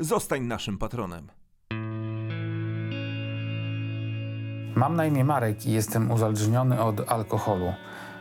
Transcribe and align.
Zostań 0.00 0.42
naszym 0.42 0.78
patronem. 0.78 1.28
Mam 4.74 4.96
na 4.96 5.06
imię 5.06 5.24
Marek 5.24 5.66
i 5.66 5.72
jestem 5.72 6.10
uzależniony 6.10 6.82
od 6.82 7.12
alkoholu. 7.12 7.72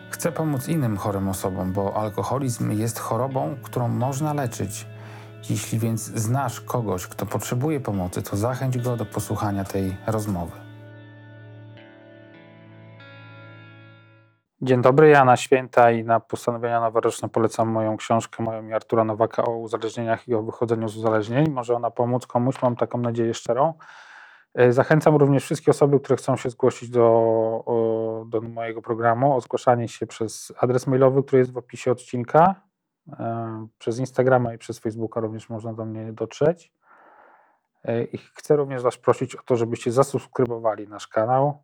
Chcę 0.09 0.31
pomóc 0.31 0.67
innym 0.67 0.97
chorym 0.97 1.29
osobom, 1.29 1.73
bo 1.73 1.95
alkoholizm 1.95 2.71
jest 2.71 2.99
chorobą, 2.99 3.55
którą 3.63 3.88
można 3.88 4.33
leczyć. 4.33 4.85
Jeśli 5.49 5.79
więc 5.79 6.02
znasz 6.05 6.61
kogoś, 6.61 7.07
kto 7.07 7.25
potrzebuje 7.25 7.80
pomocy, 7.80 8.21
to 8.21 8.38
zachęć 8.38 8.77
go 8.77 8.97
do 8.97 9.05
posłuchania 9.05 9.63
tej 9.63 9.97
rozmowy. 10.07 10.68
Dzień 14.61 14.81
dobry, 14.81 15.09
ja 15.09 15.25
na 15.25 15.37
święta 15.37 15.91
i 15.91 16.03
na 16.03 16.19
postanowienia 16.19 16.81
noworoczne 16.81 17.29
polecam 17.29 17.69
moją 17.69 17.97
książkę, 17.97 18.43
moją 18.43 18.67
i 18.67 18.73
Artura 18.73 19.03
Nowaka 19.03 19.43
o 19.45 19.57
uzależnieniach 19.57 20.27
i 20.27 20.35
o 20.35 20.43
wychodzeniu 20.43 20.89
z 20.89 20.97
uzależnień. 20.97 21.49
Może 21.49 21.75
ona 21.75 21.91
pomóc 21.91 22.27
komuś, 22.27 22.61
mam 22.61 22.75
taką 22.75 22.97
nadzieję 22.97 23.33
szczerą. 23.33 23.73
E, 24.53 24.73
zachęcam 24.73 25.15
również 25.15 25.43
wszystkie 25.43 25.71
osoby, 25.71 25.99
które 25.99 26.17
chcą 26.17 26.35
się 26.35 26.49
zgłosić 26.49 26.89
do, 26.89 28.25
do 28.27 28.41
mojego 28.41 28.81
programu, 28.81 29.35
o 29.35 29.41
zgłaszanie 29.41 29.88
się 29.88 30.07
przez 30.07 30.53
adres 30.59 30.88
mailowy, 30.88 31.23
który 31.23 31.39
jest 31.39 31.53
w 31.53 31.57
opisie 31.57 31.91
odcinka. 31.91 32.55
E, 33.19 33.67
przez 33.77 33.99
Instagrama 33.99 34.53
i 34.53 34.57
przez 34.57 34.79
Facebooka 34.79 35.19
również 35.19 35.49
można 35.49 35.73
do 35.73 35.85
mnie 35.85 36.13
dotrzeć. 36.13 36.73
E, 37.83 38.03
I 38.03 38.17
chcę 38.17 38.55
również 38.55 38.81
Was 38.81 38.97
prosić 38.97 39.35
o 39.35 39.44
to, 39.45 39.55
żebyście 39.55 39.91
zasubskrybowali 39.91 40.88
nasz 40.88 41.07
kanał, 41.07 41.63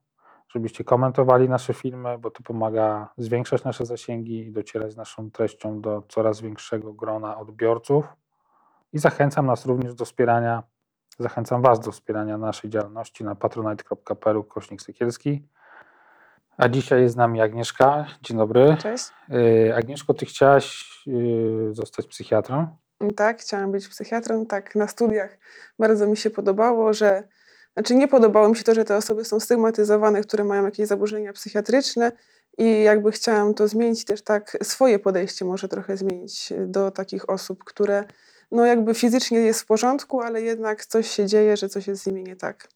żebyście 0.55 0.83
komentowali 0.83 1.49
nasze 1.49 1.73
filmy, 1.73 2.17
bo 2.17 2.31
to 2.31 2.43
pomaga 2.43 3.09
zwiększać 3.17 3.63
nasze 3.63 3.85
zasięgi 3.85 4.37
i 4.37 4.51
docierać 4.51 4.91
z 4.91 4.97
naszą 4.97 5.31
treścią 5.31 5.81
do 5.81 6.03
coraz 6.09 6.41
większego 6.41 6.93
grona 6.93 7.37
odbiorców. 7.37 8.05
I 8.93 8.99
zachęcam 8.99 9.45
nas 9.45 9.65
również 9.65 9.95
do 9.95 10.05
wspierania, 10.05 10.63
zachęcam 11.19 11.61
Was 11.61 11.79
do 11.79 11.91
wspierania 11.91 12.37
naszej 12.37 12.69
działalności 12.69 13.23
na 13.23 13.35
patronite.pl 13.35 14.43
kośnik 14.43 14.81
Sekielski. 14.81 15.47
A 16.57 16.69
dzisiaj 16.69 17.01
jest 17.01 17.13
z 17.13 17.17
nami 17.17 17.41
Agnieszka. 17.41 18.05
Dzień 18.21 18.37
dobry. 18.37 18.77
Cześć. 18.79 19.05
Yy, 19.29 19.75
Agnieszko, 19.75 20.13
Ty 20.13 20.25
chciałaś 20.25 20.85
yy, 21.07 21.73
zostać 21.73 22.07
psychiatrą? 22.07 22.67
Tak, 23.15 23.39
chciałam 23.39 23.71
być 23.71 23.87
psychiatrą. 23.87 24.45
Tak, 24.45 24.75
na 24.75 24.87
studiach 24.87 25.37
bardzo 25.79 26.07
mi 26.07 26.17
się 26.17 26.29
podobało, 26.29 26.93
że 26.93 27.23
znaczy 27.75 27.95
nie 27.95 28.07
podobało 28.07 28.49
mi 28.49 28.55
się 28.55 28.63
to, 28.63 28.73
że 28.73 28.85
te 28.85 28.97
osoby 28.97 29.25
są 29.25 29.39
stygmatyzowane, 29.39 30.21
które 30.21 30.43
mają 30.43 30.65
jakieś 30.65 30.87
zaburzenia 30.87 31.33
psychiatryczne 31.33 32.11
i 32.57 32.83
jakby 32.83 33.11
chciałam 33.11 33.53
to 33.53 33.67
zmienić 33.67 34.05
też 34.05 34.21
tak 34.21 34.57
swoje 34.63 34.99
podejście 34.99 35.45
może 35.45 35.67
trochę 35.67 35.97
zmienić 35.97 36.53
do 36.67 36.91
takich 36.91 37.29
osób, 37.29 37.63
które 37.63 38.03
no 38.51 38.65
jakby 38.65 38.93
fizycznie 38.93 39.39
jest 39.39 39.61
w 39.61 39.65
porządku, 39.65 40.21
ale 40.21 40.41
jednak 40.41 40.85
coś 40.85 41.11
się 41.11 41.25
dzieje, 41.25 41.57
że 41.57 41.69
coś 41.69 41.87
jest 41.87 42.03
z 42.03 42.07
nimi 42.07 42.23
nie 42.23 42.35
tak. 42.35 42.67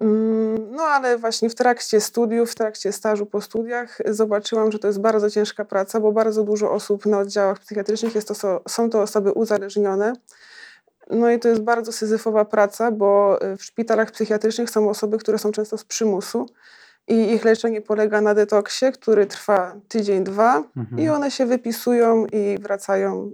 Mm, 0.00 0.74
no 0.74 0.82
ale 0.82 1.18
właśnie 1.18 1.50
w 1.50 1.54
trakcie 1.54 2.00
studiów, 2.00 2.52
w 2.52 2.54
trakcie 2.54 2.92
stażu 2.92 3.26
po 3.26 3.40
studiach 3.40 3.98
zobaczyłam, 4.06 4.72
że 4.72 4.78
to 4.78 4.86
jest 4.86 5.00
bardzo 5.00 5.30
ciężka 5.30 5.64
praca, 5.64 6.00
bo 6.00 6.12
bardzo 6.12 6.44
dużo 6.44 6.72
osób 6.72 7.06
na 7.06 7.18
oddziałach 7.18 7.58
psychiatrycznych 7.58 8.14
jest 8.14 8.28
to, 8.28 8.60
są 8.68 8.90
to 8.90 9.02
osoby 9.02 9.32
uzależnione. 9.32 10.12
No 11.10 11.30
i 11.30 11.38
to 11.38 11.48
jest 11.48 11.62
bardzo 11.62 11.92
syzyfowa 11.92 12.44
praca, 12.44 12.90
bo 12.90 13.38
y, 13.52 13.56
w 13.56 13.64
szpitalach 13.64 14.10
psychiatrycznych 14.10 14.70
są 14.70 14.90
osoby, 14.90 15.18
które 15.18 15.38
są 15.38 15.52
często 15.52 15.78
z 15.78 15.84
przymusu 15.84 16.46
i 17.08 17.32
ich 17.32 17.44
leczenie 17.44 17.80
polega 17.80 18.20
na 18.20 18.34
detoksie, 18.34 18.86
który 18.92 19.26
trwa 19.26 19.74
tydzień, 19.88 20.24
dwa 20.24 20.62
mhm. 20.76 21.02
i 21.02 21.08
one 21.08 21.30
się 21.30 21.46
wypisują 21.46 22.26
i 22.26 22.58
wracają 22.60 23.30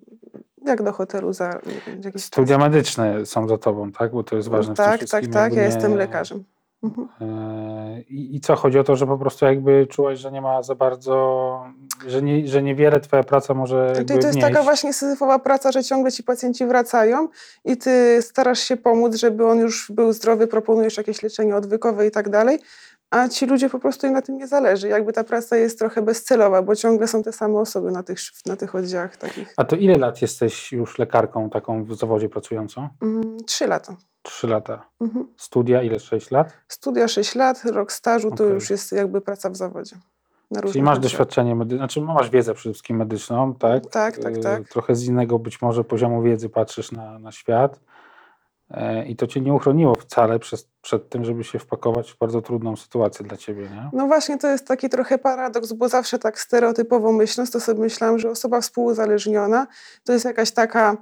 jak 0.65 0.83
do 0.83 0.93
hotelu 0.93 1.33
za 1.33 1.61
jakiś 2.05 2.25
Studia 2.25 2.57
czas. 2.57 2.65
medyczne 2.65 3.27
są 3.27 3.49
za 3.49 3.59
tobą, 3.59 3.93
tak? 3.93 4.13
Bo 4.13 4.25
to 4.25 4.37
jest 4.37 4.49
ważne. 4.49 4.75
Tak, 4.75 5.05
tak, 5.05 5.27
tak. 5.27 5.53
Ja 5.53 5.63
nie... 5.63 5.67
jestem 5.67 5.95
lekarzem. 5.95 6.45
Mhm. 6.83 7.09
E, 7.21 8.01
I, 8.01 8.37
I 8.37 8.41
co, 8.41 8.57
chodzi 8.57 8.79
o 8.79 8.85
to, 8.85 8.97
że 8.97 9.07
po 9.07 9.19
prostu 9.19 9.45
jakby 9.45 9.87
czułaś, 9.87 10.19
że 10.19 10.33
nie 10.33 10.41
ma 10.41 10.63
za 10.63 10.75
bardzo, 10.75 11.65
że, 12.07 12.23
nie, 12.23 12.49
że 12.49 12.63
niewiele 12.63 13.01
twoja 13.01 13.23
praca 13.23 13.55
może 13.55 13.93
Czyli 13.95 14.07
to 14.07 14.15
jest 14.15 14.29
wnieść. 14.29 14.47
taka 14.49 14.63
właśnie 14.63 14.93
syzyfowa 14.93 15.39
praca, 15.39 15.73
że 15.73 15.85
ciągle 15.85 16.13
ci 16.13 16.23
pacjenci 16.23 16.67
wracają 16.67 17.29
i 17.65 17.77
ty 17.77 18.23
starasz 18.23 18.61
się 18.61 18.77
pomóc, 18.77 19.15
żeby 19.15 19.47
on 19.47 19.59
już 19.59 19.93
był 19.95 20.13
zdrowy, 20.13 20.47
proponujesz 20.47 20.97
jakieś 20.97 21.23
leczenie 21.23 21.57
odwykowe 21.57 22.07
i 22.07 22.11
tak 22.11 22.29
dalej, 22.29 22.59
a 23.11 23.29
ci 23.29 23.47
ludzie 23.47 23.71
po 23.71 23.79
prostu 23.79 24.07
im 24.07 24.13
na 24.13 24.23
tym 24.23 24.39
nie 24.39 24.47
zależy. 24.47 24.89
Jakby 24.89 25.13
ta 25.13 25.25
praca 25.25 25.57
jest 25.57 25.79
trochę 25.79 26.03
bezcelowa, 26.03 26.63
bo 26.63 26.77
ciągle 26.77 27.09
są 27.09 27.23
te 27.23 27.33
same 27.33 27.59
osoby 27.59 27.91
na 27.91 28.03
tych, 28.03 28.19
na 28.47 28.57
tych 28.57 28.75
oddziałach 28.75 29.17
takich. 29.17 29.55
A 29.57 29.65
to 29.65 29.77
ile 29.77 29.95
lat 29.95 30.23
jesteś 30.23 30.73
już 30.73 30.99
lekarką 30.99 31.51
taką 31.51 31.85
w 31.85 31.95
zawodzie 31.95 32.29
pracującą? 32.29 32.89
Mm, 33.03 33.37
trzy 33.47 33.67
lata. 33.67 33.97
Trzy 34.29 34.47
lata. 34.47 34.87
Mhm. 35.01 35.29
Studia 35.37 35.83
ile? 35.83 36.01
Sześć 36.01 36.31
lat? 36.31 36.53
Studia 36.69 37.09
sześć 37.09 37.35
lat, 37.35 37.65
rok 37.65 37.93
stażu 37.93 38.29
okay. 38.29 38.39
to 38.39 38.45
już 38.45 38.71
jest 38.71 38.93
jakby 38.93 39.21
praca 39.21 39.51
w 39.51 39.57
zawodzie. 39.57 39.97
Czyli 40.67 40.83
masz 40.83 40.99
doświadczenie 40.99 41.55
medyczne, 41.55 41.79
znaczy 41.79 42.01
masz 42.01 42.31
wiedzę 42.31 42.55
przede 42.55 42.73
wszystkim 42.73 42.97
medyczną, 42.97 43.55
tak? 43.55 43.87
Tak, 43.87 44.19
tak, 44.19 44.39
tak. 44.39 44.69
Trochę 44.69 44.95
z 44.95 45.05
innego 45.05 45.39
być 45.39 45.63
może 45.63 45.85
poziomu 45.85 46.23
wiedzy 46.23 46.49
patrzysz 46.49 46.93
na, 46.93 47.19
na 47.19 47.33
świat. 47.33 47.81
E, 48.71 49.07
I 49.07 49.17
to 49.17 49.27
cię 49.27 49.41
nie 49.41 49.53
uchroniło 49.53 49.95
wcale 49.95 50.39
przez, 50.39 50.69
przed 50.83 51.09
tym, 51.09 51.25
żeby 51.25 51.45
się 51.45 51.59
wpakować 51.59 52.13
w 52.13 52.19
bardzo 52.19 52.43
trudną 52.43 52.77
sytuację 52.77 53.27
dla 53.27 53.37
ciebie, 53.37 53.63
nie? 53.63 53.91
No 53.93 54.07
właśnie, 54.07 54.39
to 54.39 54.49
jest 54.49 54.67
taki 54.67 54.89
trochę 54.89 55.19
paradoks, 55.19 55.73
bo 55.73 55.89
zawsze 55.89 56.19
tak 56.19 56.41
stereotypowo 56.41 57.13
myśląc, 57.13 57.51
to 57.51 57.61
sobie 57.61 57.81
myślałam, 57.81 58.19
że 58.19 58.31
osoba 58.31 58.61
współuzależniona 58.61 59.67
to 60.05 60.13
jest 60.13 60.25
jakaś 60.25 60.51
taka 60.51 60.97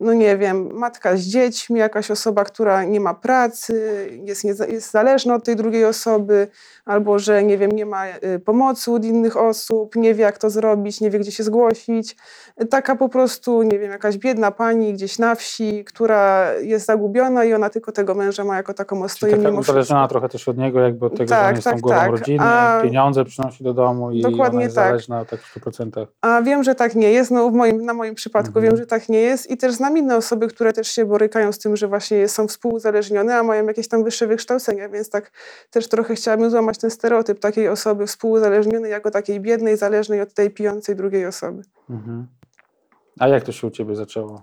no 0.00 0.12
nie 0.12 0.36
wiem, 0.36 0.72
matka 0.72 1.16
z 1.16 1.20
dziećmi, 1.20 1.80
jakaś 1.80 2.10
osoba, 2.10 2.44
która 2.44 2.84
nie 2.84 3.00
ma 3.00 3.14
pracy, 3.14 4.08
jest, 4.24 4.44
nie, 4.44 4.54
jest 4.68 4.90
zależna 4.90 5.34
od 5.34 5.44
tej 5.44 5.56
drugiej 5.56 5.84
osoby, 5.84 6.48
albo 6.84 7.18
że 7.18 7.44
nie 7.44 7.58
wiem, 7.58 7.72
nie 7.72 7.86
ma 7.86 8.06
y, 8.08 8.38
pomocy 8.44 8.92
od 8.92 9.04
innych 9.04 9.36
osób, 9.36 9.96
nie 9.96 10.14
wie 10.14 10.22
jak 10.24 10.38
to 10.38 10.50
zrobić, 10.50 11.00
nie 11.00 11.10
wie 11.10 11.18
gdzie 11.18 11.32
się 11.32 11.44
zgłosić. 11.44 12.16
Taka 12.70 12.96
po 12.96 13.08
prostu, 13.08 13.62
nie 13.62 13.78
wiem, 13.78 13.90
jakaś 13.90 14.18
biedna 14.18 14.50
pani 14.50 14.92
gdzieś 14.92 15.18
na 15.18 15.34
wsi, 15.34 15.84
która 15.84 16.52
jest 16.52 16.86
zagubiona 16.86 17.44
i 17.44 17.54
ona 17.54 17.70
tylko 17.70 17.92
tego 17.92 18.14
męża 18.14 18.44
ma 18.44 18.56
jako 18.56 18.74
taką 18.74 19.02
ostoję. 19.02 19.36
Taka 19.36 19.58
uzależniona 19.58 20.08
trochę 20.08 20.28
też 20.28 20.48
od 20.48 20.58
niego, 20.58 20.80
jakby 20.80 21.06
od 21.06 21.16
tego, 21.16 21.30
tak, 21.30 21.40
że 21.40 21.48
on 21.48 21.54
jest 21.54 21.64
tak, 21.64 21.74
tą 21.74 21.80
głową 21.80 22.00
tak. 22.00 22.10
rodziny, 22.10 22.44
A... 22.44 22.80
pieniądze 22.82 23.24
przynosi 23.24 23.64
do 23.64 23.74
domu 23.74 24.10
i 24.10 24.22
Dokładnie 24.22 24.56
ona 24.56 24.62
jest 24.62 24.76
tak. 24.76 24.88
zależna 24.88 25.24
tak 25.24 25.40
w 25.40 25.60
100%. 25.60 26.06
A 26.20 26.42
wiem, 26.42 26.64
że 26.64 26.74
tak 26.74 26.94
nie 26.94 27.12
jest, 27.12 27.30
no 27.30 27.50
w 27.50 27.52
moim, 27.52 27.84
na 27.84 27.94
moim 27.94 28.14
przypadku 28.14 28.48
mhm. 28.48 28.64
wiem, 28.64 28.76
że 28.76 28.86
tak 28.86 29.08
nie 29.08 29.20
jest 29.20 29.50
i 29.50 29.56
też 29.56 29.74
znam 29.74 29.85
inne 29.94 30.16
osoby, 30.16 30.48
które 30.48 30.72
też 30.72 30.88
się 30.88 31.04
borykają 31.04 31.52
z 31.52 31.58
tym, 31.58 31.76
że 31.76 31.88
właśnie 31.88 32.28
są 32.28 32.48
współuzależnione, 32.48 33.36
a 33.36 33.42
mają 33.42 33.66
jakieś 33.66 33.88
tam 33.88 34.04
wyższe 34.04 34.26
wykształcenia, 34.26 34.88
więc 34.88 35.10
tak 35.10 35.30
też 35.70 35.88
trochę 35.88 36.14
chciałabym 36.14 36.50
złamać 36.50 36.78
ten 36.78 36.90
stereotyp 36.90 37.40
takiej 37.40 37.68
osoby 37.68 38.06
współuzależnionej 38.06 38.90
jako 38.90 39.10
takiej 39.10 39.40
biednej, 39.40 39.76
zależnej 39.76 40.20
od 40.20 40.34
tej 40.34 40.50
pijącej 40.50 40.96
drugiej 40.96 41.26
osoby. 41.26 41.62
Mhm. 41.90 42.26
A 43.18 43.28
jak 43.28 43.44
to 43.44 43.52
się 43.52 43.66
u 43.66 43.70
Ciebie 43.70 43.96
zaczęło? 43.96 44.40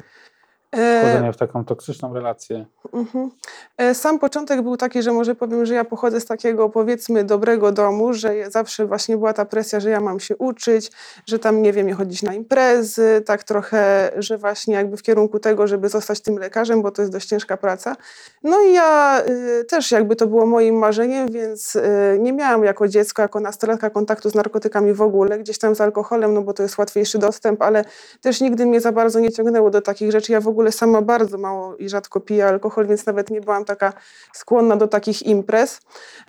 Wchodzenie 0.74 1.34
w 1.34 1.38
taką 1.38 1.66
toksyczną 1.66 2.14
relację. 2.14 2.66
Mhm. 2.94 3.32
E, 3.78 3.96
sam 3.96 4.20
początek 4.20 4.62
był 4.62 4.78
taki, 4.78 5.02
że 5.02 5.14
może 5.14 5.36
powiem, 5.36 5.66
że 5.66 5.74
ja 5.74 5.84
pochodzę 5.84 6.20
z 6.20 6.26
takiego 6.26 6.70
powiedzmy 6.70 7.24
dobrego 7.24 7.72
domu, 7.72 8.14
że 8.14 8.52
zawsze 8.52 8.86
właśnie 8.86 9.18
była 9.18 9.34
ta 9.34 9.46
presja, 9.46 9.80
że 9.80 9.90
ja 9.90 10.00
mam 10.00 10.20
się 10.20 10.38
uczyć, 10.38 10.92
że 11.28 11.40
tam 11.40 11.62
nie 11.62 11.74
wiem, 11.74 11.94
chodzić 11.94 12.24
na 12.24 12.34
imprezy, 12.34 13.22
tak 13.26 13.44
trochę, 13.44 14.12
że 14.18 14.38
właśnie 14.38 14.76
jakby 14.76 14.98
w 14.98 15.02
kierunku 15.02 15.40
tego, 15.40 15.68
żeby 15.68 15.90
zostać 15.90 16.22
tym 16.22 16.38
lekarzem, 16.38 16.82
bo 16.82 16.92
to 16.92 17.02
jest 17.02 17.12
dość 17.12 17.28
ciężka 17.28 17.58
praca. 17.58 17.96
No 18.44 18.62
i 18.62 18.74
ja 18.74 19.22
y, 19.62 19.64
też 19.64 19.92
jakby 19.92 20.16
to 20.16 20.28
było 20.28 20.46
moim 20.46 20.76
marzeniem, 20.76 21.32
więc 21.32 21.76
y, 21.76 21.82
nie 22.20 22.34
miałam 22.34 22.64
jako 22.64 22.88
dziecko, 22.88 23.22
jako 23.22 23.40
nastolatka 23.40 23.90
kontaktu 23.90 24.30
z 24.30 24.36
narkotykami 24.36 24.94
w 24.94 25.02
ogóle, 25.02 25.40
gdzieś 25.40 25.58
tam 25.58 25.76
z 25.76 25.82
alkoholem, 25.82 26.34
no 26.34 26.42
bo 26.42 26.54
to 26.54 26.64
jest 26.64 26.78
łatwiejszy 26.78 27.18
dostęp, 27.18 27.62
ale 27.62 27.86
też 28.22 28.42
nigdy 28.42 28.66
mnie 28.66 28.82
za 28.82 28.92
bardzo 28.92 29.20
nie 29.20 29.32
ciągnęło 29.32 29.70
do 29.70 29.82
takich 29.82 30.12
rzeczy. 30.12 30.32
Ja 30.32 30.42
w 30.42 30.48
ogóle 30.48 30.63
ogóle 30.64 30.72
sama 30.72 31.02
bardzo 31.02 31.38
mało 31.38 31.76
i 31.76 31.90
rzadko 31.90 32.20
piję 32.20 32.48
alkohol, 32.48 32.88
więc 32.88 33.06
nawet 33.06 33.30
nie 33.30 33.42
byłam 33.42 33.66
taka 33.66 33.94
skłonna 34.34 34.76
do 34.76 34.88
takich 34.88 35.24
imprez. 35.24 35.80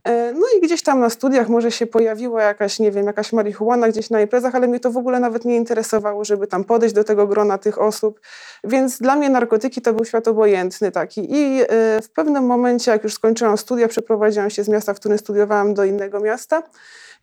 E, 0.05 0.33
no 0.33 0.47
i 0.57 0.61
gdzieś 0.61 0.83
tam 0.83 1.01
na 1.01 1.11
studiach 1.11 1.49
może 1.49 1.71
się 1.71 1.87
pojawiła 1.87 2.43
jakaś, 2.43 2.79
nie 2.79 2.91
wiem, 2.91 3.07
jakaś 3.07 3.33
marihuana 3.33 3.89
gdzieś 3.89 4.11
na 4.11 4.21
imprezach, 4.21 4.55
ale 4.55 4.67
mnie 4.67 4.81
to 4.81 4.91
w 4.91 4.97
ogóle 4.97 5.21
nawet 5.21 5.45
nie 5.45 5.57
interesowało, 5.57 6.25
żeby 6.25 6.47
tam 6.47 6.65
podejść 6.65 6.95
do 6.95 7.05
tego 7.05 7.27
grona 7.27 7.59
tych 7.59 7.81
osób. 7.81 8.21
Więc 8.65 8.99
dla 8.99 9.17
mnie 9.17 9.31
narkotyki 9.31 9.83
to 9.83 9.93
był 9.95 10.05
świat 10.05 10.29
obojętny 10.29 10.91
taki. 10.91 11.33
I 11.33 11.63
e, 11.63 11.67
w 12.03 12.11
pewnym 12.11 12.45
momencie, 12.45 12.91
jak 12.91 13.05
już 13.05 13.15
skończyłam 13.15 13.59
studia, 13.59 13.89
przeprowadziłam 13.89 14.51
się 14.51 14.65
z 14.65 14.69
miasta, 14.69 14.95
w 14.95 14.97
którym 14.97 15.19
studiowałam, 15.19 15.75
do 15.75 15.85
innego 15.85 16.21
miasta. 16.21 16.63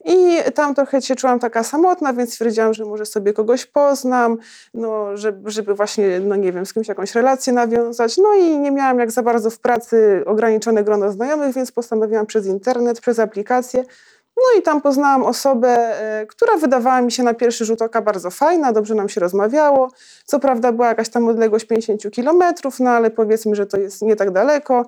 I 0.05 0.37
tam 0.55 0.75
trochę 0.75 1.01
się 1.01 1.15
czułam 1.15 1.39
taka 1.39 1.63
samotna, 1.63 2.13
więc 2.13 2.33
stwierdziłam, 2.33 2.73
że 2.73 2.85
może 2.85 3.05
sobie 3.05 3.33
kogoś 3.33 3.65
poznam, 3.65 4.37
no, 4.73 5.17
żeby, 5.17 5.51
żeby 5.51 5.73
właśnie, 5.73 6.19
no 6.19 6.35
nie 6.35 6.51
wiem, 6.51 6.65
z 6.65 6.73
kimś 6.73 6.87
jakąś 6.87 7.00
relację 7.15 7.53
nawiązać. 7.53 8.17
No 8.17 8.33
i 8.33 8.59
nie 8.59 8.71
miałam 8.71 8.99
jak 8.99 9.11
za 9.11 9.23
bardzo 9.23 9.49
w 9.49 9.59
pracy 9.59 10.23
ograniczone 10.25 10.83
grono 10.83 11.11
znajomych, 11.11 11.55
więc 11.55 11.71
postanowiłam 11.71 12.25
przez 12.25 12.45
internet, 12.45 13.01
przez 13.01 13.19
aplikację. 13.19 13.83
No 14.37 14.59
i 14.59 14.61
tam 14.61 14.81
poznałam 14.81 15.23
osobę, 15.23 15.69
e, 15.69 16.25
która 16.25 16.57
wydawała 16.57 17.01
mi 17.01 17.11
się 17.11 17.23
na 17.23 17.33
pierwszy 17.33 17.65
rzut 17.65 17.81
oka 17.81 18.01
bardzo 18.01 18.29
fajna, 18.29 18.71
dobrze 18.73 18.95
nam 18.95 19.09
się 19.09 19.21
rozmawiało. 19.21 19.91
Co 20.25 20.39
prawda 20.39 20.71
była 20.71 20.87
jakaś 20.87 21.09
tam 21.09 21.27
odległość 21.27 21.65
50 21.65 22.11
kilometrów, 22.11 22.79
no 22.79 22.89
ale 22.89 23.09
powiedzmy, 23.09 23.55
że 23.55 23.65
to 23.65 23.77
jest 23.77 24.01
nie 24.01 24.15
tak 24.15 24.31
daleko. 24.31 24.85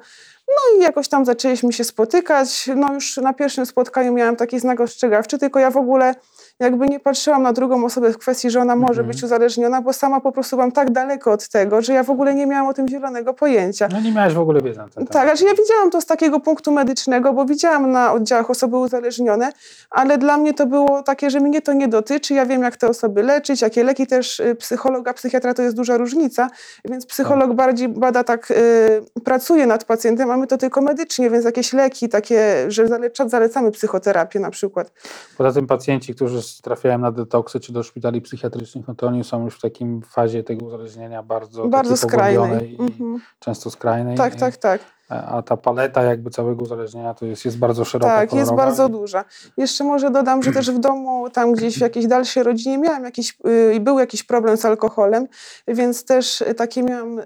No 0.48 0.77
i 0.77 0.81
jakoś 0.81 1.07
tam 1.07 1.25
zaczęliśmy 1.25 1.74
się 1.74 1.83
spotykać. 1.83 2.69
No 2.75 2.94
już 2.94 3.18
na 3.18 3.33
pierwszym 3.33 3.66
spotkaniu 3.66 4.13
miałam 4.13 4.36
taki 4.36 4.59
znak 4.59 4.81
ostrzegawczy, 4.81 5.38
tylko 5.38 5.59
ja 5.59 5.71
w 5.71 5.77
ogóle 5.77 6.16
jakby 6.60 6.88
nie 6.88 7.00
patrzyłam 7.00 7.44
na 7.44 7.54
drugą 7.54 7.86
osobę 7.86 8.14
w 8.14 8.18
kwestii, 8.18 8.50
że 8.50 8.62
ona 8.62 8.76
może 8.76 9.04
być 9.04 9.24
uzależniona, 9.24 9.82
bo 9.82 9.94
sama 9.94 10.22
po 10.22 10.32
prostu 10.32 10.56
byłam 10.56 10.72
tak 10.72 10.92
daleko 10.92 11.32
od 11.32 11.50
tego, 11.50 11.82
że 11.82 11.94
ja 11.94 12.04
w 12.04 12.10
ogóle 12.10 12.36
nie 12.36 12.48
miałam 12.48 12.68
o 12.68 12.74
tym 12.74 12.88
zielonego 12.88 13.34
pojęcia. 13.34 13.88
No 13.92 14.02
nie 14.02 14.12
miałaś 14.12 14.34
w 14.34 14.40
ogóle 14.40 14.62
wiedzy 14.62 14.78
na 14.78 14.84
ten 14.84 14.94
temat. 14.94 15.10
Tak, 15.14 15.28
znaczy 15.28 15.46
ja 15.46 15.64
widziałam 15.64 15.92
to 15.92 16.02
z 16.02 16.06
takiego 16.06 16.40
punktu 16.40 16.72
medycznego, 16.72 17.34
bo 17.34 17.46
widziałam 17.46 17.92
na 17.92 18.14
oddziałach 18.14 18.50
osoby 18.50 18.78
uzależnione, 18.78 19.52
ale 19.90 20.18
dla 20.18 20.38
mnie 20.38 20.54
to 20.54 20.66
było 20.66 21.04
takie, 21.04 21.30
że 21.30 21.40
mnie 21.40 21.62
to 21.62 21.74
nie 21.74 21.88
dotyczy, 21.88 22.34
ja 22.34 22.46
wiem 22.46 22.64
jak 22.64 22.78
te 22.78 22.88
osoby 22.88 23.24
leczyć, 23.24 23.62
jakie 23.62 23.84
leki 23.84 24.08
też 24.08 24.40
y, 24.40 24.56
psychologa, 24.56 25.14
psychiatra 25.14 25.54
to 25.54 25.62
jest 25.62 25.76
duża 25.76 25.98
różnica, 25.98 26.50
więc 26.86 27.06
psycholog 27.06 27.48
Tak. 27.48 27.58
bardziej 27.58 27.90
bada 27.90 28.24
tak, 28.24 28.52
y, 28.52 29.22
pracuje 29.24 29.68
nad 29.68 29.84
pacjentem, 29.86 30.32
a 30.32 30.38
my 30.38 30.48
to 30.48 30.58
tylko 30.58 30.82
medycznie, 30.82 31.30
więc 31.30 31.46
jakieś 31.46 31.74
leki 31.74 32.10
takie, 32.10 32.66
że 32.68 32.88
zaleca, 32.88 33.30
zalecamy 33.30 33.72
psychoterapię 33.72 34.40
na 34.40 34.50
przykład. 34.50 34.92
Poza 35.38 35.52
tym 35.52 35.68
pacjenci, 35.68 36.16
którzy 36.16 36.43
trafiają 36.62 36.98
na 36.98 37.12
detoksy 37.12 37.60
czy 37.60 37.74
do 37.74 37.84
szpitali 37.84 38.22
psychiatrycznych, 38.22 38.88
no 38.88 38.95
to 38.95 39.07
oni 39.07 39.24
są 39.24 39.45
już 39.45 39.57
w 39.57 39.62
takim 39.62 40.01
fazie 40.01 40.44
tego 40.44 40.66
uzależnienia 40.66 41.24
bardzo, 41.24 41.68
Bardzo 41.68 41.98
skrajnej. 41.98 42.74
i 42.74 42.81
Mhm. 42.81 43.19
często 43.40 43.69
skrajnej. 43.72 44.18
Tak, 44.18 44.36
tak, 44.36 44.57
tak. 44.57 44.81
A 45.10 45.42
ta 45.42 45.57
paleta 45.57 46.04
jakby 46.04 46.30
całego 46.30 46.63
uzależnienia 46.63 47.13
to 47.13 47.25
jest, 47.25 47.45
jest 47.45 47.57
bardzo 47.57 47.86
szeroka. 47.86 48.16
Tak, 48.16 48.34
jest 48.34 48.50
kolorowa 48.50 48.66
bardzo 48.66 48.88
i- 48.88 48.92
duża. 48.92 49.25
Jeszcze 49.57 49.84
może 49.84 50.12
dodam, 50.12 50.44
że 50.44 50.51
też 50.51 50.72
w 50.72 50.80
domu, 50.80 51.30
tam 51.30 51.51
gdzieś 51.54 51.78
w 51.78 51.81
jakiejś 51.81 52.07
dalszej 52.07 52.44
rodzinie 52.44 52.78
miałam 52.78 53.04
jakiś, 53.04 53.38
y, 53.75 53.80
był 53.80 54.00
jakiś 54.00 54.24
problem 54.24 54.57
z 54.57 54.66
alkoholem, 54.66 55.28
więc 55.68 56.06
też 56.06 56.44
takie 56.57 56.84
miałam 56.84 57.19
y, 57.19 57.24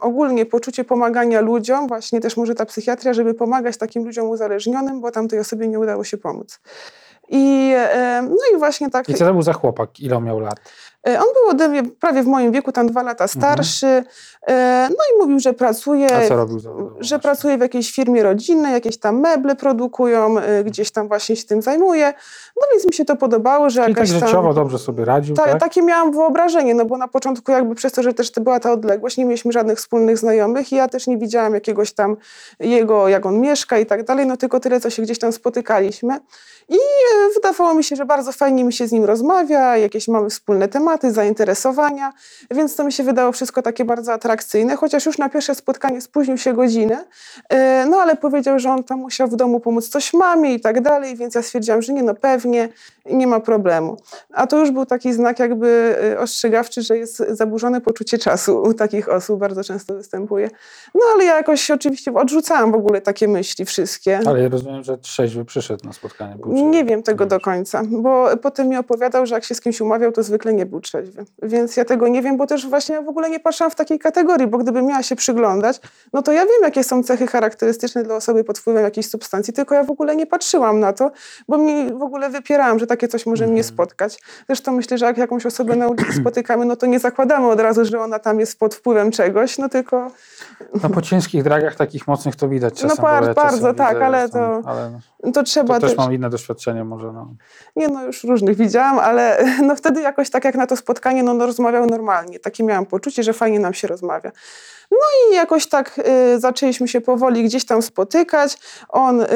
ogólnie 0.00 0.46
poczucie 0.46 0.84
pomagania 0.84 1.40
ludziom, 1.40 1.88
właśnie 1.88 2.20
też 2.20 2.36
może 2.36 2.54
ta 2.54 2.66
psychiatria, 2.66 3.14
żeby 3.14 3.34
pomagać 3.34 3.76
takim 3.76 4.04
ludziom 4.04 4.28
uzależnionym, 4.28 5.00
bo 5.00 5.10
tamtej 5.10 5.38
osobie 5.38 5.68
nie 5.68 5.78
udało 5.78 6.04
się 6.04 6.16
pomóc. 6.18 6.60
I, 7.28 7.72
e, 7.76 8.22
no 8.22 8.56
i 8.56 8.58
właśnie 8.58 8.90
tak. 8.90 9.08
I 9.08 9.14
co 9.14 9.24
to 9.24 9.32
był 9.32 9.42
za 9.42 9.52
chłopak? 9.52 10.00
Ile 10.00 10.20
miał 10.20 10.40
lat? 10.40 10.60
E, 11.08 11.18
On 11.20 11.26
był 11.34 11.50
ode 11.50 11.68
mnie 11.68 11.82
prawie 11.82 12.22
w 12.22 12.26
moim 12.26 12.52
wieku, 12.52 12.72
tam 12.72 12.86
dwa 12.86 13.02
lata 13.02 13.28
starszy. 13.28 14.04
E, 14.46 14.88
No 14.90 15.04
i 15.14 15.18
mówił, 15.22 15.40
że 15.40 15.52
pracuje. 15.52 16.08
Mhm. 16.08 16.90
Że 17.00 17.18
pracuje 17.18 17.58
w 17.58 17.60
jakiejś 17.60 17.92
firmie 17.92 18.22
rodzinnej, 18.22 18.72
jakieś 18.72 18.96
tam 18.96 19.20
meble 19.20 19.56
produkują, 19.56 20.38
e, 20.38 20.64
gdzieś 20.64 20.90
tam 20.90 21.08
właśnie 21.08 21.36
się 21.36 21.44
tym 21.44 21.62
zajmuje. 21.62 22.12
No 22.56 22.62
więc 22.72 22.86
mi 22.86 22.92
się 22.92 23.04
to 23.04 23.16
podobało, 23.16 23.70
że 23.70 23.82
Czyli 23.84 23.94
tak 23.94 24.04
jakaś 24.04 24.20
tam... 24.20 24.28
życiowo 24.28 24.54
dobrze 24.54 24.78
sobie 24.78 25.04
radził, 25.04 25.36
Ta, 25.36 25.44
tak? 25.44 25.60
Takie 25.60 25.82
miałam 25.82 26.12
wyobrażenie, 26.12 26.74
no 26.74 26.84
bo 26.84 26.96
na 26.98 27.08
początku 27.08 27.52
jakby 27.52 27.74
przez 27.74 27.92
to, 27.92 28.02
że 28.02 28.14
też 28.14 28.32
to 28.32 28.40
była 28.40 28.60
ta 28.60 28.72
odległość, 28.72 29.16
nie 29.16 29.24
mieliśmy 29.24 29.52
żadnych 29.52 29.78
wspólnych 29.78 30.18
znajomych 30.18 30.72
i 30.72 30.76
ja 30.76 30.88
też 30.88 31.06
nie 31.06 31.18
widziałam 31.18 31.54
jakiegoś 31.54 31.92
tam 31.92 32.16
jego, 32.60 33.08
jak 33.08 33.26
on 33.26 33.40
mieszka 33.40 33.78
i 33.78 33.86
tak 33.86 34.04
dalej, 34.04 34.26
no 34.26 34.36
tylko 34.36 34.60
tyle, 34.60 34.80
co 34.80 34.90
się 34.90 35.02
gdzieś 35.02 35.18
tam 35.18 35.32
spotykaliśmy. 35.32 36.18
I 36.68 36.78
wydawało 37.34 37.74
mi 37.74 37.84
się, 37.84 37.96
że 37.96 38.04
bardzo 38.04 38.32
fajnie 38.32 38.64
mi 38.64 38.72
się 38.72 38.86
z 38.86 38.92
nim 38.92 39.04
rozmawia, 39.04 39.76
jakieś 39.76 40.08
mamy 40.08 40.30
wspólne 40.30 40.68
tematy, 40.68 40.93
zainteresowania, 41.02 42.12
więc 42.50 42.76
to 42.76 42.84
mi 42.84 42.92
się 42.92 43.02
wydało 43.02 43.32
wszystko 43.32 43.62
takie 43.62 43.84
bardzo 43.84 44.12
atrakcyjne, 44.12 44.76
chociaż 44.76 45.06
już 45.06 45.18
na 45.18 45.28
pierwsze 45.28 45.54
spotkanie 45.54 46.00
spóźnił 46.00 46.38
się 46.38 46.52
godzinę, 46.52 47.04
e, 47.48 47.86
no 47.90 47.96
ale 47.96 48.16
powiedział, 48.16 48.58
że 48.58 48.70
on 48.70 48.84
tam 48.84 48.98
musiał 48.98 49.28
w 49.28 49.36
domu 49.36 49.60
pomóc 49.60 49.88
coś 49.88 50.12
mamie 50.12 50.54
i 50.54 50.60
tak 50.60 50.80
dalej, 50.80 51.16
więc 51.16 51.34
ja 51.34 51.42
stwierdziłam, 51.42 51.82
że 51.82 51.92
nie, 51.92 52.02
no 52.02 52.14
pewnie, 52.14 52.68
nie 53.06 53.26
ma 53.26 53.40
problemu. 53.40 53.96
A 54.32 54.46
to 54.46 54.58
już 54.58 54.70
był 54.70 54.86
taki 54.86 55.12
znak 55.12 55.38
jakby 55.38 55.96
y, 56.12 56.18
ostrzegawczy, 56.18 56.82
że 56.82 56.98
jest 56.98 57.22
zaburzone 57.30 57.80
poczucie 57.80 58.18
czasu 58.18 58.62
u 58.62 58.74
takich 58.74 59.08
osób, 59.08 59.40
bardzo 59.40 59.64
często 59.64 59.94
występuje. 59.94 60.50
No 60.94 61.00
ale 61.14 61.24
ja 61.24 61.36
jakoś 61.36 61.70
oczywiście 61.70 62.14
odrzucałam 62.14 62.72
w 62.72 62.74
ogóle 62.74 63.00
takie 63.00 63.28
myśli 63.28 63.64
wszystkie. 63.64 64.20
Ale 64.26 64.42
ja 64.42 64.48
rozumiem, 64.48 64.84
że 64.84 64.98
trzeźwy 64.98 65.44
przyszedł 65.44 65.86
na 65.86 65.92
spotkanie. 65.92 66.36
Był, 66.36 66.52
Nie 66.52 66.84
wiem 66.84 67.02
tego 67.02 67.26
do 67.26 67.40
końca, 67.40 67.82
bo 67.90 68.36
potem 68.42 68.68
mi 68.68 68.76
opowiadał, 68.76 69.26
że 69.26 69.34
jak 69.34 69.44
się 69.44 69.54
z 69.54 69.60
kimś 69.60 69.80
umawiał, 69.80 70.12
to 70.12 70.22
zwykle 70.22 70.54
nie 70.54 70.66
był 70.66 70.80
trzeźwy. 70.84 71.24
Więc 71.42 71.76
ja 71.76 71.84
tego 71.84 72.08
nie 72.08 72.22
wiem, 72.22 72.36
bo 72.36 72.46
też 72.46 72.66
właśnie 72.68 73.02
w 73.02 73.08
ogóle 73.08 73.30
nie 73.30 73.40
patrzyłam 73.40 73.70
w 73.70 73.74
takiej 73.74 73.98
kategorii, 73.98 74.46
bo 74.46 74.58
gdybym 74.58 74.86
miała 74.86 75.02
się 75.02 75.16
przyglądać, 75.16 75.80
no 76.12 76.22
to 76.22 76.32
ja 76.32 76.40
wiem, 76.42 76.62
jakie 76.62 76.84
są 76.84 77.02
cechy 77.02 77.26
charakterystyczne 77.26 78.02
dla 78.02 78.14
osoby 78.16 78.44
pod 78.44 78.58
wpływem 78.58 78.84
jakiejś 78.84 79.10
substancji, 79.10 79.52
tylko 79.54 79.74
ja 79.74 79.84
w 79.84 79.90
ogóle 79.90 80.16
nie 80.16 80.26
patrzyłam 80.26 80.80
na 80.80 80.92
to, 80.92 81.10
bo 81.48 81.58
mi 81.58 81.92
w 81.92 82.02
ogóle 82.02 82.30
wypierałam, 82.30 82.78
że 82.78 82.86
takie 82.86 83.08
coś 83.08 83.26
może 83.26 83.44
mnie 83.44 83.60
Mhm. 83.60 83.74
spotkać. 83.74 84.20
Zresztą 84.46 84.72
myślę, 84.72 84.98
że 84.98 85.06
jak 85.06 85.18
jakąś 85.18 85.46
osobę 85.46 85.76
na 85.76 85.88
ulicy 85.88 86.12
spotykamy, 86.20 86.64
no 86.64 86.76
to 86.76 86.86
nie 86.86 86.98
zakładamy 86.98 87.48
od 87.48 87.60
razu, 87.60 87.84
że 87.84 88.00
ona 88.00 88.18
tam 88.18 88.40
jest 88.40 88.58
pod 88.58 88.74
wpływem 88.74 89.10
czegoś, 89.10 89.58
no 89.58 89.68
tylko 89.68 90.10
No 90.82 90.90
po 90.90 91.02
ciężkich 91.02 91.42
dragach 91.42 91.74
takich 91.74 92.06
mocnych 92.08 92.36
to 92.36 92.48
widać 92.48 92.74
czasem. 92.74 92.88
No 92.88 93.02
bar- 93.02 93.24
ja 93.28 93.34
bardzo, 93.34 93.74
tak, 93.74 93.94
widzę, 93.94 94.06
ale 94.06 94.28
to- 94.28 94.62
Ale 94.66 95.00
to 95.32 95.42
trzeba 95.42 95.74
to 95.74 95.80
też 95.80 95.90
też... 95.90 95.98
mam 95.98 96.12
inne 96.12 96.30
doświadczenie 96.30 96.84
może. 96.84 97.12
No. 97.12 97.34
Nie 97.76 97.88
no, 97.88 98.04
już 98.06 98.24
różnych 98.24 98.56
widziałam, 98.56 98.98
ale 98.98 99.44
no 99.66 99.76
wtedy 99.76 100.00
jakoś 100.00 100.30
tak 100.30 100.44
jak 100.44 100.54
na 100.54 100.66
to 100.66 100.73
spotkanie, 100.76 101.22
no, 101.22 101.34
no 101.34 101.46
rozmawiał 101.46 101.86
normalnie. 101.86 102.40
Takie 102.40 102.64
miałam 102.64 102.86
poczucie, 102.86 103.22
że 103.22 103.32
fajnie 103.32 103.58
nam 103.60 103.74
się 103.74 103.88
rozmawia. 103.88 104.32
No 104.90 104.98
i 105.30 105.34
jakoś 105.34 105.66
tak 105.66 106.00
y, 106.34 106.40
zaczęliśmy 106.40 106.88
się 106.88 107.00
powoli 107.00 107.44
gdzieś 107.44 107.64
tam 107.64 107.82
spotykać. 107.82 108.58
On 108.88 109.20
y, 109.20 109.26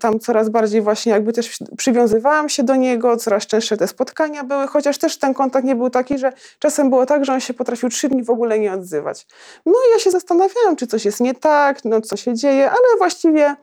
tam 0.00 0.20
coraz 0.20 0.48
bardziej 0.48 0.82
właśnie 0.82 1.12
jakby 1.12 1.32
też 1.32 1.58
przywiązywałam 1.76 2.48
się 2.48 2.62
do 2.62 2.76
niego, 2.76 3.16
coraz 3.16 3.46
częstsze 3.46 3.76
te 3.76 3.88
spotkania 3.88 4.44
były, 4.44 4.66
chociaż 4.66 4.98
też 4.98 5.18
ten 5.18 5.34
kontakt 5.34 5.66
nie 5.66 5.76
był 5.76 5.90
taki, 5.90 6.18
że 6.18 6.32
czasem 6.58 6.90
było 6.90 7.06
tak, 7.06 7.24
że 7.24 7.32
on 7.32 7.40
się 7.40 7.54
potrafił 7.54 7.88
trzy 7.88 8.08
dni 8.08 8.22
w 8.22 8.30
ogóle 8.30 8.58
nie 8.58 8.72
odzywać. 8.72 9.26
No 9.66 9.72
i 9.72 9.92
ja 9.92 9.98
się 9.98 10.10
zastanawiałam, 10.10 10.76
czy 10.76 10.86
coś 10.86 11.04
jest 11.04 11.20
nie 11.20 11.34
tak, 11.34 11.84
no 11.84 12.00
co 12.00 12.16
się 12.16 12.34
dzieje, 12.34 12.70
ale 12.70 12.98
właściwie 12.98 13.56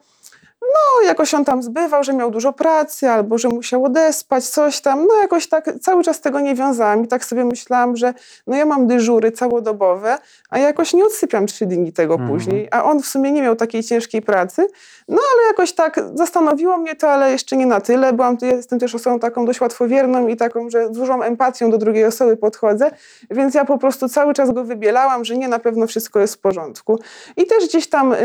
no, 0.62 1.06
jakoś 1.06 1.34
on 1.34 1.44
tam 1.44 1.62
zbywał, 1.62 2.04
że 2.04 2.12
miał 2.12 2.30
dużo 2.30 2.52
pracy, 2.52 3.08
albo 3.08 3.38
że 3.38 3.48
musiał 3.48 3.84
odespać, 3.84 4.44
coś 4.44 4.80
tam. 4.80 5.06
No 5.06 5.14
jakoś 5.22 5.48
tak 5.48 5.70
cały 5.80 6.04
czas 6.04 6.20
tego 6.20 6.40
nie 6.40 6.54
wiązałam 6.54 7.04
i 7.04 7.08
tak 7.08 7.24
sobie 7.24 7.44
myślałam, 7.44 7.96
że 7.96 8.14
no 8.46 8.56
ja 8.56 8.66
mam 8.66 8.86
dyżury 8.86 9.32
całodobowe, 9.32 10.18
a 10.50 10.58
jakoś 10.58 10.94
nie 10.94 11.04
odsypiam 11.04 11.46
trzy 11.46 11.66
dni 11.66 11.92
tego 11.92 12.14
Mhm. 12.14 12.30
później, 12.30 12.68
a 12.70 12.84
on 12.84 13.02
w 13.02 13.06
sumie 13.06 13.32
nie 13.32 13.42
miał 13.42 13.56
takiej 13.56 13.82
ciężkiej 13.82 14.22
pracy. 14.22 14.66
No 15.08 15.18
ale 15.34 15.46
jakoś 15.48 15.72
tak 15.72 16.00
zastanowiło 16.14 16.76
mnie 16.78 16.96
to, 16.96 17.10
ale 17.10 17.30
jeszcze 17.32 17.56
nie 17.56 17.66
na 17.66 17.80
tyle. 17.80 18.12
Byłam, 18.12 18.36
jestem 18.42 18.78
też 18.78 18.94
osobą 18.94 19.18
taką 19.18 19.44
dość 19.44 19.60
łatwowierną 19.60 20.28
i 20.28 20.36
taką, 20.36 20.70
że 20.70 20.86
z 20.86 20.90
dużą 20.90 21.22
empatią 21.22 21.70
do 21.70 21.78
drugiej 21.78 22.04
osoby 22.04 22.36
podchodzę, 22.36 22.90
więc 23.30 23.54
ja 23.54 23.64
po 23.64 23.78
prostu 23.78 24.08
cały 24.08 24.34
czas 24.34 24.50
go 24.50 24.64
wybielałam, 24.64 25.24
że 25.24 25.36
nie, 25.36 25.48
na 25.48 25.58
pewno 25.58 25.86
wszystko 25.86 26.20
jest 26.20 26.34
w 26.34 26.38
porządku. 26.38 26.98
I 27.36 27.46
też 27.46 27.68
gdzieś 27.68 27.88
tam 27.88 28.12
y, 28.12 28.16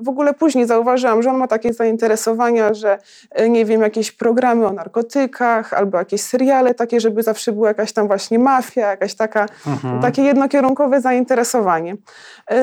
w 0.00 0.08
ogóle 0.08 0.34
później 0.34 0.66
zauważyłam, 0.66 1.22
że 1.22 1.30
on 1.30 1.36
ma 1.36 1.48
takie 1.48 1.63
zainteresowania, 1.72 2.74
że 2.74 2.98
y, 3.40 3.48
nie 3.48 3.64
wiem, 3.64 3.82
jakieś 3.82 4.12
programy 4.12 4.66
o 4.66 4.72
narkotykach 4.72 5.72
albo 5.72 5.98
jakieś 5.98 6.20
seriale 6.20 6.74
takie, 6.74 7.00
żeby 7.00 7.22
zawsze 7.22 7.52
była 7.52 7.68
jakaś 7.68 7.92
tam 7.92 8.06
właśnie 8.06 8.38
mafia, 8.38 8.90
jakaś 8.90 9.14
taka, 9.14 9.46
Mhm. 9.66 10.02
takie 10.02 10.22
jednokierunkowe 10.22 11.00
zainteresowanie. 11.00 11.92
Y, 11.92 11.96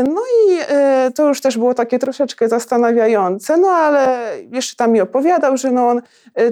No 0.03 0.22
i 0.22 0.60
y, 1.08 1.12
to 1.12 1.27
już 1.27 1.41
też 1.41 1.58
było 1.58 1.74
takie 1.74 2.00
troszeczkę 2.00 2.50
zastanawiające, 2.50 3.58
no 3.58 3.67
ale 3.67 4.17
jeszcze 4.51 4.75
tam 4.75 4.91
mi 4.91 5.01
opowiadał, 5.01 5.58
że 5.58 5.72
no 5.72 5.88
on 5.89 6.01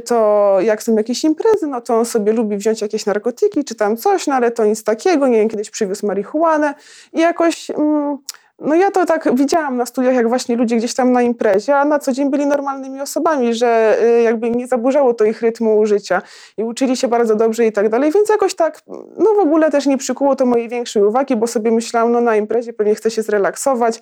to 0.06 0.58
jak 0.62 0.84
są 0.84 0.96
jakieś 0.96 1.24
imprezy, 1.24 1.68
no 1.68 1.82
to 1.82 1.98
on 1.98 2.06
sobie 2.06 2.34
lubi 2.34 2.58
wziąć 2.58 2.82
jakieś 2.82 3.06
narkotyki 3.06 3.64
czy 3.64 3.76
tam 3.76 3.98
coś, 3.98 4.28
no 4.28 4.36
ale 4.36 4.52
to 4.52 4.66
nic 4.66 4.84
takiego, 4.84 5.28
nie 5.28 5.38
wiem, 5.40 5.50
kiedyś 5.50 5.70
przywiózł 5.70 6.08
marihuanę 6.08 6.74
i 7.14 7.20
jakoś... 7.20 7.70
Mm, 7.72 8.18
no 8.62 8.76
ja 8.76 8.92
to 8.92 9.06
tak 9.06 9.36
widziałam 9.36 9.78
na 9.78 9.86
studiach, 9.86 10.16
jak 10.16 10.30
właśnie 10.30 10.56
ludzie 10.56 10.76
gdzieś 10.76 10.94
tam 10.94 11.12
na 11.12 11.22
imprezie, 11.22 11.76
a 11.76 11.86
na 11.86 12.00
co 12.00 12.12
dzień 12.12 12.30
byli 12.30 12.46
normalnymi 12.46 13.02
osobami, 13.02 13.54
że 13.54 13.98
y, 14.04 14.22
jakby 14.22 14.52
nie 14.52 14.68
zaburzało 14.68 15.14
to 15.14 15.26
ich 15.26 15.42
rytmu 15.42 15.86
życia 15.86 16.22
i 16.58 16.64
uczyli 16.64 16.98
się 16.98 17.08
bardzo 17.08 17.36
dobrze 17.36 17.66
i 17.66 17.72
tak 17.72 17.90
dalej, 17.90 18.12
więc 18.12 18.30
jakoś 18.30 18.56
tak, 18.56 18.82
no 19.18 19.34
w 19.36 19.40
ogóle 19.40 19.72
też 19.72 19.86
nie 19.86 19.98
przykuło 19.98 20.36
to 20.36 20.46
mojej 20.46 20.70
większej 20.70 21.04
uwagi, 21.04 21.36
bo 21.36 21.48
sobie 21.48 21.72
myślałam, 21.72 22.12
no 22.12 22.22
na 22.22 22.36
imprezie 22.36 22.74
pewnie 22.74 22.96
chcę 22.96 23.12
się 23.12 23.22
zrelaksować 23.22 24.02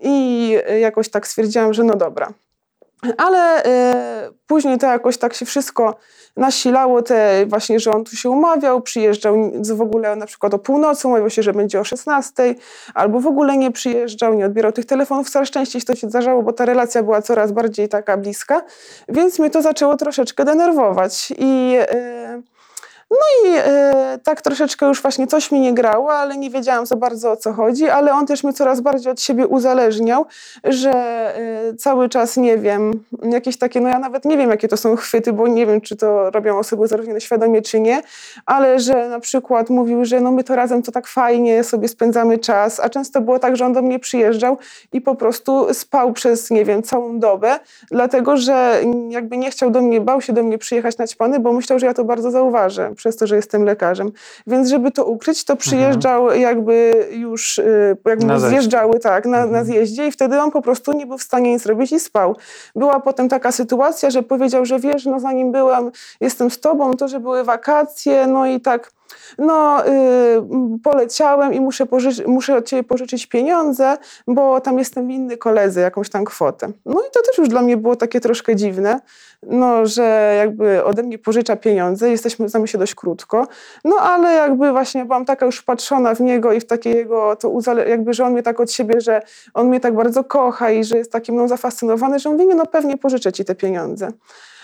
i 0.00 0.56
y, 0.70 0.78
jakoś 0.78 1.08
tak 1.08 1.26
stwierdziłam, 1.26 1.74
że 1.74 1.84
no 1.84 1.96
dobra. 1.96 2.32
Ale 3.16 3.62
y, 3.64 4.32
później 4.46 4.78
to 4.78 4.86
jakoś 4.86 5.18
tak 5.18 5.34
się 5.34 5.46
wszystko 5.46 5.96
nasilało, 6.36 7.02
te 7.02 7.46
właśnie, 7.46 7.80
że 7.80 7.90
on 7.90 8.04
tu 8.04 8.16
się 8.16 8.30
umawiał, 8.30 8.80
przyjeżdżał 8.80 9.34
w 9.62 9.80
ogóle 9.80 10.16
na 10.16 10.26
przykład 10.26 10.54
o 10.54 10.58
północy, 10.58 11.08
umawiał 11.08 11.30
się, 11.30 11.42
że 11.42 11.52
będzie 11.52 11.80
o 11.80 11.84
16, 11.84 12.54
albo 12.94 13.20
w 13.20 13.26
ogóle 13.26 13.56
nie 13.56 13.70
przyjeżdżał, 13.70 14.34
nie 14.34 14.46
odbierał 14.46 14.72
tych 14.72 14.86
telefonów. 14.86 15.30
Coraz 15.30 15.50
częściej 15.50 15.82
to 15.82 15.94
się 15.94 16.08
zdarzało, 16.08 16.42
bo 16.42 16.52
ta 16.52 16.64
relacja 16.64 17.02
była 17.02 17.22
coraz 17.22 17.52
bardziej 17.52 17.88
taka 17.88 18.16
bliska, 18.16 18.62
więc 19.08 19.38
mnie 19.38 19.50
to 19.50 19.62
zaczęło 19.62 19.96
troszeczkę 19.96 20.44
denerwować 20.44 21.32
i... 21.38 21.76
Y, 21.94 22.57
no 23.10 23.50
i 23.50 23.54
e, 23.56 24.18
tak 24.24 24.42
troszeczkę 24.42 24.86
już 24.86 25.02
właśnie 25.02 25.26
coś 25.26 25.52
mi 25.52 25.60
nie 25.60 25.74
grało, 25.74 26.12
ale 26.12 26.36
nie 26.36 26.50
wiedziałam 26.50 26.86
za 26.86 26.96
bardzo 26.96 27.30
o 27.30 27.36
co 27.36 27.52
chodzi, 27.52 27.88
ale 27.88 28.12
on 28.12 28.26
też 28.26 28.44
mnie 28.44 28.52
coraz 28.52 28.80
bardziej 28.80 29.12
od 29.12 29.20
siebie 29.20 29.46
uzależniał, 29.46 30.26
że 30.64 30.90
e, 30.90 31.74
cały 31.74 32.08
czas 32.08 32.36
nie 32.36 32.58
wiem, 32.58 33.04
jakieś 33.22 33.58
takie, 33.58 33.80
no 33.80 33.88
ja 33.88 33.98
nawet 33.98 34.24
nie 34.24 34.36
wiem 34.36 34.50
jakie 34.50 34.68
to 34.68 34.76
są 34.76 34.96
chwyty, 34.96 35.32
bo 35.32 35.48
nie 35.48 35.66
wiem 35.66 35.80
czy 35.80 35.96
to 35.96 36.30
robią 36.30 36.58
osoby 36.58 36.82
uzależnione 36.82 37.20
świadomie 37.20 37.62
czy 37.62 37.80
nie, 37.80 38.02
ale 38.46 38.80
że 38.80 39.08
na 39.08 39.20
przykład 39.20 39.70
mówił, 39.70 40.04
że 40.04 40.20
no 40.20 40.32
my 40.32 40.44
to 40.44 40.56
razem 40.56 40.82
to 40.82 40.92
tak 40.92 41.06
fajnie 41.06 41.64
sobie 41.64 41.88
spędzamy 41.88 42.38
czas, 42.38 42.80
a 42.80 42.88
często 42.88 43.20
było 43.20 43.38
tak, 43.38 43.56
że 43.56 43.66
on 43.66 43.72
do 43.72 43.82
mnie 43.82 43.98
przyjeżdżał 43.98 44.58
i 44.92 45.00
po 45.00 45.14
prostu 45.14 45.74
spał 45.74 46.12
przez, 46.12 46.50
nie 46.50 46.64
wiem, 46.64 46.82
całą 46.82 47.18
dobę, 47.18 47.58
dlatego 47.90 48.36
że 48.36 48.80
jakby 49.08 49.36
nie 49.36 49.50
chciał 49.50 49.70
do 49.70 49.80
mnie, 49.80 50.00
bał 50.00 50.20
się 50.20 50.32
do 50.32 50.42
mnie 50.42 50.58
przyjechać 50.58 50.98
naćpany, 50.98 51.40
bo 51.40 51.52
myślał, 51.52 51.78
że 51.78 51.86
ja 51.86 51.94
to 51.94 52.04
bardzo 52.04 52.30
zauważę 52.30 52.94
przez 52.98 53.16
to, 53.16 53.26
że 53.26 53.36
jestem 53.36 53.64
lekarzem. 53.64 54.12
Więc 54.46 54.68
żeby 54.68 54.90
to 54.90 55.04
ukryć, 55.04 55.44
to 55.44 55.56
przyjeżdżał 55.56 56.22
mhm. 56.22 56.40
jakby 56.40 57.08
już, 57.10 57.58
y, 57.58 57.96
jakby 58.06 58.26
na 58.26 58.38
zjeżdżały 58.40 58.98
tak, 58.98 59.26
na, 59.26 59.36
mhm. 59.36 59.52
na 59.52 59.64
zjeździe 59.64 60.06
i 60.06 60.12
wtedy 60.12 60.40
on 60.40 60.50
po 60.50 60.62
prostu 60.62 60.92
nie 60.92 61.06
był 61.06 61.18
w 61.18 61.22
stanie 61.22 61.52
nic 61.52 61.66
robić 61.66 61.92
i 61.92 62.00
spał. 62.00 62.36
Była 62.76 63.00
potem 63.00 63.28
taka 63.28 63.52
sytuacja, 63.52 64.10
że 64.10 64.22
powiedział, 64.22 64.64
że 64.64 64.78
wiesz, 64.78 65.04
no 65.04 65.20
zanim 65.20 65.52
byłem, 65.52 65.90
jestem 66.20 66.50
z 66.50 66.60
tobą, 66.60 66.94
to, 66.94 67.08
że 67.08 67.20
były 67.20 67.44
wakacje, 67.44 68.26
no 68.26 68.46
i 68.46 68.60
tak 68.60 68.97
no 69.38 69.86
y, 69.86 69.90
poleciałem 70.84 71.54
i 71.54 71.60
muszę, 71.60 71.86
pożyczy, 71.86 72.28
muszę 72.28 72.56
od 72.56 72.66
ciebie 72.66 72.82
pożyczyć 72.82 73.26
pieniądze, 73.26 73.96
bo 74.26 74.60
tam 74.60 74.78
jestem 74.78 75.08
winny 75.08 75.36
koledze 75.36 75.80
jakąś 75.80 76.10
tam 76.10 76.24
kwotę. 76.24 76.68
No 76.86 77.00
i 77.00 77.10
to 77.12 77.22
też 77.22 77.38
już 77.38 77.48
dla 77.48 77.62
mnie 77.62 77.76
było 77.76 77.96
takie 77.96 78.20
troszkę 78.20 78.56
dziwne, 78.56 79.00
no, 79.42 79.86
że 79.86 80.34
jakby 80.38 80.84
ode 80.84 81.02
mnie 81.02 81.18
pożycza 81.18 81.56
pieniądze, 81.56 82.10
jesteśmy, 82.10 82.48
znamy 82.48 82.68
się 82.68 82.78
dość 82.78 82.94
krótko, 82.94 83.46
no 83.84 83.96
ale 83.96 84.32
jakby 84.32 84.72
właśnie 84.72 85.04
byłam 85.04 85.24
taka 85.24 85.46
już 85.46 85.58
wpatrzona 85.58 86.14
w 86.14 86.20
niego 86.20 86.52
i 86.52 86.60
w 86.60 86.66
takiego, 86.66 87.36
to 87.36 87.48
uzale- 87.48 87.88
jakby, 87.88 88.14
że 88.14 88.24
on 88.24 88.32
mnie 88.32 88.42
tak 88.42 88.60
od 88.60 88.72
siebie, 88.72 89.00
że 89.00 89.22
on 89.54 89.68
mnie 89.68 89.80
tak 89.80 89.94
bardzo 89.94 90.24
kocha 90.24 90.70
i 90.70 90.84
że 90.84 90.96
jest 90.96 91.12
takim 91.12 91.34
mną 91.34 91.48
zafascynowany, 91.48 92.18
że 92.18 92.30
on 92.30 92.36
mówi, 92.36 92.54
no 92.54 92.66
pewnie 92.66 92.96
pożyczę 92.96 93.32
ci 93.32 93.44
te 93.44 93.54
pieniądze. 93.54 94.08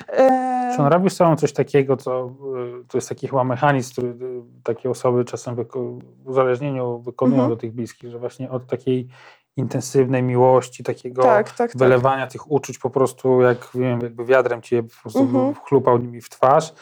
E... 0.09 0.73
Czy 0.77 0.83
on 0.83 0.89
robi 0.89 1.11
z 1.11 1.17
sobą 1.17 1.37
coś 1.37 1.53
takiego, 1.53 1.97
co 1.97 2.27
y, 2.27 2.89
to 2.89 2.99
jest 2.99 3.09
taki 3.09 3.29
chyba 3.29 3.45
mechanizm, 3.45 3.93
który 3.93 4.09
y, 4.09 4.34
takie 4.64 4.90
osoby 4.90 5.25
czasem 5.25 5.56
w 5.56 6.28
uzależnieniu 6.28 6.99
wykonują 6.99 7.42
mhm. 7.42 7.50
do 7.50 7.56
tych 7.61 7.73
bliskich, 7.73 8.11
że 8.11 8.18
właśnie 8.18 8.50
od 8.50 8.66
takiej 8.66 9.09
intensywnej 9.56 10.23
miłości, 10.23 10.85
takiego 10.85 11.23
tak, 11.23 11.49
tak, 11.49 11.56
tak. 11.56 11.78
wylewania 11.78 12.23
tak. 12.23 12.33
tych 12.33 12.50
uczuć 12.50 12.78
po 12.78 12.90
prostu 12.90 13.40
jak 13.40 13.68
wiem, 13.75 14.00
jakby 14.00 14.25
wiadrem 14.25 14.62
cię 14.62 14.83
po 14.83 15.02
prostu 15.02 15.23
mhm. 15.23 15.54
chlupał 15.54 15.99
nimi 15.99 16.21
w 16.21 16.28
twarz, 16.28 16.73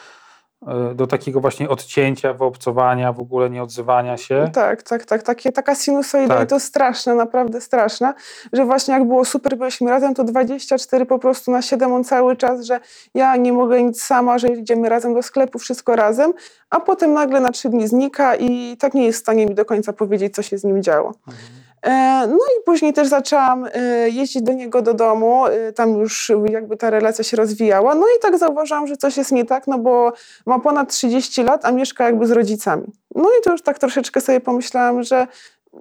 do 0.95 1.07
takiego 1.07 1.39
właśnie 1.39 1.69
odcięcia, 1.69 2.33
wyobcowania, 2.33 3.13
w 3.13 3.19
ogóle 3.19 3.49
nie 3.49 3.63
odzywania 3.63 4.17
się. 4.17 4.49
Tak, 4.53 4.83
tak, 4.83 5.05
tak. 5.05 5.23
Takie, 5.23 5.51
taka 5.51 5.75
sinusoida 5.75 6.35
tak. 6.35 6.43
i 6.43 6.47
to 6.47 6.59
straszne, 6.59 7.15
naprawdę 7.15 7.61
straszne, 7.61 8.13
że 8.53 8.65
właśnie 8.65 8.93
jak 8.93 9.07
było 9.07 9.25
super, 9.25 9.57
byliśmy 9.57 9.89
razem, 9.89 10.13
to 10.13 10.23
24 10.23 11.05
po 11.05 11.19
prostu 11.19 11.51
na 11.51 11.61
7 11.61 11.93
on 11.93 12.03
cały 12.03 12.35
czas, 12.35 12.65
że 12.65 12.79
ja 13.13 13.35
nie 13.35 13.53
mogę 13.53 13.83
nic 13.83 14.03
sama, 14.03 14.37
że 14.37 14.47
idziemy 14.47 14.89
razem 14.89 15.13
do 15.13 15.21
sklepu, 15.21 15.59
wszystko 15.59 15.95
razem, 15.95 16.33
a 16.69 16.79
potem 16.79 17.13
nagle 17.13 17.39
na 17.39 17.51
trzy 17.51 17.69
dni 17.69 17.87
znika 17.87 18.35
i 18.35 18.77
tak 18.79 18.93
nie 18.93 19.05
jest 19.05 19.19
w 19.19 19.21
stanie 19.21 19.45
mi 19.45 19.55
do 19.55 19.65
końca 19.65 19.93
powiedzieć, 19.93 20.35
co 20.35 20.41
się 20.41 20.57
z 20.57 20.63
nim 20.63 20.83
działo. 20.83 21.13
Mhm. 21.27 21.63
E, 21.83 22.27
no 22.27 22.37
i 22.37 22.63
później 22.65 22.93
też 22.93 23.07
zaczęłam 23.07 23.65
e, 23.73 24.09
jeździć 24.09 24.41
do 24.41 24.53
niego 24.53 24.81
do 24.81 24.93
domu, 24.93 25.45
e, 25.45 25.73
tam 25.73 25.99
już 25.99 26.31
jakby 26.49 26.77
ta 26.77 26.89
relacja 26.89 27.23
się 27.23 27.37
rozwijała. 27.37 27.95
No 27.95 28.05
i 28.17 28.19
tak 28.21 28.37
zauważyłam, 28.37 28.87
że 28.87 28.97
coś 28.97 29.17
jest 29.17 29.31
nie 29.31 29.45
tak, 29.45 29.67
no 29.67 29.79
bo 29.79 30.13
ma 30.45 30.59
ponad 30.59 30.89
30 30.89 31.43
lat, 31.43 31.65
a 31.65 31.71
mieszka 31.71 32.03
jakby 32.05 32.27
z 32.27 32.31
rodzicami. 32.31 32.87
No 33.15 33.29
i 33.39 33.43
to 33.43 33.51
już 33.51 33.61
tak 33.61 33.79
troszeczkę 33.79 34.21
sobie 34.21 34.39
pomyślałam, 34.39 35.03
że 35.03 35.27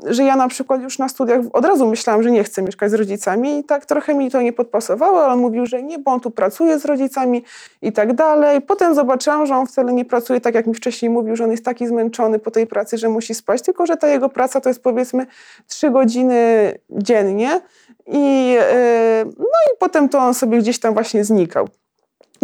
że 0.07 0.25
ja 0.25 0.37
na 0.37 0.49
przykład 0.49 0.83
już 0.83 0.99
na 0.99 1.09
studiach 1.09 1.41
od 1.53 1.65
razu 1.65 1.87
myślałam, 1.87 2.23
że 2.23 2.31
nie 2.31 2.45
chcę 2.45 2.63
mieszkać 2.63 2.91
z 2.91 2.95
rodzicami 2.95 3.59
i 3.59 3.65
tak 3.65 3.87
trochę 3.87 4.15
mi 4.15 4.31
to 4.31 4.43
nie 4.43 4.53
podpasowało, 4.53 5.25
ale 5.25 5.33
on 5.33 5.41
mówił, 5.41 5.67
że 5.67 5.83
nie, 5.83 5.99
bo 5.99 6.11
on 6.11 6.21
tu 6.21 6.31
pracuje 6.31 6.79
z 6.79 6.85
rodzicami 6.85 7.45
i 7.83 7.93
tak 7.93 8.13
dalej. 8.13 8.61
Potem 8.61 8.95
zobaczyłam, 8.95 9.47
że 9.47 9.57
on 9.57 9.67
wcale 9.67 9.93
nie 9.93 10.05
pracuje 10.05 10.41
tak, 10.41 10.55
jak 10.55 10.67
mi 10.67 10.75
wcześniej 10.75 11.11
mówił, 11.11 11.37
że 11.37 11.45
on 11.45 11.51
jest 11.51 11.65
taki 11.65 11.87
zmęczony 11.87 12.39
po 12.39 12.51
tej 12.51 12.67
pracy, 12.67 12.99
że 12.99 13.09
musi 13.09 13.35
spać, 13.35 13.63
tylko 13.63 13.87
że 13.87 13.97
ta 13.97 14.09
jego 14.09 14.29
praca 14.29 14.61
to 14.61 14.69
jest 14.69 14.83
powiedzmy 14.83 15.27
trzy 15.67 15.91
godziny 15.91 16.73
dziennie 16.91 17.61
i, 18.07 18.53
yy, 18.53 19.25
no 19.39 19.59
i 19.75 19.79
potem 19.79 20.09
to 20.09 20.19
on 20.19 20.35
sobie 20.35 20.59
gdzieś 20.59 20.81
tam 20.81 20.95
właśnie 20.95 21.25
znikał. 21.25 21.69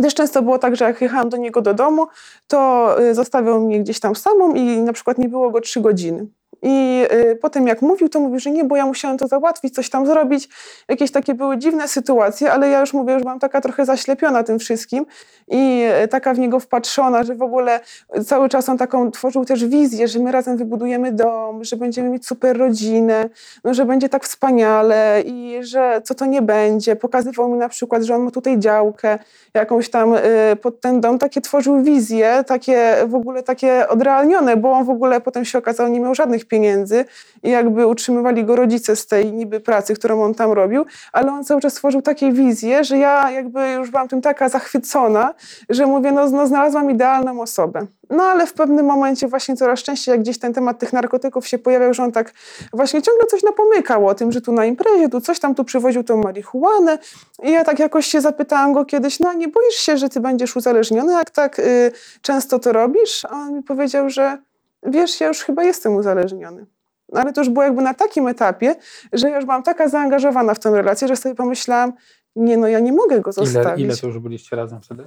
Też 0.03 0.15
często 0.15 0.43
było 0.43 0.59
tak, 0.59 0.77
że 0.77 0.85
jak 0.85 1.01
jechałam 1.01 1.29
do 1.29 1.37
niego 1.37 1.63
do 1.63 1.75
domu, 1.75 2.07
to 2.47 2.97
y, 3.01 3.15
zostawiał 3.15 3.61
mnie 3.61 3.81
gdzieś 3.81 4.01
tam 4.01 4.17
samą 4.17 4.55
i 4.55 4.81
na 4.81 4.93
przykład 4.93 5.19
nie 5.19 5.29
było 5.29 5.51
go 5.51 5.61
trzy 5.61 5.81
godziny. 5.81 6.27
I 6.63 7.05
y, 7.13 7.37
potem 7.37 7.67
jak 7.67 7.83
mówił, 7.83 8.09
to 8.09 8.21
mówił, 8.21 8.39
że 8.39 8.51
nie, 8.51 8.65
bo 8.65 8.77
ja 8.77 8.87
musiałem 8.87 9.19
to 9.19 9.29
załatwić, 9.29 9.75
coś 9.75 9.91
tam 9.91 10.07
zrobić. 10.07 10.49
Jakieś 10.89 11.11
takie 11.11 11.35
były 11.35 11.59
dziwne 11.59 11.89
sytuacje, 11.89 12.53
ale 12.53 12.69
ja 12.69 12.81
już 12.81 12.93
mówię, 12.93 13.15
że 13.15 13.21
byłam 13.21 13.39
taka 13.39 13.61
trochę 13.61 13.85
zaślepiona 13.85 14.43
tym 14.43 14.59
wszystkim 14.59 15.07
i 15.49 15.85
y, 16.05 16.09
taka 16.09 16.35
w 16.35 16.39
niego 16.39 16.61
wpatrzona, 16.61 17.23
że 17.23 17.35
w 17.35 17.43
ogóle 17.43 17.81
cały 18.27 18.49
czas 18.49 18.69
on 18.69 18.79
taką 18.79 19.11
tworzył 19.11 19.45
też 19.45 19.65
wizję, 19.65 20.09
że 20.09 20.19
my 20.19 20.33
razem 20.33 20.57
wybudujemy 20.57 21.13
dom, 21.13 21.65
że 21.65 21.77
będziemy 21.77 22.09
mieć 22.09 22.27
super 22.27 22.59
rodzinę, 22.59 23.29
no, 23.65 23.75
że 23.75 23.85
będzie 23.85 24.09
tak 24.09 24.25
wspaniale 24.25 25.23
i 25.27 25.59
że 25.61 26.01
co 26.05 26.15
to 26.15 26.27
nie 26.27 26.43
będzie. 26.43 26.97
Pokazywał 26.97 27.49
mi 27.49 27.59
na 27.59 27.69
przykład, 27.69 28.03
że 28.03 28.15
on 28.15 28.23
ma 28.23 28.31
tutaj 28.31 28.59
działkę 28.59 29.19
jakąś 29.55 29.91
tam 29.91 30.15
y, 30.15 30.21
pod 30.63 30.81
ten 30.81 31.01
dom. 31.01 31.19
Takie 31.19 31.41
tworzył 31.41 31.83
wizje, 31.83 32.45
takie 32.47 32.97
w 33.07 33.15
ogóle 33.15 33.43
takie 33.43 33.89
odrealnione, 33.89 34.57
bo 34.57 34.73
on 34.73 34.85
w 34.85 34.91
ogóle 34.91 35.21
potem 35.21 35.45
się 35.45 35.59
okazał, 35.59 35.89
nie 35.89 36.01
miał 36.01 36.15
żadnych 36.15 36.48
pieniędzy 36.49 37.05
i 37.43 37.51
jakby 37.51 37.87
utrzymywali 37.87 38.45
go 38.45 38.57
rodzice 38.57 38.97
z 38.97 39.07
tej 39.07 39.33
niby 39.33 39.61
pracy, 39.61 39.95
którą 39.95 40.23
on 40.23 40.35
tam 40.35 40.53
robił, 40.53 40.85
ale 41.13 41.33
on 41.33 41.45
cały 41.45 41.61
czas 41.61 41.73
stworzył 41.73 42.03
takie 42.03 42.33
wizje, 42.33 42.85
że 42.85 42.99
ja 42.99 43.31
jakby 43.31 43.71
już 43.71 43.91
byłam 43.91 44.09
tym 44.09 44.21
taka 44.21 44.49
zachwycona, 44.49 45.35
że 45.69 45.87
mówię, 45.87 46.13
no, 46.13 46.31
no 46.31 46.47
znalazłam 46.47 46.91
idealną 46.91 47.41
osobę. 47.41 47.87
No 48.11 48.23
ale 48.25 48.47
w 48.47 48.53
pewnym 48.53 48.87
momencie 48.87 49.29
właśnie 49.29 49.57
coraz 49.57 49.81
częściej, 49.81 50.13
jak 50.13 50.21
gdzieś 50.21 50.39
ten 50.39 50.55
temat 50.55 50.79
tych 50.79 50.93
narkotyków 50.93 51.47
się 51.47 51.59
pojawiał, 51.59 51.95
że 51.95 52.03
on 52.03 52.13
tak 52.13 52.33
właśnie 52.73 53.03
ciągle 53.03 53.27
coś 53.27 53.43
napomykał 53.43 54.07
o 54.07 54.15
tym, 54.15 54.33
że 54.33 54.41
tu 54.41 54.53
na 54.53 54.65
imprezie, 54.65 55.09
tu 55.09 55.21
coś 55.21 55.41
tam, 55.41 55.55
tu 55.55 55.65
przywoził 55.65 56.05
tą 56.05 56.17
marihuanę 56.17 56.99
i 57.43 57.51
ja 57.51 57.65
tak 57.65 57.79
jakoś 57.79 58.07
się 58.07 58.21
zapytałam 58.21 58.73
go 58.73 58.85
kiedyś, 58.85 59.21
no 59.21 59.33
nie 59.33 59.49
boisz 59.49 59.75
się, 59.75 59.97
że 59.97 60.09
ty 60.09 60.21
będziesz 60.21 60.57
uzależniony, 60.57 61.13
jak 61.13 61.31
tak 61.31 61.59
y, 61.59 61.93
często 62.23 62.59
to 62.59 62.73
robisz? 62.73 63.25
A 63.25 63.31
on 63.31 63.55
mi 63.55 63.63
powiedział, 63.63 64.11
że 64.11 64.39
wiesz, 64.83 65.21
ja 65.21 65.29
już 65.29 65.45
chyba 65.45 65.65
jestem 65.65 65.97
uzależniony. 65.97 66.67
Ale 67.13 67.33
to 67.33 67.41
już 67.41 67.51
było 67.51 67.65
jakby 67.65 67.83
na 67.83 67.95
takim 67.95 68.29
etapie, 68.29 68.75
że 69.13 69.31
ja 69.31 69.37
już 69.37 69.45
byłam 69.45 69.63
taka 69.63 69.89
zaangażowana 69.89 70.55
w 70.55 70.59
tę 70.59 70.71
relację, 70.71 71.09
że 71.09 71.17
sobie 71.17 71.35
pomyślałam, 71.35 71.93
nie 72.37 72.57
no, 72.57 72.69
ja 72.69 72.81
nie 72.81 72.93
mogę 72.93 73.21
go 73.21 73.33
zostawić. 73.33 73.85
Ile, 73.85 73.93
ile 73.93 73.97
to 73.97 74.07
już 74.07 74.19
byliście 74.19 74.57
razem 74.57 74.81
wtedy? 74.81 75.05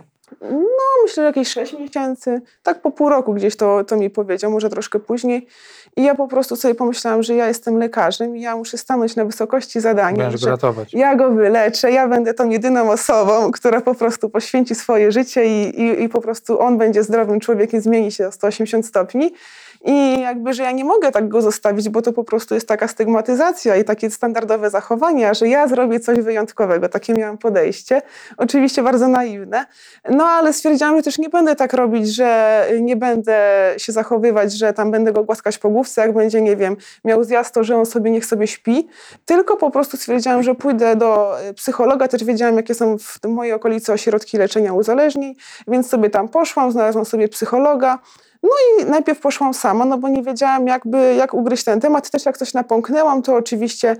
No, 0.51 0.57
myślę, 1.03 1.15
że 1.15 1.23
jakieś 1.23 1.47
6 1.47 1.73
miesięcy. 1.79 2.41
Tak 2.63 2.81
po 2.81 2.91
pół 2.91 3.09
roku 3.09 3.33
gdzieś 3.33 3.55
to, 3.55 3.83
to 3.83 3.97
mi 3.97 4.09
powiedział, 4.09 4.51
może 4.51 4.69
troszkę 4.69 4.99
później. 4.99 5.47
I 5.97 6.03
ja 6.03 6.15
po 6.15 6.27
prostu 6.27 6.55
sobie 6.55 6.75
pomyślałam, 6.75 7.23
że 7.23 7.35
ja 7.35 7.47
jestem 7.47 7.77
lekarzem 7.77 8.37
i 8.37 8.41
ja 8.41 8.55
muszę 8.55 8.77
stanąć 8.77 9.15
na 9.15 9.25
wysokości 9.25 9.79
zadania. 9.81 10.23
Będziesz 10.23 10.41
go 10.41 10.49
ratować. 10.49 10.93
Ja 10.93 11.15
go 11.15 11.31
wyleczę, 11.31 11.91
ja 11.91 12.07
będę 12.07 12.33
tą 12.33 12.49
jedyną 12.49 12.91
osobą, 12.91 13.51
która 13.51 13.81
po 13.81 13.95
prostu 13.95 14.29
poświęci 14.29 14.75
swoje 14.75 15.11
życie 15.11 15.45
i, 15.45 15.81
i, 15.81 16.03
i 16.03 16.09
po 16.09 16.21
prostu 16.21 16.59
on 16.59 16.77
będzie 16.77 17.03
zdrowym 17.03 17.39
człowiekiem, 17.39 17.81
zmieni 17.81 18.11
się 18.11 18.27
o 18.27 18.31
180 18.31 18.85
stopni. 18.85 19.33
I 19.85 20.21
jakby, 20.21 20.53
że 20.53 20.63
ja 20.63 20.71
nie 20.71 20.85
mogę 20.85 21.11
tak 21.11 21.29
go 21.29 21.41
zostawić, 21.41 21.89
bo 21.89 22.01
to 22.01 22.13
po 22.13 22.23
prostu 22.23 22.53
jest 22.53 22.67
taka 22.67 22.87
stygmatyzacja 22.87 23.75
i 23.75 23.83
takie 23.83 24.11
standardowe 24.11 24.69
zachowania, 24.69 25.33
że 25.33 25.47
ja 25.47 25.67
zrobię 25.67 25.99
coś 25.99 26.19
wyjątkowego. 26.19 26.89
Takie 26.89 27.13
miałam 27.13 27.37
podejście. 27.37 28.01
Oczywiście 28.37 28.83
bardzo 28.83 29.07
naiwne. 29.07 29.65
No 30.09 30.25
ale 30.25 30.53
stwierdziłam, 30.53 30.97
że 30.97 31.03
też 31.03 31.17
nie 31.17 31.29
będę 31.29 31.55
tak 31.55 31.73
robić, 31.73 32.15
że 32.15 32.67
nie 32.81 32.95
będę 32.95 33.35
się 33.77 33.91
zachowywać, 33.91 34.53
że 34.53 34.73
tam 34.73 34.91
będę 34.91 35.13
go 35.13 35.23
głaskać 35.23 35.57
po 35.57 35.69
główce, 35.69 36.01
jak 36.01 36.13
będzie, 36.13 36.41
nie 36.41 36.55
wiem, 36.55 36.77
miał 37.05 37.23
zjazd, 37.23 37.53
to 37.53 37.63
że 37.63 37.77
on 37.77 37.85
sobie 37.85 38.11
niech 38.11 38.25
sobie 38.25 38.47
śpi. 38.47 38.87
Tylko 39.25 39.57
po 39.57 39.71
prostu 39.71 39.97
stwierdziłam, 39.97 40.43
że 40.43 40.55
pójdę 40.55 40.95
do 40.95 41.35
psychologa. 41.55 42.07
Też 42.07 42.23
wiedziałam, 42.23 42.55
jakie 42.55 42.73
są 42.73 42.97
w 42.97 43.19
mojej 43.27 43.53
okolicy 43.53 43.93
ośrodki 43.93 44.37
leczenia 44.37 44.73
uzależnień, 44.73 45.35
więc 45.67 45.89
sobie 45.89 46.09
tam 46.09 46.29
poszłam, 46.29 46.71
znalazłam 46.71 47.05
sobie 47.05 47.27
psychologa. 47.27 47.99
No 48.43 48.49
i 48.49 48.85
najpierw 48.85 49.19
poszłam 49.19 49.53
sama, 49.53 49.85
no 49.85 49.97
bo 49.97 50.09
nie 50.09 50.23
wiedziałam 50.23 50.67
jakby, 50.67 51.15
jak 51.15 51.33
ugryźć 51.33 51.63
ten 51.63 51.79
temat. 51.79 52.09
Też 52.09 52.25
jak 52.25 52.37
coś 52.37 52.53
napąknęłam, 52.53 53.21
to 53.21 53.35
oczywiście 53.35 53.95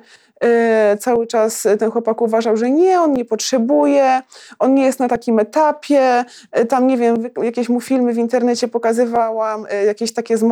cały 1.00 1.28
czas 1.28 1.68
ten 1.80 1.92
chłopak 1.92 2.22
uważał, 2.22 2.58
że 2.58 2.72
nie, 2.72 3.02
on 3.02 3.14
nie 3.14 3.26
potrzebuje, 3.26 4.22
on 4.60 4.74
nie 4.74 4.86
jest 4.86 5.00
na 5.00 5.08
takim 5.08 5.40
etapie. 5.40 6.26
E, 6.52 6.66
tam, 6.66 6.88
nie 6.88 6.98
wiem, 6.98 7.16
jakieś 7.44 7.70
mu 7.70 7.82
filmy 7.82 8.14
w 8.14 8.18
internecie 8.18 8.68
pokazywałam, 8.68 9.66
e, 9.70 9.86
jakieś 9.86 10.14
takie 10.14 10.38
z 10.38 10.44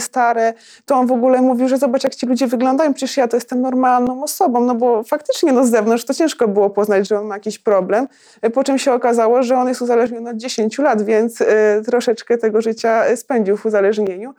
stare, 0.00 0.54
to 0.86 0.94
on 0.94 1.06
w 1.06 1.12
ogóle 1.12 1.42
mówił, 1.42 1.68
że 1.68 1.78
zobacz, 1.78 2.04
jak 2.04 2.14
ci 2.14 2.26
ludzie 2.26 2.46
wyglądają, 2.46 2.94
przecież 2.94 3.16
ja 3.16 3.28
to 3.28 3.36
jestem 3.36 3.60
normalną 3.60 4.22
osobą, 4.22 4.60
no 4.60 4.74
bo 4.74 5.02
faktycznie 5.02 5.52
no 5.52 5.66
z 5.66 5.70
zewnątrz 5.70 6.04
to 6.04 6.14
ciężko 6.14 6.48
było 6.48 6.70
poznać, 6.70 7.08
że 7.08 7.20
on 7.20 7.26
ma 7.26 7.34
jakiś 7.34 7.58
problem, 7.58 8.08
po 8.54 8.64
czym 8.64 8.78
się 8.78 8.92
okazało, 8.92 9.42
że 9.42 9.56
on 9.56 9.68
jest 9.68 9.82
uzależniony 9.82 10.30
od 10.30 10.36
10 10.36 10.78
lat, 10.78 11.02
więc 11.02 11.42
troszeczkę 11.86 12.38
tego 12.38 12.62
życia 12.62 13.16
spędził 13.16 13.56
w 13.56 13.66
uzależnieniu. 13.66 14.34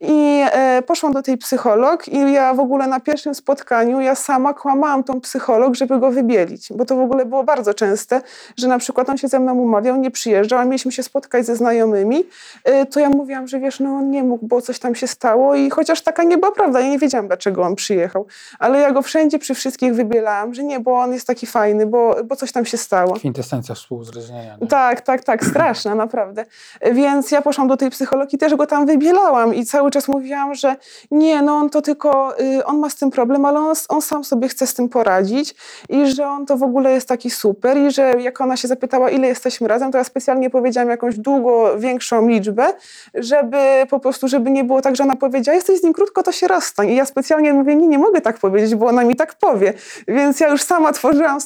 I 0.00 0.42
e, 0.52 0.82
poszłam 0.82 1.12
do 1.12 1.22
tej 1.22 1.38
psycholog 1.38 2.08
i 2.08 2.32
ja 2.32 2.54
w 2.54 2.60
ogóle 2.60 2.86
na 2.86 3.00
pierwszym 3.00 3.34
spotkaniu 3.34 4.00
ja 4.00 4.14
sama 4.14 4.54
kłamałam 4.54 5.04
tą 5.04 5.20
psycholog, 5.20 5.74
żeby 5.74 5.98
go 5.98 6.10
wybielić, 6.10 6.72
bo 6.72 6.84
to 6.84 6.96
w 6.96 7.00
ogóle 7.00 7.26
było 7.26 7.44
bardzo 7.44 7.74
częste, 7.74 8.20
że 8.56 8.68
na 8.68 8.78
przykład 8.78 9.08
on 9.10 9.18
się 9.18 9.28
ze 9.28 9.40
mną 9.40 9.54
umawiał, 9.54 9.96
nie 9.96 10.10
przyjeżdżał, 10.10 10.58
a 10.58 10.64
mieliśmy 10.64 10.92
się 10.92 11.02
spotkać 11.02 11.46
ze 11.46 11.56
znajomymi, 11.56 12.24
e, 12.64 12.86
to 12.86 13.00
ja 13.00 13.08
mówiłam, 13.08 13.48
że 13.48 13.60
wiesz, 13.60 13.80
no 13.80 13.90
on 13.90 14.10
nie 14.10 14.22
mógł, 14.22 14.46
bo 14.46 14.62
coś 14.62 14.78
tam 14.78 14.94
się 14.94 15.06
stało 15.06 15.54
i 15.54 15.70
chociaż 15.70 16.02
taka 16.02 16.22
nie 16.22 16.38
była 16.38 16.52
prawda, 16.52 16.80
ja 16.80 16.88
nie 16.88 16.98
wiedziałam, 16.98 17.26
dlaczego 17.26 17.62
on 17.62 17.74
przyjechał, 17.74 18.26
ale 18.58 18.80
ja 18.80 18.92
go 18.92 19.02
wszędzie 19.02 19.38
przy 19.38 19.54
wszystkich 19.54 19.94
wybielałam, 19.94 20.54
że 20.54 20.62
nie, 20.64 20.80
bo 20.80 20.98
on 20.98 21.12
jest 21.12 21.26
taki 21.26 21.46
fajny, 21.46 21.86
bo, 21.86 22.16
bo 22.24 22.36
coś 22.36 22.52
tam 22.52 22.64
się 22.64 22.76
stało. 22.76 23.14
Kwintesencja 23.14 23.74
współuzależnienia. 23.74 24.56
Nie? 24.60 24.66
Tak, 24.66 25.00
tak, 25.00 25.24
tak, 25.24 25.44
straszna, 25.44 25.94
naprawdę. 25.94 26.44
Więc 26.92 27.30
ja 27.30 27.42
poszłam 27.42 27.68
do 27.68 27.76
tej 27.76 27.90
psychologii, 27.90 28.38
też 28.38 28.54
go 28.54 28.66
tam 28.66 28.86
wybielałam 28.86 29.54
i 29.54 29.64
cały 29.64 29.87
czas 29.90 30.08
mówiłam, 30.08 30.54
że 30.54 30.76
nie, 31.10 31.42
no 31.42 31.56
on 31.56 31.70
to 31.70 31.82
tylko, 31.82 32.40
y, 32.40 32.64
on 32.64 32.78
ma 32.78 32.90
z 32.90 32.96
tym 32.96 33.10
problem, 33.10 33.44
ale 33.44 33.58
on, 33.58 33.74
on 33.88 34.02
sam 34.02 34.24
sobie 34.24 34.48
chce 34.48 34.66
z 34.66 34.74
tym 34.74 34.88
poradzić 34.88 35.54
i 35.88 36.06
że 36.06 36.26
on 36.26 36.46
to 36.46 36.56
w 36.56 36.62
ogóle 36.62 36.92
jest 36.92 37.08
taki 37.08 37.30
super 37.30 37.76
i 37.76 37.90
że 37.90 38.12
jak 38.18 38.40
ona 38.40 38.56
się 38.56 38.68
zapytała, 38.68 39.10
ile 39.10 39.28
jesteśmy 39.28 39.68
razem, 39.68 39.92
to 39.92 39.98
ja 39.98 40.04
specjalnie 40.04 40.50
powiedziałam 40.50 40.90
jakąś 40.90 41.18
długo 41.18 41.78
większą 41.78 42.28
liczbę, 42.28 42.66
żeby 43.14 43.56
po 43.90 44.00
prostu, 44.00 44.28
żeby 44.28 44.50
nie 44.50 44.64
było 44.64 44.82
tak, 44.82 44.96
że 44.96 45.04
ona 45.04 45.16
powiedziała, 45.16 45.56
jesteś 45.56 45.80
z 45.80 45.82
nim 45.82 45.92
krótko, 45.92 46.22
to 46.22 46.32
się 46.32 46.48
rozstań. 46.48 46.88
I 46.88 46.94
ja 46.94 47.04
specjalnie 47.04 47.52
mówię, 47.52 47.76
nie, 47.76 47.86
nie 47.86 47.98
mogę 47.98 48.20
tak 48.20 48.38
powiedzieć, 48.38 48.74
bo 48.74 48.86
ona 48.86 49.04
mi 49.04 49.16
tak 49.16 49.34
powie. 49.34 49.72
Więc 50.08 50.40
ja 50.40 50.48
już 50.48 50.62
sama 50.62 50.92
tworzyłam, 50.92 51.38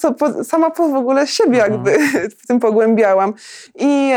sama 0.44 0.70
w 0.70 0.80
ogóle 0.80 1.26
siebie 1.26 1.64
mhm. 1.64 1.72
jakby 1.72 2.08
w 2.42 2.46
tym 2.46 2.60
pogłębiałam. 2.60 3.34
I 3.74 4.12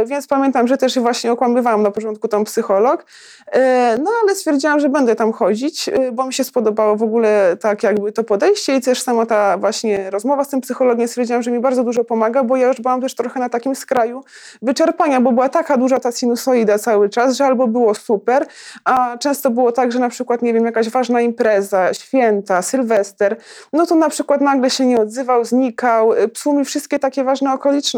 y, 0.00 0.06
więc 0.06 0.26
pamiętam, 0.26 0.68
że 0.68 0.76
też 0.76 0.98
właśnie 0.98 1.32
okłamywałam 1.32 1.82
na 1.82 1.90
początku 1.90 2.28
tą 2.28 2.44
psycholog, 2.44 3.04
E, 3.52 3.61
no 4.02 4.10
ale 4.22 4.34
stwierdziłam, 4.34 4.80
że 4.80 4.88
będę 4.88 5.16
tam 5.16 5.32
chodzić, 5.32 5.88
e, 5.88 6.12
bo 6.12 6.26
mi 6.26 6.34
się 6.34 6.44
spodobało 6.44 6.96
w 6.96 7.02
ogóle 7.02 7.56
tak 7.60 7.82
jakby 7.82 8.12
to 8.12 8.24
podejście 8.24 8.76
i 8.76 8.80
też 8.80 9.02
sama 9.02 9.26
ta 9.26 9.58
właśnie 9.58 10.10
rozmowa 10.10 10.44
z 10.44 10.48
tym 10.48 10.60
psychologiem 10.60 11.08
stwierdziłam, 11.08 11.42
że 11.42 11.50
mi 11.50 11.60
bardzo 11.60 11.84
dużo 11.84 12.04
pomaga, 12.04 12.44
bo 12.44 12.56
ja 12.56 12.66
już 12.66 12.80
byłam 12.80 13.00
też 13.00 13.14
trochę 13.14 13.40
na 13.40 13.48
takim 13.48 13.74
skraju 13.74 14.24
wyczerpania, 14.62 15.20
bo 15.20 15.32
była 15.32 15.48
taka 15.48 15.76
duża 15.76 16.00
ta 16.00 16.12
sinusoida 16.12 16.78
cały 16.78 17.08
czas, 17.08 17.36
że 17.36 17.44
albo 17.44 17.68
było 17.68 17.94
super, 17.94 18.46
a 18.84 19.18
często 19.18 19.50
było 19.50 19.72
tak, 19.72 19.92
że 19.92 19.98
na 19.98 20.08
przykład, 20.08 20.42
nie 20.42 20.54
wiem, 20.54 20.64
jakaś 20.64 20.90
ważna 20.90 21.20
impreza, 21.20 21.94
święta, 21.94 22.62
sylwester, 22.62 23.36
no 23.72 23.86
to 23.86 23.94
na 23.94 24.08
przykład 24.08 24.40
nagle 24.40 24.70
się 24.70 24.86
nie 24.86 25.00
odzywał, 25.00 25.44
znikał, 25.44 26.12
e, 26.12 26.28
psuł 26.28 26.58
mi 26.58 26.64
wszystkie 26.64 26.98
takie 26.98 27.24
ważne 27.24 27.50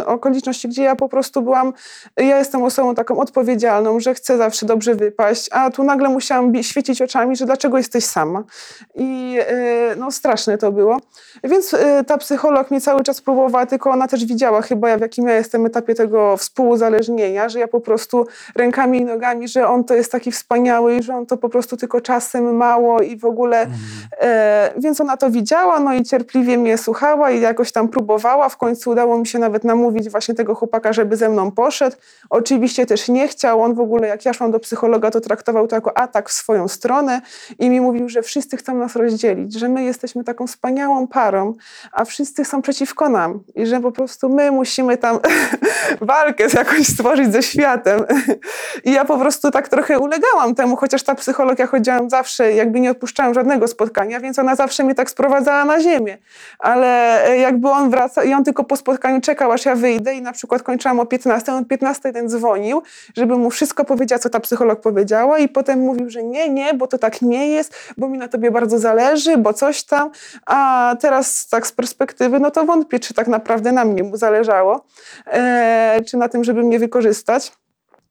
okoliczności, 0.07 0.69
gdzie 0.69 0.83
ja 0.83 0.97
po 0.97 1.09
prostu 1.09 1.43
byłam, 1.43 1.73
ja 2.17 2.39
jestem 2.39 2.63
osobą 2.63 2.95
taką 2.95 3.19
odpowiedzialną, 3.19 4.01
że 4.01 4.15
chcę 4.15 4.37
zawsze 4.39 4.67
dobrze 4.67 4.95
wypaść, 4.95 5.49
a 5.55 5.71
tu 5.71 5.85
nagle 5.85 6.09
musiałam 6.09 6.63
świecić 6.63 7.03
oczami, 7.03 7.37
że 7.37 7.47
dlaczego 7.47 7.77
jesteś 7.77 8.05
sama. 8.05 8.43
I 8.95 9.39
y, 9.93 9.97
no 9.97 10.11
straszne 10.11 10.59
to 10.59 10.73
było. 10.73 10.99
Więc 11.45 11.75
y, 11.75 11.79
ta 12.07 12.19
psycholog 12.19 12.71
mnie 12.71 12.81
cały 12.81 13.03
czas 13.03 13.21
próbowała, 13.21 13.67
tylko 13.67 13.91
ona 13.91 14.09
też 14.09 14.25
widziała 14.25 14.63
chyba, 14.63 14.97
w 14.97 15.01
jakim 15.01 15.29
ja 15.29 15.35
jestem 15.35 15.67
etapie 15.67 15.95
tego 15.95 16.37
współuzależnienia, 16.37 17.49
że 17.49 17.59
ja 17.59 17.69
po 17.69 17.81
prostu 17.81 18.27
rękami 18.57 18.99
i 18.99 19.05
nogami, 19.05 19.49
że 19.49 19.69
on 19.69 19.85
to 19.85 19.95
jest 19.95 20.13
taki 20.13 20.33
wspaniały 20.33 20.97
i 20.97 21.03
że 21.03 21.17
on 21.17 21.27
to 21.27 21.37
po 21.37 21.49
prostu 21.49 21.77
tylko 21.77 22.01
czasem 22.01 22.57
mało 22.57 23.01
i 23.01 23.17
w 23.17 23.25
ogóle. 23.25 23.61
Mhm. 23.61 23.79
E, 24.21 24.71
więc 24.77 25.01
ona 25.01 25.17
to 25.17 25.31
widziała, 25.31 25.81
no 25.81 25.95
i 25.95 26.03
cierpliwie 26.03 26.59
mnie 26.59 26.79
słuchała 26.79 27.31
i 27.31 27.41
jakoś 27.41 27.73
tam 27.73 27.89
próbowała. 27.89 28.49
W 28.49 28.57
końcu 28.57 28.91
udało 28.91 29.19
mi 29.19 29.27
się 29.27 29.39
nawet 29.39 29.65
namówić 29.65 30.11
właśnie 30.11 30.35
tego 30.35 30.55
chłopaka, 30.55 30.93
żeby 30.93 31.17
ze 31.17 31.29
mną 31.29 31.51
poszedł. 31.51 31.97
Oczywiście 32.31 32.87
też 32.87 33.09
nie 33.09 33.29
chciał. 33.29 33.63
On 33.63 33.75
w 33.75 33.81
ogóle, 33.81 34.09
jak 34.09 34.25
ja 34.25 34.33
szłam 34.33 34.51
do 34.51 34.61
psychologa, 34.61 35.11
to 35.11 35.21
traktował 35.21 35.44
to 35.45 35.77
jako 35.77 35.99
atak 35.99 36.29
w 36.29 36.33
swoją 36.33 36.69
stronę 36.69 37.21
i 37.59 37.71
mi 37.71 37.81
mówił, 37.81 38.09
że 38.09 38.23
wszyscy 38.23 38.57
chcą 38.57 38.75
nas 38.75 38.97
rozdzielić, 38.97 39.55
że 39.55 39.69
my 39.69 39.85
jesteśmy 39.85 40.25
taką 40.25 40.47
wspaniałą 40.47 41.07
parą, 41.07 41.55
a 41.93 42.05
wszyscy 42.05 42.45
są 42.45 42.63
przeciwko 42.63 43.09
nam 43.09 43.41
i 43.55 43.67
że 43.67 43.81
po 43.81 43.93
prostu 43.93 44.29
my 44.29 44.51
musimy 44.51 44.97
tam 44.97 45.19
walkę 46.01 46.47
jakoś 46.55 46.87
stworzyć 46.87 47.33
ze 47.33 47.43
światem. 47.43 48.01
I 48.85 48.93
ja 48.93 49.05
po 49.05 49.19
prostu 49.19 49.51
tak 49.51 49.69
trochę 49.69 49.99
ulegałam 49.99 50.55
temu, 50.55 50.77
chociaż 50.77 51.03
ta 51.03 51.15
psychologia 51.15 51.67
chodziłam 51.67 52.11
zawsze, 52.11 52.53
jakby 52.53 52.81
nie 52.81 52.91
odpuszczałam 52.91 53.35
żadnego 53.35 53.69
spotkania, 53.69 54.21
więc 54.21 54.39
ona 54.39 54.57
zawsze 54.57 54.85
mnie 54.85 54.95
tak 54.95 55.11
sprowadzała 55.11 55.65
na 55.65 55.81
ziemię. 55.81 56.19
Ale 56.59 57.21
jakby 57.39 57.69
on 57.69 57.91
wraca 57.91 58.25
i 58.25 58.33
on 58.33 58.45
tylko 58.45 58.65
po 58.65 58.77
spotkaniu 58.77 59.21
czekał, 59.21 59.53
aż 59.53 59.65
ja 59.65 59.75
wyjdę 59.75 60.15
i 60.15 60.23
na 60.23 60.33
przykład 60.33 60.63
kończyłam 60.63 61.01
o 61.01 61.07
15, 61.07 61.53
on 61.53 61.63
o 61.63 61.67
15 61.67 62.13
ten 62.13 62.29
dzwonił, 62.29 62.83
żeby 63.17 63.37
mu 63.37 63.51
wszystko 63.51 63.85
powiedziała, 63.85 64.19
co 64.19 64.31
ta 64.31 64.41
psycholog 64.41 64.81
powiedziała, 64.81 65.24
i 65.39 65.49
potem 65.49 65.81
mówił, 65.81 66.11
że 66.11 66.23
nie, 66.23 66.49
nie, 66.49 66.75
bo 66.75 66.87
to 66.87 66.99
tak 66.99 67.23
nie 67.23 67.49
jest, 67.49 67.75
bo 67.97 68.09
mi 68.09 68.19
na 68.19 68.29
tobie 68.29 68.51
bardzo 68.51 68.79
zależy, 68.79 69.37
bo 69.37 69.53
coś 69.53 69.85
tam. 69.85 70.11
A 70.47 70.97
teraz 71.01 71.49
tak 71.49 71.67
z 71.67 71.73
perspektywy, 71.73 72.41
no 72.41 72.51
to 72.51 72.65
wątpię, 72.65 73.01
czy 73.01 73.15
tak 73.15 73.29
naprawdę 73.29 73.73
na 73.73 73.85
mnie 73.85 74.03
mu 74.03 74.17
zależało, 74.17 74.85
e, 75.27 76.01
czy 76.07 76.17
na 76.17 76.29
tym, 76.29 76.45
żeby 76.45 76.63
mnie 76.63 76.79
wykorzystać. 76.79 77.53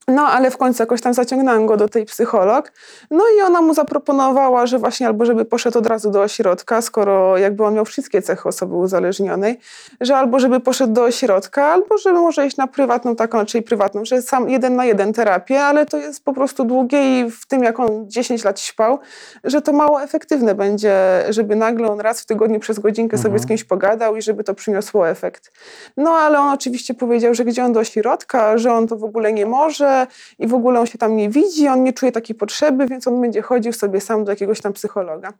No, 0.07 0.21
ale 0.27 0.51
w 0.51 0.57
końcu 0.57 0.83
jakoś 0.83 1.01
tam 1.01 1.13
zaciągnęłam 1.13 1.65
go 1.65 1.77
do 1.77 1.89
tej 1.89 2.05
psycholog. 2.05 2.71
No 3.11 3.23
i 3.37 3.41
ona 3.41 3.61
mu 3.61 3.73
zaproponowała, 3.73 4.65
że 4.65 4.79
właśnie 4.79 5.07
albo 5.07 5.25
żeby 5.25 5.45
poszedł 5.45 5.79
od 5.79 5.87
razu 5.87 6.11
do 6.11 6.21
ośrodka, 6.21 6.81
skoro 6.81 7.37
jakby 7.37 7.65
on 7.65 7.73
miał 7.73 7.85
wszystkie 7.85 8.21
cechy 8.21 8.49
osoby 8.49 8.75
uzależnionej, 8.75 9.59
że 10.01 10.17
albo 10.17 10.39
żeby 10.39 10.59
poszedł 10.59 10.93
do 10.93 11.03
ośrodka, 11.03 11.65
albo 11.65 11.97
żeby 11.97 12.19
może 12.19 12.47
iść 12.47 12.57
na 12.57 12.67
prywatną 12.67 13.15
taką, 13.15 13.45
czyli 13.45 13.61
prywatną, 13.61 14.05
że 14.05 14.21
sam 14.21 14.49
jeden 14.49 14.75
na 14.75 14.85
jeden 14.85 15.13
terapię, 15.13 15.63
ale 15.63 15.85
to 15.85 15.97
jest 15.97 16.23
po 16.23 16.33
prostu 16.33 16.65
długie 16.65 17.19
i 17.19 17.31
w 17.31 17.45
tym 17.45 17.63
jak 17.63 17.79
on 17.79 18.09
10 18.09 18.43
lat 18.43 18.59
śpał, 18.59 18.99
że 19.43 19.61
to 19.61 19.73
mało 19.73 20.03
efektywne 20.03 20.55
będzie, 20.55 20.95
żeby 21.29 21.55
nagle 21.55 21.91
on 21.91 21.99
raz 21.99 22.21
w 22.21 22.25
tygodniu 22.25 22.59
przez 22.59 22.79
godzinkę 22.79 23.17
mhm. 23.17 23.23
sobie 23.23 23.43
z 23.43 23.47
kimś 23.47 23.63
pogadał 23.63 24.15
i 24.15 24.21
żeby 24.21 24.43
to 24.43 24.53
przyniosło 24.53 25.09
efekt. 25.09 25.51
No 25.97 26.11
ale 26.11 26.39
on 26.39 26.53
oczywiście 26.53 26.93
powiedział, 26.93 27.33
że 27.33 27.45
gdzie 27.45 27.65
on 27.65 27.73
do 27.73 27.79
ośrodka, 27.79 28.57
że 28.57 28.73
on 28.73 28.87
to 28.87 28.97
w 28.97 29.03
ogóle 29.03 29.33
nie 29.33 29.45
może, 29.45 29.92
i 30.39 30.47
w 30.47 30.53
ogóle 30.53 30.79
on 30.79 30.85
się 30.85 30.97
tam 30.97 31.15
nie 31.15 31.29
widzi, 31.29 31.67
on 31.67 31.83
nie 31.83 31.93
czuje 31.93 32.11
takiej 32.11 32.35
potrzeby, 32.35 32.87
więc 32.87 33.07
on 33.07 33.21
będzie 33.21 33.41
chodził 33.41 33.73
sobie 33.73 34.01
sam 34.01 34.23
do 34.23 34.31
jakiegoś 34.31 34.61
tam 34.61 34.73
psychologa. 34.73 35.33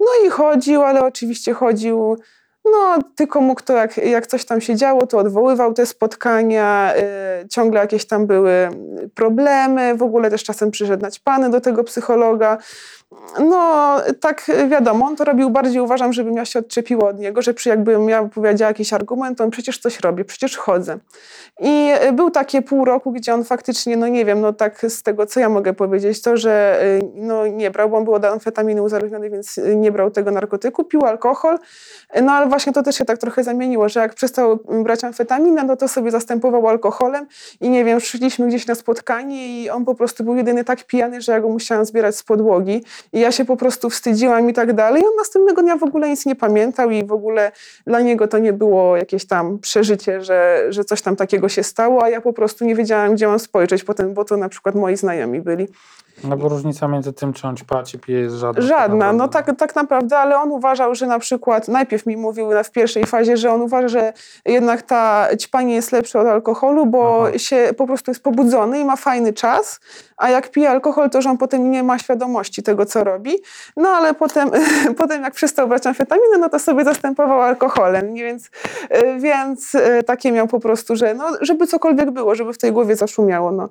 No 0.00 0.06
i 0.26 0.30
chodził, 0.30 0.82
ale 0.82 1.04
oczywiście 1.04 1.54
chodził 1.54 2.16
no, 2.72 2.98
tylko 3.16 3.40
mógł 3.40 3.62
to, 3.62 3.72
jak, 3.72 3.96
jak 3.96 4.26
coś 4.26 4.44
tam 4.44 4.60
się 4.60 4.76
działo, 4.76 5.06
to 5.06 5.18
odwoływał 5.18 5.72
te 5.72 5.86
spotkania, 5.86 6.94
y, 7.42 7.48
ciągle 7.48 7.80
jakieś 7.80 8.06
tam 8.06 8.26
były 8.26 8.68
problemy, 9.14 9.94
w 9.94 10.02
ogóle 10.02 10.30
też 10.30 10.44
czasem 10.44 10.70
przyszedł 10.70 11.06
pany 11.24 11.50
do 11.50 11.60
tego 11.60 11.84
psychologa. 11.84 12.58
No, 13.40 13.96
tak 14.20 14.50
wiadomo, 14.68 15.06
on 15.06 15.16
to 15.16 15.24
robił 15.24 15.50
bardziej, 15.50 15.80
uważam, 15.80 16.12
żebym 16.12 16.36
ja 16.36 16.44
się 16.44 16.58
odczepiła 16.58 17.08
od 17.08 17.18
niego, 17.18 17.42
że 17.42 17.54
przy 17.54 17.68
jakbym 17.68 18.08
ja 18.08 18.24
powiedziała 18.24 18.68
jakiś 18.68 18.92
argument, 18.92 19.38
to 19.38 19.44
on 19.44 19.50
przecież 19.50 19.78
coś 19.78 20.00
robi, 20.00 20.24
przecież 20.24 20.56
chodzę. 20.56 20.98
I 21.60 21.92
y, 22.08 22.12
był 22.12 22.30
takie 22.30 22.62
pół 22.62 22.84
roku, 22.84 23.12
gdzie 23.12 23.34
on 23.34 23.44
faktycznie, 23.44 23.96
no 23.96 24.08
nie 24.08 24.24
wiem, 24.24 24.40
no 24.40 24.52
tak 24.52 24.86
z 24.88 25.02
tego, 25.02 25.26
co 25.26 25.40
ja 25.40 25.48
mogę 25.48 25.72
powiedzieć, 25.72 26.22
to, 26.22 26.36
że 26.36 26.80
y, 26.84 27.10
no 27.14 27.46
nie 27.46 27.70
brał, 27.70 27.90
bo 27.90 27.96
on 27.96 28.04
był 28.04 28.14
od 28.14 28.24
amfetaminy 28.24 28.82
uzależniony, 28.82 29.30
więc 29.30 29.60
nie 29.76 29.92
brał 29.92 30.10
tego 30.10 30.30
narkotyku, 30.30 30.84
pił 30.84 31.04
alkohol, 31.04 31.58
no 32.22 32.32
ale 32.32 32.46
właśnie 32.46 32.72
to 32.72 32.82
też 32.82 32.96
się 32.96 33.04
tak 33.04 33.18
trochę 33.18 33.44
zamieniło, 33.44 33.88
że 33.88 34.00
jak 34.00 34.14
przestał 34.14 34.58
brać 34.84 35.04
amfetaminę, 35.04 35.64
no 35.64 35.76
to 35.76 35.88
sobie 35.88 36.10
zastępował 36.10 36.68
alkoholem 36.68 37.26
i 37.60 37.70
nie 37.70 37.84
wiem, 37.84 38.00
szliśmy 38.00 38.46
gdzieś 38.48 38.66
na 38.66 38.74
spotkanie 38.74 39.62
i 39.62 39.70
on 39.70 39.84
po 39.84 39.94
prostu 39.94 40.24
był 40.24 40.36
jedyny 40.36 40.64
tak 40.64 40.84
pijany, 40.84 41.20
że 41.20 41.32
ja 41.32 41.40
go 41.40 41.48
musiałam 41.48 41.84
zbierać 41.84 42.16
z 42.16 42.22
podłogi 42.22 42.84
i 43.12 43.20
ja 43.20 43.32
się 43.32 43.44
po 43.44 43.56
prostu 43.56 43.90
wstydziłam 43.90 44.50
i 44.50 44.52
tak 44.52 44.72
dalej. 44.72 45.02
I 45.02 45.06
on 45.06 45.12
następnego 45.16 45.62
dnia 45.62 45.76
w 45.76 45.82
ogóle 45.82 46.08
nic 46.08 46.26
nie 46.26 46.36
pamiętał 46.36 46.90
i 46.90 47.04
w 47.04 47.12
ogóle 47.12 47.52
dla 47.86 48.00
niego 48.00 48.28
to 48.28 48.38
nie 48.38 48.52
było 48.52 48.96
jakieś 48.96 49.26
tam 49.26 49.58
przeżycie, 49.58 50.22
że, 50.22 50.66
że 50.68 50.84
coś 50.84 51.02
tam 51.02 51.16
takiego 51.16 51.48
się 51.48 51.62
stało, 51.62 52.02
a 52.02 52.08
ja 52.08 52.20
po 52.20 52.32
prostu 52.32 52.64
nie 52.64 52.74
wiedziałam, 52.74 53.14
gdzie 53.14 53.26
mam 53.26 53.38
spojrzeć 53.38 53.84
potem, 53.84 54.14
bo 54.14 54.24
to 54.24 54.36
na 54.36 54.48
przykład 54.48 54.74
moi 54.74 54.96
znajomi 54.96 55.40
byli. 55.40 55.68
No 56.24 56.36
bo 56.36 56.48
różnica 56.48 56.88
między 56.88 57.12
tym, 57.12 57.32
czy 57.32 57.46
on 57.46 57.56
ćpa, 57.56 57.82
czy 57.82 57.98
pije 57.98 58.20
jest 58.20 58.36
żadna. 58.36 58.62
Żadna, 58.62 59.12
no 59.12 59.28
tak, 59.28 59.56
tak 59.58 59.74
naprawdę, 59.74 60.18
ale 60.18 60.38
on 60.38 60.50
uważał, 60.50 60.94
że 60.94 61.06
na 61.06 61.18
przykład, 61.18 61.68
najpierw 61.68 62.06
mi 62.06 62.16
mówił 62.16 62.50
w 62.64 62.70
pierwszej 62.70 63.06
fazie, 63.06 63.36
że 63.36 63.52
on 63.52 63.62
uważa, 63.62 63.88
że 63.88 64.12
jednak 64.44 64.82
ta 64.82 65.28
ćpanie 65.40 65.74
jest 65.74 65.92
lepsze 65.92 66.20
od 66.20 66.26
alkoholu, 66.26 66.86
bo 66.86 67.24
Aha. 67.28 67.38
się 67.38 67.70
po 67.76 67.86
prostu 67.86 68.10
jest 68.10 68.22
pobudzony 68.22 68.80
i 68.80 68.84
ma 68.84 68.96
fajny 68.96 69.32
czas, 69.32 69.80
a 70.16 70.30
jak 70.30 70.50
pije 70.50 70.70
alkohol, 70.70 71.10
to 71.10 71.22
że 71.22 71.30
on 71.30 71.38
potem 71.38 71.70
nie 71.70 71.82
ma 71.82 71.98
świadomości 71.98 72.62
tego, 72.62 72.86
co 72.86 73.04
robi. 73.04 73.32
No 73.76 73.88
ale 73.88 74.14
potem, 74.14 74.50
potem 74.98 75.22
jak 75.22 75.34
przestał 75.34 75.68
brać 75.68 75.86
amfetaminę, 75.86 76.38
no 76.38 76.48
to 76.48 76.58
sobie 76.58 76.84
zastępował 76.84 77.42
alkoholem, 77.42 78.14
więc, 78.14 78.46
y, 78.46 78.50
więc 79.18 79.74
y, 79.74 80.02
takie 80.06 80.32
miał 80.32 80.46
po 80.46 80.60
prostu, 80.60 80.96
że 80.96 81.14
no, 81.14 81.24
żeby 81.40 81.66
cokolwiek 81.66 82.10
było, 82.10 82.34
żeby 82.34 82.52
w 82.52 82.58
tej 82.58 82.72
głowie 82.72 82.96
zaszumiało. 82.96 83.52
No. 83.52 83.68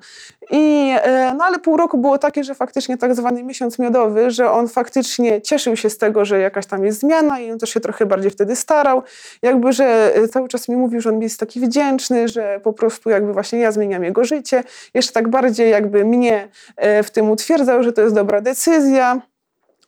I, 0.51 0.95
y, 1.31 1.33
no 1.37 1.45
ale 1.45 1.59
pół 1.59 1.77
roku 1.77 1.97
było 1.97 2.17
takie, 2.35 2.43
że 2.43 2.55
faktycznie 2.55 2.97
tak 2.97 3.15
zwany 3.15 3.43
miesiąc 3.43 3.79
miodowy, 3.79 4.31
że 4.31 4.51
on 4.51 4.67
faktycznie 4.67 5.41
cieszył 5.41 5.75
się 5.75 5.89
z 5.89 5.97
tego, 5.97 6.25
że 6.25 6.39
jakaś 6.39 6.65
tam 6.65 6.85
jest 6.85 6.99
zmiana 6.99 7.39
i 7.39 7.51
on 7.51 7.59
też 7.59 7.69
się 7.69 7.79
trochę 7.79 8.05
bardziej 8.05 8.31
wtedy 8.31 8.55
starał. 8.55 9.03
Jakby, 9.41 9.73
że 9.73 10.13
cały 10.31 10.47
czas 10.47 10.69
mi 10.69 10.75
mówił, 10.75 11.01
że 11.01 11.09
on 11.09 11.21
jest 11.21 11.39
taki 11.39 11.59
wdzięczny, 11.59 12.27
że 12.27 12.59
po 12.63 12.73
prostu 12.73 13.09
jakby 13.09 13.33
właśnie 13.33 13.59
ja 13.59 13.71
zmieniam 13.71 14.03
jego 14.03 14.23
życie. 14.23 14.63
Jeszcze 14.93 15.13
tak 15.13 15.27
bardziej 15.27 15.71
jakby 15.71 16.05
mnie 16.05 16.47
E, 16.77 17.03
w 17.03 17.11
tym 17.11 17.29
utwierdzał, 17.29 17.83
że 17.83 17.93
to 17.93 18.01
jest 18.01 18.15
dobra 18.15 18.41
decyzja. 18.41 19.21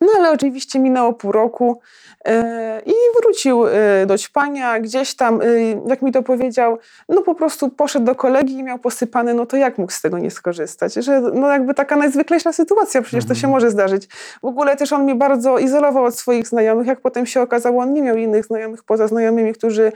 No 0.01 0.07
ale 0.17 0.31
oczywiście 0.31 0.79
minęło 0.79 1.13
pół 1.13 1.31
roku 1.31 1.81
e, 2.25 2.81
i 2.85 2.93
wrócił 3.21 3.67
e, 3.67 4.05
do 4.05 4.17
ćpania, 4.17 4.79
gdzieś 4.79 5.15
tam, 5.15 5.39
jak 5.87 6.01
mi 6.01 6.11
to 6.11 6.23
powiedział, 6.23 6.77
no 7.09 7.21
po 7.21 7.35
prostu 7.35 7.69
poszedł 7.69 8.05
do 8.05 8.15
kolegi 8.15 8.53
i 8.53 8.63
miał 8.63 8.79
posypany, 8.79 9.33
no 9.33 9.45
to 9.45 9.57
jak 9.57 9.77
mógł 9.77 9.91
z 9.91 10.01
tego 10.01 10.19
nie 10.19 10.31
skorzystać? 10.31 10.93
Że 10.93 11.21
no 11.21 11.51
jakby 11.51 11.73
taka 11.73 11.95
najzwyklejsza 11.95 12.53
sytuacja, 12.53 13.01
przecież 13.01 13.25
to 13.25 13.35
się 13.35 13.47
mhm. 13.47 13.53
może 13.53 13.71
zdarzyć. 13.71 14.07
W 14.41 14.45
ogóle 14.45 14.75
też 14.75 14.93
on 14.93 15.03
mnie 15.03 15.15
bardzo 15.15 15.57
izolował 15.57 16.05
od 16.05 16.15
swoich 16.15 16.47
znajomych, 16.47 16.87
jak 16.87 17.01
potem 17.01 17.25
się 17.25 17.41
okazało, 17.41 17.81
on 17.81 17.93
nie 17.93 18.01
miał 18.01 18.17
innych 18.17 18.45
znajomych 18.45 18.83
poza 18.83 19.07
znajomymi, 19.07 19.53
którzy 19.53 19.91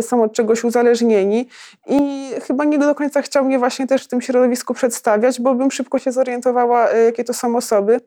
są 0.00 0.22
od 0.22 0.32
czegoś 0.32 0.64
uzależnieni 0.64 1.48
i 1.86 2.30
chyba 2.46 2.64
nie 2.64 2.78
do 2.78 2.94
końca 2.94 3.22
chciał 3.22 3.44
mnie 3.44 3.58
właśnie 3.58 3.86
też 3.86 4.04
w 4.04 4.08
tym 4.08 4.20
środowisku 4.20 4.74
przedstawiać, 4.74 5.40
bo 5.40 5.54
bym 5.54 5.70
szybko 5.70 5.98
się 5.98 6.12
zorientowała, 6.12 6.90
jakie 6.90 7.24
to 7.24 7.34
są 7.34 7.56
osoby, 7.56 8.00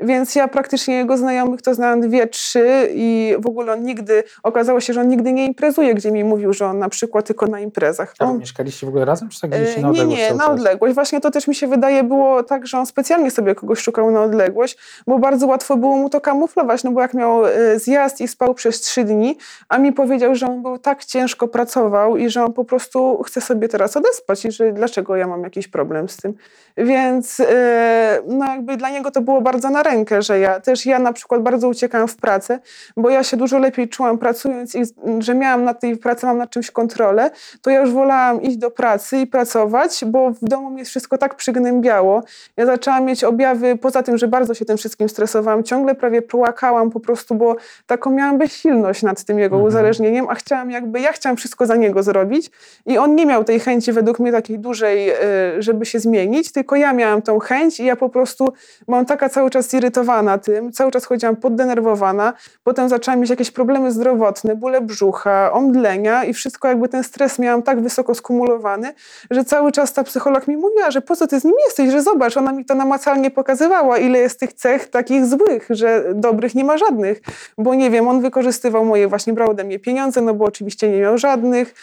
więc 0.00 0.34
ja 0.34 0.48
praktycznie 0.48 0.91
właśnie 0.92 0.98
jego 0.98 1.16
znajomych 1.16 1.62
to 1.62 1.74
znałam 1.74 2.00
dwie, 2.00 2.26
trzy 2.26 2.88
i 2.94 3.34
w 3.38 3.46
ogóle 3.46 3.72
on 3.72 3.82
nigdy, 3.82 4.24
okazało 4.42 4.80
się, 4.80 4.92
że 4.92 5.00
on 5.00 5.08
nigdy 5.08 5.32
nie 5.32 5.46
imprezuje, 5.46 5.94
gdzie 5.94 6.12
mi 6.12 6.24
mówił, 6.24 6.52
że 6.52 6.66
on 6.66 6.78
na 6.78 6.88
przykład 6.88 7.26
tylko 7.26 7.46
na 7.46 7.60
imprezach. 7.60 8.14
A 8.18 8.24
on, 8.24 8.38
mieszkaliście 8.38 8.86
w 8.86 8.88
ogóle 8.88 9.04
razem, 9.04 9.28
czy 9.28 9.40
tak 9.40 9.50
gdzieś 9.50 9.76
na 9.76 9.88
odległość? 9.88 10.20
Nie, 10.20 10.30
nie, 10.30 10.34
na 10.34 10.50
odległość. 10.50 10.94
Właśnie 10.94 11.20
to 11.20 11.30
też 11.30 11.48
mi 11.48 11.54
się 11.54 11.66
wydaje 11.66 12.04
było 12.04 12.42
tak, 12.42 12.66
że 12.66 12.78
on 12.78 12.86
specjalnie 12.86 13.30
sobie 13.30 13.54
kogoś 13.54 13.78
szukał 13.78 14.10
na 14.10 14.22
odległość, 14.22 14.78
bo 15.06 15.18
bardzo 15.18 15.46
łatwo 15.46 15.76
było 15.76 15.96
mu 15.96 16.10
to 16.10 16.20
kamuflować, 16.20 16.84
no 16.84 16.90
bo 16.90 17.00
jak 17.00 17.14
miał 17.14 17.46
e, 17.46 17.78
zjazd 17.78 18.20
i 18.20 18.28
spał 18.28 18.54
przez 18.54 18.80
trzy 18.80 19.04
dni, 19.04 19.36
a 19.68 19.78
mi 19.78 19.92
powiedział, 19.92 20.34
że 20.34 20.46
on 20.46 20.62
był 20.62 20.78
tak 20.78 21.04
ciężko 21.04 21.48
pracował 21.48 22.16
i 22.16 22.30
że 22.30 22.44
on 22.44 22.52
po 22.52 22.64
prostu 22.64 23.22
chce 23.22 23.40
sobie 23.40 23.68
teraz 23.68 23.96
odespać 23.96 24.44
i 24.44 24.52
że 24.52 24.72
dlaczego 24.72 25.16
ja 25.16 25.26
mam 25.26 25.42
jakiś 25.42 25.68
problem 25.68 26.08
z 26.08 26.16
tym. 26.16 26.34
Więc 26.76 27.40
e, 27.40 28.22
no 28.26 28.44
jakby 28.46 28.76
dla 28.76 28.90
niego 28.90 29.10
to 29.10 29.20
było 29.20 29.40
bardzo 29.40 29.70
na 29.70 29.82
rękę, 29.82 30.22
że 30.22 30.38
ja 30.38 30.60
też 30.60 30.81
ja 30.86 30.98
na 30.98 31.12
przykład 31.12 31.42
bardzo 31.42 31.68
uciekałam 31.68 32.08
w 32.08 32.16
pracę, 32.16 32.58
bo 32.96 33.10
ja 33.10 33.24
się 33.24 33.36
dużo 33.36 33.58
lepiej 33.58 33.88
czułam 33.88 34.18
pracując 34.18 34.74
i 34.74 34.82
że 35.18 35.34
miałam 35.34 35.64
na 35.64 35.74
tej 35.74 35.96
pracy, 35.96 36.26
mam 36.26 36.38
nad 36.38 36.50
czymś 36.50 36.70
kontrolę, 36.70 37.30
to 37.62 37.70
ja 37.70 37.80
już 37.80 37.90
wolałam 37.90 38.42
iść 38.42 38.56
do 38.56 38.70
pracy 38.70 39.18
i 39.18 39.26
pracować, 39.26 40.04
bo 40.06 40.30
w 40.30 40.44
domu 40.44 40.70
mnie 40.70 40.84
wszystko 40.84 41.18
tak 41.18 41.34
przygnębiało. 41.34 42.22
Ja 42.56 42.66
zaczęłam 42.66 43.04
mieć 43.04 43.24
objawy, 43.24 43.76
poza 43.76 44.02
tym, 44.02 44.18
że 44.18 44.28
bardzo 44.28 44.54
się 44.54 44.64
tym 44.64 44.76
wszystkim 44.76 45.08
stresowałam, 45.08 45.64
ciągle 45.64 45.94
prawie 45.94 46.22
płakałam 46.22 46.90
po 46.90 47.00
prostu, 47.00 47.34
bo 47.34 47.56
taką 47.86 48.10
miałam 48.10 48.38
bezsilność 48.38 49.02
nad 49.02 49.24
tym 49.24 49.38
jego 49.38 49.56
mhm. 49.56 49.68
uzależnieniem, 49.68 50.26
a 50.28 50.34
chciałam 50.34 50.70
jakby, 50.70 51.00
ja 51.00 51.12
chciałam 51.12 51.36
wszystko 51.36 51.66
za 51.66 51.76
niego 51.76 52.02
zrobić 52.02 52.50
i 52.86 52.98
on 52.98 53.14
nie 53.14 53.26
miał 53.26 53.44
tej 53.44 53.60
chęci 53.60 53.92
według 53.92 54.18
mnie 54.18 54.32
takiej 54.32 54.58
dużej, 54.58 55.10
y, 55.10 55.62
żeby 55.62 55.86
się 55.86 56.00
zmienić, 56.00 56.52
tylko 56.52 56.76
ja 56.76 56.92
miałam 56.92 57.22
tą 57.22 57.38
chęć 57.38 57.80
i 57.80 57.84
ja 57.84 57.96
po 57.96 58.08
prostu 58.08 58.52
mam 58.88 59.06
taka 59.06 59.28
cały 59.28 59.50
czas 59.50 59.68
zirytowana 59.68 60.38
tym, 60.38 60.71
cały 60.72 60.90
czas 60.90 61.04
chodziłam 61.04 61.36
poddenerwowana, 61.36 62.32
potem 62.62 62.88
zaczęłam 62.88 63.20
mieć 63.20 63.30
jakieś 63.30 63.50
problemy 63.50 63.92
zdrowotne, 63.92 64.56
bóle 64.56 64.80
brzucha, 64.80 65.52
omdlenia 65.52 66.24
i 66.24 66.32
wszystko 66.32 66.68
jakby 66.68 66.88
ten 66.88 67.04
stres 67.04 67.38
miałam 67.38 67.62
tak 67.62 67.80
wysoko 67.80 68.14
skumulowany, 68.14 68.94
że 69.30 69.44
cały 69.44 69.72
czas 69.72 69.92
ta 69.92 70.04
psycholog 70.04 70.48
mi 70.48 70.56
mówiła, 70.56 70.90
że 70.90 71.00
po 71.00 71.16
co 71.16 71.26
ty 71.26 71.40
z 71.40 71.44
nim 71.44 71.54
jesteś, 71.66 71.90
że 71.90 72.02
zobacz, 72.02 72.36
ona 72.36 72.52
mi 72.52 72.64
to 72.64 72.74
namacalnie 72.74 73.30
pokazywała, 73.30 73.98
ile 73.98 74.18
jest 74.18 74.40
tych 74.40 74.52
cech 74.52 74.88
takich 74.88 75.26
złych, 75.26 75.66
że 75.70 76.04
dobrych 76.14 76.54
nie 76.54 76.64
ma 76.64 76.78
żadnych, 76.78 77.20
bo 77.58 77.74
nie 77.74 77.90
wiem, 77.90 78.08
on 78.08 78.20
wykorzystywał 78.20 78.84
moje, 78.84 79.08
właśnie 79.08 79.32
brał 79.32 79.50
ode 79.50 79.64
mnie 79.64 79.78
pieniądze, 79.78 80.20
no 80.20 80.34
bo 80.34 80.44
oczywiście 80.44 80.88
nie 80.88 81.00
miał 81.00 81.18
żadnych, 81.18 81.74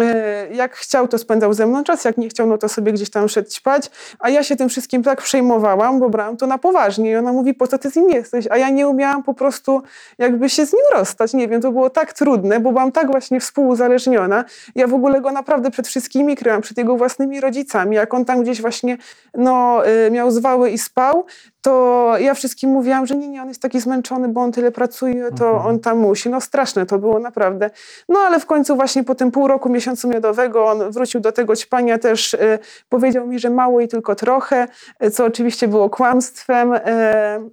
e, 0.00 0.48
jak 0.54 0.74
chciał, 0.74 1.08
to 1.08 1.18
spędzał 1.18 1.54
ze 1.54 1.66
mną 1.66 1.84
czas, 1.84 2.04
jak 2.04 2.18
nie 2.18 2.28
chciał, 2.28 2.46
no 2.46 2.58
to 2.58 2.68
sobie 2.68 2.92
gdzieś 2.92 3.10
tam 3.10 3.28
szedł 3.28 3.50
ćpać, 3.50 3.90
a 4.18 4.30
ja 4.30 4.42
się 4.42 4.56
tym 4.56 4.68
wszystkim 4.68 5.02
tak 5.02 5.22
przejmowałam, 5.22 6.00
bo 6.00 6.10
brałam 6.10 6.36
to 6.36 6.46
na 6.46 6.58
poważnie 6.58 7.10
i 7.10 7.16
ona 7.16 7.32
mówi, 7.32 7.54
po 7.54 7.66
co 7.66 7.78
ty 7.78 7.90
z 7.90 7.96
nim 7.96 8.10
jesteś? 8.10 8.27
Jesteś, 8.34 8.46
a 8.50 8.56
ja 8.56 8.70
nie 8.70 8.88
umiałam 8.88 9.22
po 9.22 9.34
prostu 9.34 9.82
jakby 10.18 10.48
się 10.48 10.66
z 10.66 10.72
nim 10.72 10.82
rozstać. 10.94 11.34
Nie 11.34 11.48
wiem, 11.48 11.60
to 11.60 11.72
było 11.72 11.90
tak 11.90 12.12
trudne, 12.12 12.60
bo 12.60 12.72
byłam 12.72 12.92
tak 12.92 13.10
właśnie 13.10 13.40
współuzależniona. 13.40 14.44
Ja 14.74 14.86
w 14.86 14.94
ogóle 14.94 15.20
go 15.20 15.32
naprawdę 15.32 15.70
przed 15.70 15.88
wszystkimi 15.88 16.36
kryłam, 16.36 16.62
przed 16.62 16.78
jego 16.78 16.96
własnymi 16.96 17.40
rodzicami. 17.40 17.96
Jak 17.96 18.14
on 18.14 18.24
tam 18.24 18.42
gdzieś 18.42 18.60
właśnie 18.60 18.96
no, 19.34 19.82
y, 20.06 20.10
miał 20.10 20.30
zwały 20.30 20.70
i 20.70 20.78
spał, 20.78 21.26
to 21.68 22.14
ja 22.18 22.34
wszystkim 22.34 22.70
mówiłam, 22.70 23.06
że 23.06 23.16
nie, 23.16 23.28
nie, 23.28 23.42
on 23.42 23.48
jest 23.48 23.62
taki 23.62 23.80
zmęczony, 23.80 24.28
bo 24.28 24.40
on 24.40 24.52
tyle 24.52 24.72
pracuje, 24.72 25.30
to 25.38 25.48
mhm. 25.50 25.66
on 25.66 25.80
tam 25.80 25.98
musi. 25.98 26.30
No 26.30 26.40
straszne 26.40 26.86
to 26.86 26.98
było 26.98 27.18
naprawdę. 27.18 27.70
No 28.08 28.18
ale 28.18 28.40
w 28.40 28.46
końcu 28.46 28.76
właśnie 28.76 29.04
po 29.04 29.14
tym 29.14 29.30
pół 29.30 29.48
roku 29.48 29.68
miesiącu 29.68 30.08
miodowego 30.08 30.66
on 30.66 30.90
wrócił 30.90 31.20
do 31.20 31.32
tego 31.32 31.56
ćpania 31.56 31.98
też, 31.98 32.34
y, 32.34 32.58
powiedział 32.88 33.26
mi, 33.26 33.38
że 33.38 33.50
mało 33.50 33.80
i 33.80 33.88
tylko 33.88 34.14
trochę, 34.14 34.68
y, 35.04 35.10
co 35.10 35.24
oczywiście 35.24 35.68
było 35.68 35.90
kłamstwem. 35.90 36.72
Y, 36.72 36.80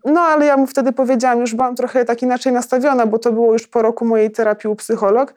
no 0.05 0.21
ale 0.21 0.45
ja 0.45 0.57
mu 0.57 0.67
wtedy 0.67 0.91
powiedziałam, 0.91 1.39
już 1.39 1.55
byłam 1.55 1.75
trochę 1.75 2.05
tak 2.05 2.21
inaczej 2.21 2.53
nastawiona, 2.53 3.05
bo 3.05 3.19
to 3.19 3.31
było 3.31 3.53
już 3.53 3.67
po 3.67 3.81
roku 3.81 4.05
mojej 4.05 4.31
terapii 4.31 4.69
u 4.69 4.75
psycholog. 4.75 5.33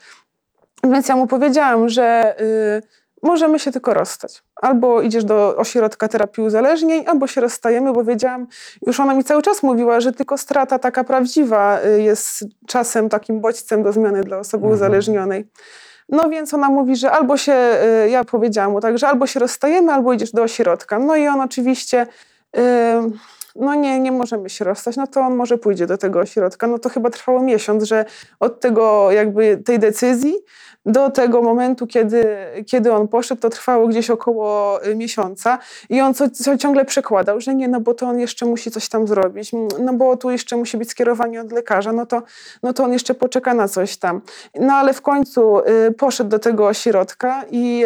Więc 0.84 1.08
ja 1.08 1.16
mu 1.16 1.26
powiedziałam, 1.26 1.88
że 1.88 2.34
możemy 3.22 3.58
się 3.58 3.72
tylko 3.72 3.94
rozstać. 3.94 4.42
Albo 4.62 5.02
idziesz 5.02 5.24
do 5.24 5.56
ośrodka 5.56 6.08
terapii 6.08 6.44
uzależnień, 6.44 7.04
albo 7.06 7.26
się 7.26 7.40
rozstajemy, 7.40 7.92
bo 7.92 8.04
wiedziałam, 8.04 8.46
już 8.86 9.00
ona 9.00 9.14
mi 9.14 9.24
cały 9.24 9.42
czas 9.42 9.62
mówiła, 9.62 10.00
że 10.00 10.12
tylko 10.12 10.38
strata 10.38 10.78
taka 10.78 11.04
prawdziwa 11.04 11.80
y, 11.84 12.02
jest 12.02 12.44
czasem 12.66 13.08
takim 13.08 13.40
bodźcem 13.40 13.82
do 13.82 13.92
zmiany 13.92 14.20
dla 14.20 14.38
osoby 14.38 14.64
mhm. 14.64 14.74
uzależnionej. 14.74 15.46
No 16.08 16.28
więc 16.28 16.54
ona 16.54 16.68
mówi, 16.68 16.96
że 16.96 17.10
albo 17.10 17.36
się, 17.36 17.78
y, 18.06 18.10
ja 18.10 18.24
powiedziałam 18.24 18.72
mu 18.72 18.80
tak, 18.80 18.98
że 18.98 19.08
albo 19.08 19.26
się 19.26 19.40
rozstajemy, 19.40 19.92
albo 19.92 20.12
idziesz 20.12 20.32
do 20.32 20.42
ośrodka. 20.42 20.98
No 20.98 21.16
i 21.16 21.28
on 21.28 21.40
oczywiście 21.40 22.06
y, 22.56 22.60
no 23.56 23.74
nie, 23.74 24.00
nie 24.00 24.12
możemy 24.12 24.50
się 24.50 24.64
rozstać, 24.64 24.96
no 24.96 25.06
to 25.06 25.20
on 25.20 25.36
może 25.36 25.58
pójdzie 25.58 25.86
do 25.86 25.98
tego 25.98 26.20
ośrodka. 26.20 26.66
No 26.66 26.78
to 26.78 26.88
chyba 26.88 27.10
trwało 27.10 27.42
miesiąc, 27.42 27.84
że 27.84 28.04
od 28.40 28.60
tego 28.60 29.12
jakby 29.12 29.56
tej 29.56 29.78
decyzji 29.78 30.34
do 30.86 31.10
tego 31.10 31.42
momentu, 31.42 31.86
kiedy, 31.86 32.24
kiedy 32.66 32.92
on 32.92 33.08
poszedł, 33.08 33.40
to 33.40 33.50
trwało 33.50 33.88
gdzieś 33.88 34.10
około 34.10 34.78
y, 34.86 34.94
miesiąca 34.94 35.58
i 35.88 36.00
on 36.00 36.14
co, 36.14 36.30
co 36.30 36.58
ciągle 36.58 36.84
przekładał, 36.84 37.40
że 37.40 37.54
nie, 37.54 37.68
no 37.68 37.80
bo 37.80 37.94
to 37.94 38.06
on 38.06 38.20
jeszcze 38.20 38.46
musi 38.46 38.70
coś 38.70 38.88
tam 38.88 39.06
zrobić, 39.06 39.50
no 39.80 39.92
bo 39.92 40.16
tu 40.16 40.30
jeszcze 40.30 40.56
musi 40.56 40.76
być 40.76 40.90
skierowanie 40.90 41.40
od 41.40 41.52
lekarza, 41.52 41.92
no 41.92 42.06
to, 42.06 42.22
no 42.62 42.72
to 42.72 42.84
on 42.84 42.92
jeszcze 42.92 43.14
poczeka 43.14 43.54
na 43.54 43.68
coś 43.68 43.96
tam. 43.96 44.20
No 44.60 44.72
ale 44.72 44.92
w 44.92 45.02
końcu 45.02 45.58
y, 45.58 45.92
poszedł 45.92 46.30
do 46.30 46.38
tego 46.38 46.66
ośrodka 46.66 47.44
i 47.50 47.84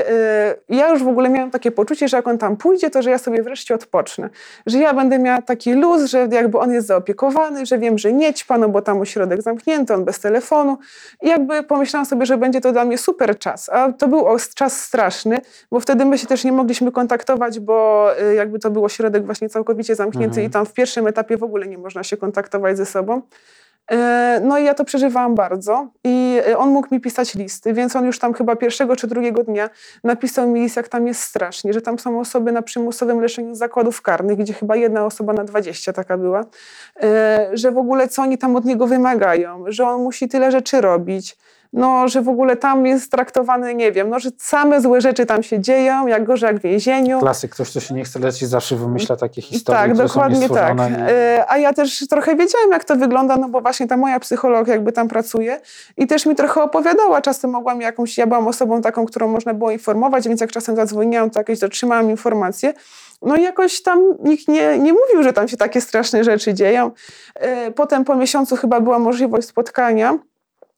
y, 0.71 0.75
ja 0.77 0.89
już 0.89 1.03
w 1.03 1.09
ogóle 1.09 1.29
miałam 1.29 1.51
takie 1.51 1.71
poczucie, 1.71 2.09
że 2.09 2.17
jak 2.17 2.29
on 2.29 2.39
tam 2.39 2.57
pójdzie, 2.57 2.91
to 2.91 3.03
że 3.03 3.11
ja 3.11 3.19
sobie 3.19 3.43
wreszcie 3.43 3.75
odpocznę, 3.75 4.31
że 4.67 4.79
ja 4.79 4.95
będę 4.95 5.19
miała 5.19 5.43
taki 5.43 5.62
taki 5.63 5.75
luz, 5.75 6.11
że 6.11 6.29
jakby 6.31 6.59
on 6.59 6.73
jest 6.73 6.87
zaopiekowany, 6.87 7.67
że 7.67 7.79
wiem, 7.79 7.99
że 7.99 8.13
nie 8.13 8.35
ćpa, 8.35 8.59
no 8.59 8.69
bo 8.69 8.83
tam 8.83 9.01
ośrodek 9.01 9.43
zamknięty, 9.43 9.95
on 9.95 10.05
bez 10.05 10.21
telefonu. 10.21 10.79
I 11.23 11.29
jakby 11.29 11.63
pomyślałam 11.63 12.07
sobie, 12.07 12.27
że 12.27 12.39
będzie 12.39 12.61
to 12.61 12.73
dla 12.73 12.85
mnie 12.85 12.99
super 12.99 13.39
czas. 13.39 13.69
A 13.69 13.93
to 13.93 14.09
był 14.09 14.27
czas 14.55 14.81
straszny, 14.81 15.41
bo 15.71 15.81
wtedy 15.81 16.05
my 16.05 16.19
się 16.19 16.27
też 16.27 16.45
nie 16.45 16.53
mogliśmy 16.53 16.93
kontaktować, 16.93 17.61
bo 17.61 18.09
y, 18.21 18.35
jakby 18.35 18.59
to 18.59 18.71
był 18.71 18.85
ośrodek 18.85 19.27
właśnie 19.27 19.49
całkowicie 19.49 19.95
zamknięty 19.95 20.41
mhm. 20.41 20.47
i 20.47 20.51
tam 20.51 20.67
w 20.67 20.73
pierwszym 20.73 21.07
etapie 21.07 21.37
w 21.37 21.43
ogóle 21.43 21.67
nie 21.67 21.79
można 21.79 22.03
się 22.03 22.17
kontaktować 22.17 22.77
ze 22.77 22.87
sobą. 22.87 23.23
E, 23.91 24.41
no 24.45 24.59
i 24.59 24.65
ja 24.65 24.75
to 24.75 24.85
przeżywałam 24.85 25.35
bardzo 25.35 25.89
i 26.05 26.41
e, 26.49 26.59
on 26.59 26.71
mógł 26.71 26.89
mi 26.95 27.01
pisać 27.01 27.35
listy, 27.35 27.73
więc 27.73 27.97
on 27.97 28.05
już 28.07 28.19
tam 28.19 28.35
chyba 28.35 28.57
pierwszego 28.57 28.97
czy 28.97 29.07
drugiego 29.07 29.45
dnia 29.45 29.71
napisał 30.05 30.49
mi 30.49 30.61
list, 30.61 30.77
jak 30.77 30.89
tam 30.89 31.07
jest 31.07 31.21
strasznie, 31.21 31.73
że 31.73 31.83
tam 31.83 31.99
są 31.99 32.21
osoby 32.21 32.53
na 32.53 32.63
przymusowym 32.63 33.21
leczeniu 33.21 33.55
zakładów 33.55 34.03
karnych, 34.03 34.39
gdzie 34.39 34.53
chyba 34.53 34.77
jedna 34.77 35.07
osoba 35.07 35.33
na 35.33 35.45
20 35.45 35.93
taka 35.93 36.19
była, 36.19 36.45
e, 37.03 37.51
że 37.53 37.71
w 37.71 37.79
ogóle 37.79 38.09
co 38.09 38.23
oni 38.23 38.39
tam 38.39 38.57
od 38.57 38.65
niego 38.65 38.87
wymagają, 38.87 39.65
że 39.67 39.85
on 39.85 40.03
musi 40.03 40.29
tyle 40.29 40.51
rzeczy 40.51 40.81
robić, 40.81 41.37
no, 41.73 42.09
że 42.09 42.23
w 42.23 42.29
ogóle 42.29 42.57
tam 42.57 42.87
jest 42.87 43.11
traktowany, 43.11 43.75
nie 43.75 43.93
wiem, 43.93 44.09
no, 44.09 44.19
że 44.19 44.31
same 44.39 44.81
złe 44.81 45.01
rzeczy 45.01 45.27
tam 45.27 45.43
się 45.43 45.61
dzieją, 45.61 46.07
jak 46.07 46.25
gorzej 46.25 46.47
jak 46.47 46.59
w 46.59 46.63
więzieniu. 46.63 47.21
Klasyk, 47.21 47.51
ktoś, 47.51 47.71
kto 47.71 47.81
się 47.81 47.95
nie 47.95 48.05
chce 48.05 48.19
leczyć, 48.19 48.49
zawsze 48.49 48.77
wymyśla 48.77 49.17
takie 49.17 49.43
historie, 49.43 49.81
Tak, 49.81 49.97
dokładnie 49.97 50.49
tak. 50.49 50.79
I... 50.79 50.83
E, 51.09 51.45
a 51.49 51.59
ja 51.59 51.73
też 51.73 52.09
trochę 52.09 52.37
wiedziałam, 52.37 52.71
jak 52.71 52.85
to 52.85 52.97
wygląda, 52.97 53.37
no 53.37 53.49
bo 53.49 53.61
właśnie 53.61 53.87
ta 53.87 53.97
moja 53.97 54.21
psycholog 54.21 54.69
jakby 54.69 54.93
tam 54.93 55.09
pracuje 55.09 55.61
i 55.97 56.07
też 56.07 56.27
mi 56.27 56.35
trochę 56.35 56.63
opowiadała. 56.63 57.21
Czasem 57.21 57.51
mogłam 57.51 57.81
jakąś, 57.81 58.19
ja 58.19 58.27
byłam 58.27 58.49
osobą 58.49 58.83
taką, 58.83 59.07
którą 59.07 59.29
można 59.29 59.55
było 59.55 59.71
informować, 59.71 60.29
więc 60.29 60.41
jak 60.41 60.53
czasem 60.53 60.77
zadzwoniłam, 60.77 61.31
to 61.31 61.41
jakieś 61.41 61.59
dotrzymałam 61.59 62.11
informacje. 62.11 62.75
No 63.23 63.37
i 63.37 63.43
jakoś 63.43 63.83
tam 63.83 64.15
nikt 64.25 64.49
nie, 64.49 64.79
nie 64.79 64.93
mówił, 64.93 65.23
że 65.23 65.33
tam 65.33 65.49
się 65.49 65.57
takie 65.57 65.81
straszne 65.81 66.25
rzeczy 66.25 66.55
dzieją. 66.55 66.91
E, 67.35 67.71
potem 67.71 68.05
po 68.05 68.17
miesiącu 68.17 68.57
chyba 68.57 68.81
była 68.81 68.99
możliwość 68.99 69.49
spotkania 69.49 70.19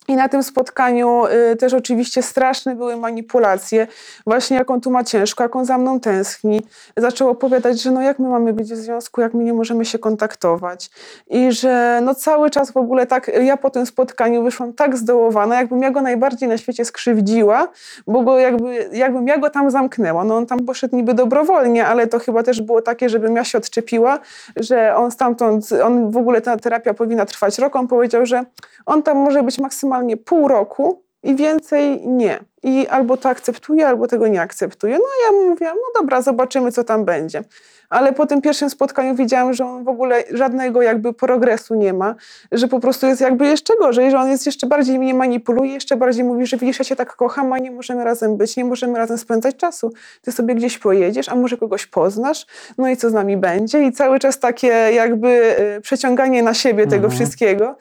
i 0.08 0.16
na 0.16 0.28
tym 0.28 0.42
spotkaniu 0.42 1.26
y, 1.52 1.56
też 1.56 1.74
oczywiście 1.74 2.22
straszne 2.22 2.74
były 2.74 2.96
manipulacje. 2.96 3.86
Właśnie 4.26 4.56
jak 4.56 4.70
on 4.70 4.80
tu 4.80 4.90
ma 4.90 5.04
ciężko, 5.04 5.42
jak 5.42 5.56
on 5.56 5.64
za 5.64 5.78
mną 5.78 6.00
tęskni. 6.00 6.62
Zaczął 6.96 7.28
opowiadać, 7.28 7.82
że 7.82 7.90
no 7.90 8.02
jak 8.02 8.18
my 8.18 8.28
mamy 8.28 8.52
być 8.52 8.72
w 8.72 8.76
związku, 8.76 9.20
jak 9.20 9.34
my 9.34 9.44
nie 9.44 9.52
możemy 9.54 9.84
się 9.84 9.98
kontaktować. 9.98 10.90
I 11.30 11.52
że 11.52 12.00
no 12.02 12.14
cały 12.14 12.50
czas 12.50 12.70
w 12.70 12.76
ogóle 12.76 13.06
tak, 13.06 13.30
ja 13.42 13.56
po 13.56 13.70
tym 13.70 13.86
spotkaniu 13.86 14.42
wyszłam 14.42 14.72
tak 14.72 14.96
zdołowana, 14.96 15.56
jakbym 15.56 15.82
ja 15.82 15.90
go 15.90 16.02
najbardziej 16.02 16.48
na 16.48 16.58
świecie 16.58 16.84
skrzywdziła, 16.84 17.68
bo 18.06 18.22
go 18.22 18.38
jakby, 18.38 18.88
jakbym 18.92 19.28
ja 19.28 19.38
go 19.38 19.50
tam 19.50 19.70
zamknęła. 19.70 20.24
No 20.24 20.36
on 20.36 20.46
tam 20.46 20.58
poszedł 20.58 20.96
niby 20.96 21.14
dobrowolnie, 21.14 21.86
ale 21.86 22.06
to 22.06 22.18
chyba 22.18 22.42
też 22.42 22.62
było 22.62 22.82
takie, 22.82 23.08
żebym 23.08 23.36
ja 23.36 23.44
się 23.44 23.58
odczepiła, 23.58 24.18
że 24.56 24.96
on 24.96 25.10
stamtąd, 25.10 25.72
on 25.84 26.10
w 26.10 26.16
ogóle 26.16 26.40
ta 26.40 26.56
terapia 26.56 26.94
powinna 26.94 27.26
trwać 27.26 27.58
rok. 27.58 27.76
On 27.76 27.88
powiedział, 27.88 28.26
że 28.26 28.44
on 28.86 29.02
tam 29.02 29.16
może 29.16 29.42
być 29.42 29.58
maksymalnie 29.58 29.93
maksymalnie 29.94 30.16
pół 30.16 30.48
roku 30.48 31.04
i 31.22 31.36
więcej 31.36 32.06
nie. 32.06 32.38
I 32.62 32.86
albo 32.88 33.16
to 33.16 33.28
akceptuje, 33.28 33.86
albo 33.86 34.06
tego 34.06 34.28
nie 34.28 34.40
akceptuje. 34.40 34.98
No 34.98 35.04
ja 35.26 35.50
mówiłam, 35.50 35.76
no 35.76 36.00
dobra, 36.00 36.22
zobaczymy, 36.22 36.72
co 36.72 36.84
tam 36.84 37.04
będzie. 37.04 37.44
Ale 37.90 38.12
po 38.12 38.26
tym 38.26 38.40
pierwszym 38.40 38.70
spotkaniu 38.70 39.14
widziałam, 39.14 39.54
że 39.54 39.64
on 39.64 39.84
w 39.84 39.88
ogóle 39.88 40.24
żadnego 40.30 40.82
jakby 40.82 41.12
progresu 41.12 41.74
nie 41.74 41.92
ma, 41.92 42.14
że 42.52 42.68
po 42.68 42.80
prostu 42.80 43.06
jest 43.06 43.20
jakby 43.20 43.46
jeszcze 43.46 43.74
gorzej, 43.80 44.10
że 44.10 44.18
on 44.18 44.28
jest 44.28 44.46
jeszcze 44.46 44.66
bardziej 44.66 44.98
mnie 44.98 45.14
manipuluje, 45.14 45.72
jeszcze 45.72 45.96
bardziej 45.96 46.24
mówi, 46.24 46.46
że 46.46 46.56
widzisz, 46.56 46.78
ja 46.78 46.84
cię 46.84 46.96
tak 46.96 47.16
kocham, 47.16 47.52
a 47.52 47.58
nie 47.58 47.70
możemy 47.70 48.04
razem 48.04 48.36
być, 48.36 48.56
nie 48.56 48.64
możemy 48.64 48.98
razem 48.98 49.18
spędzać 49.18 49.56
czasu. 49.56 49.92
Ty 50.22 50.32
sobie 50.32 50.54
gdzieś 50.54 50.78
pojedziesz, 50.78 51.28
a 51.28 51.34
może 51.34 51.56
kogoś 51.56 51.86
poznasz, 51.86 52.46
no 52.78 52.88
i 52.88 52.96
co 52.96 53.10
z 53.10 53.12
nami 53.12 53.36
będzie? 53.36 53.82
I 53.82 53.92
cały 53.92 54.18
czas 54.18 54.38
takie 54.38 54.68
jakby 54.68 55.28
y, 55.76 55.80
przeciąganie 55.80 56.42
na 56.42 56.54
siebie 56.54 56.86
tego 56.86 57.04
mhm. 57.04 57.12
wszystkiego. 57.12 57.76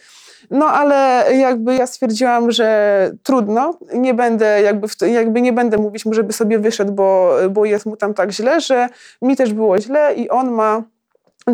No 0.52 0.66
ale 0.66 1.26
jakby 1.38 1.76
ja 1.76 1.88
stwierdziłam, 1.88 2.52
że 2.52 3.12
trudno, 3.24 3.78
nie 3.94 4.14
będę 4.14 4.62
jakby, 4.62 4.88
to, 5.00 5.06
jakby 5.06 5.42
nie 5.42 5.54
będę 5.54 5.78
mówić 5.78 6.06
mu, 6.06 6.14
żeby 6.14 6.34
sobie 6.34 6.60
wyszedł, 6.60 6.92
bo, 6.92 7.36
bo 7.50 7.66
jest 7.66 7.86
mu 7.86 7.98
tam 7.98 8.14
tak 8.14 8.32
źle, 8.32 8.62
że 8.62 8.90
mi 9.22 9.36
też 9.36 9.54
było 9.54 9.80
źle 9.80 10.14
i 10.14 10.30
on 10.30 10.52
ma 10.52 10.84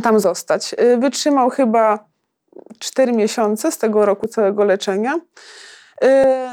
tam 0.04 0.20
zostać. 0.20 0.76
Wytrzymał 0.98 1.50
chyba 1.50 2.10
cztery 2.80 3.12
miesiące 3.12 3.72
z 3.72 3.78
tego 3.78 4.06
roku 4.06 4.28
całego 4.28 4.64
leczenia. 4.64 5.20
Yy, 6.02 6.08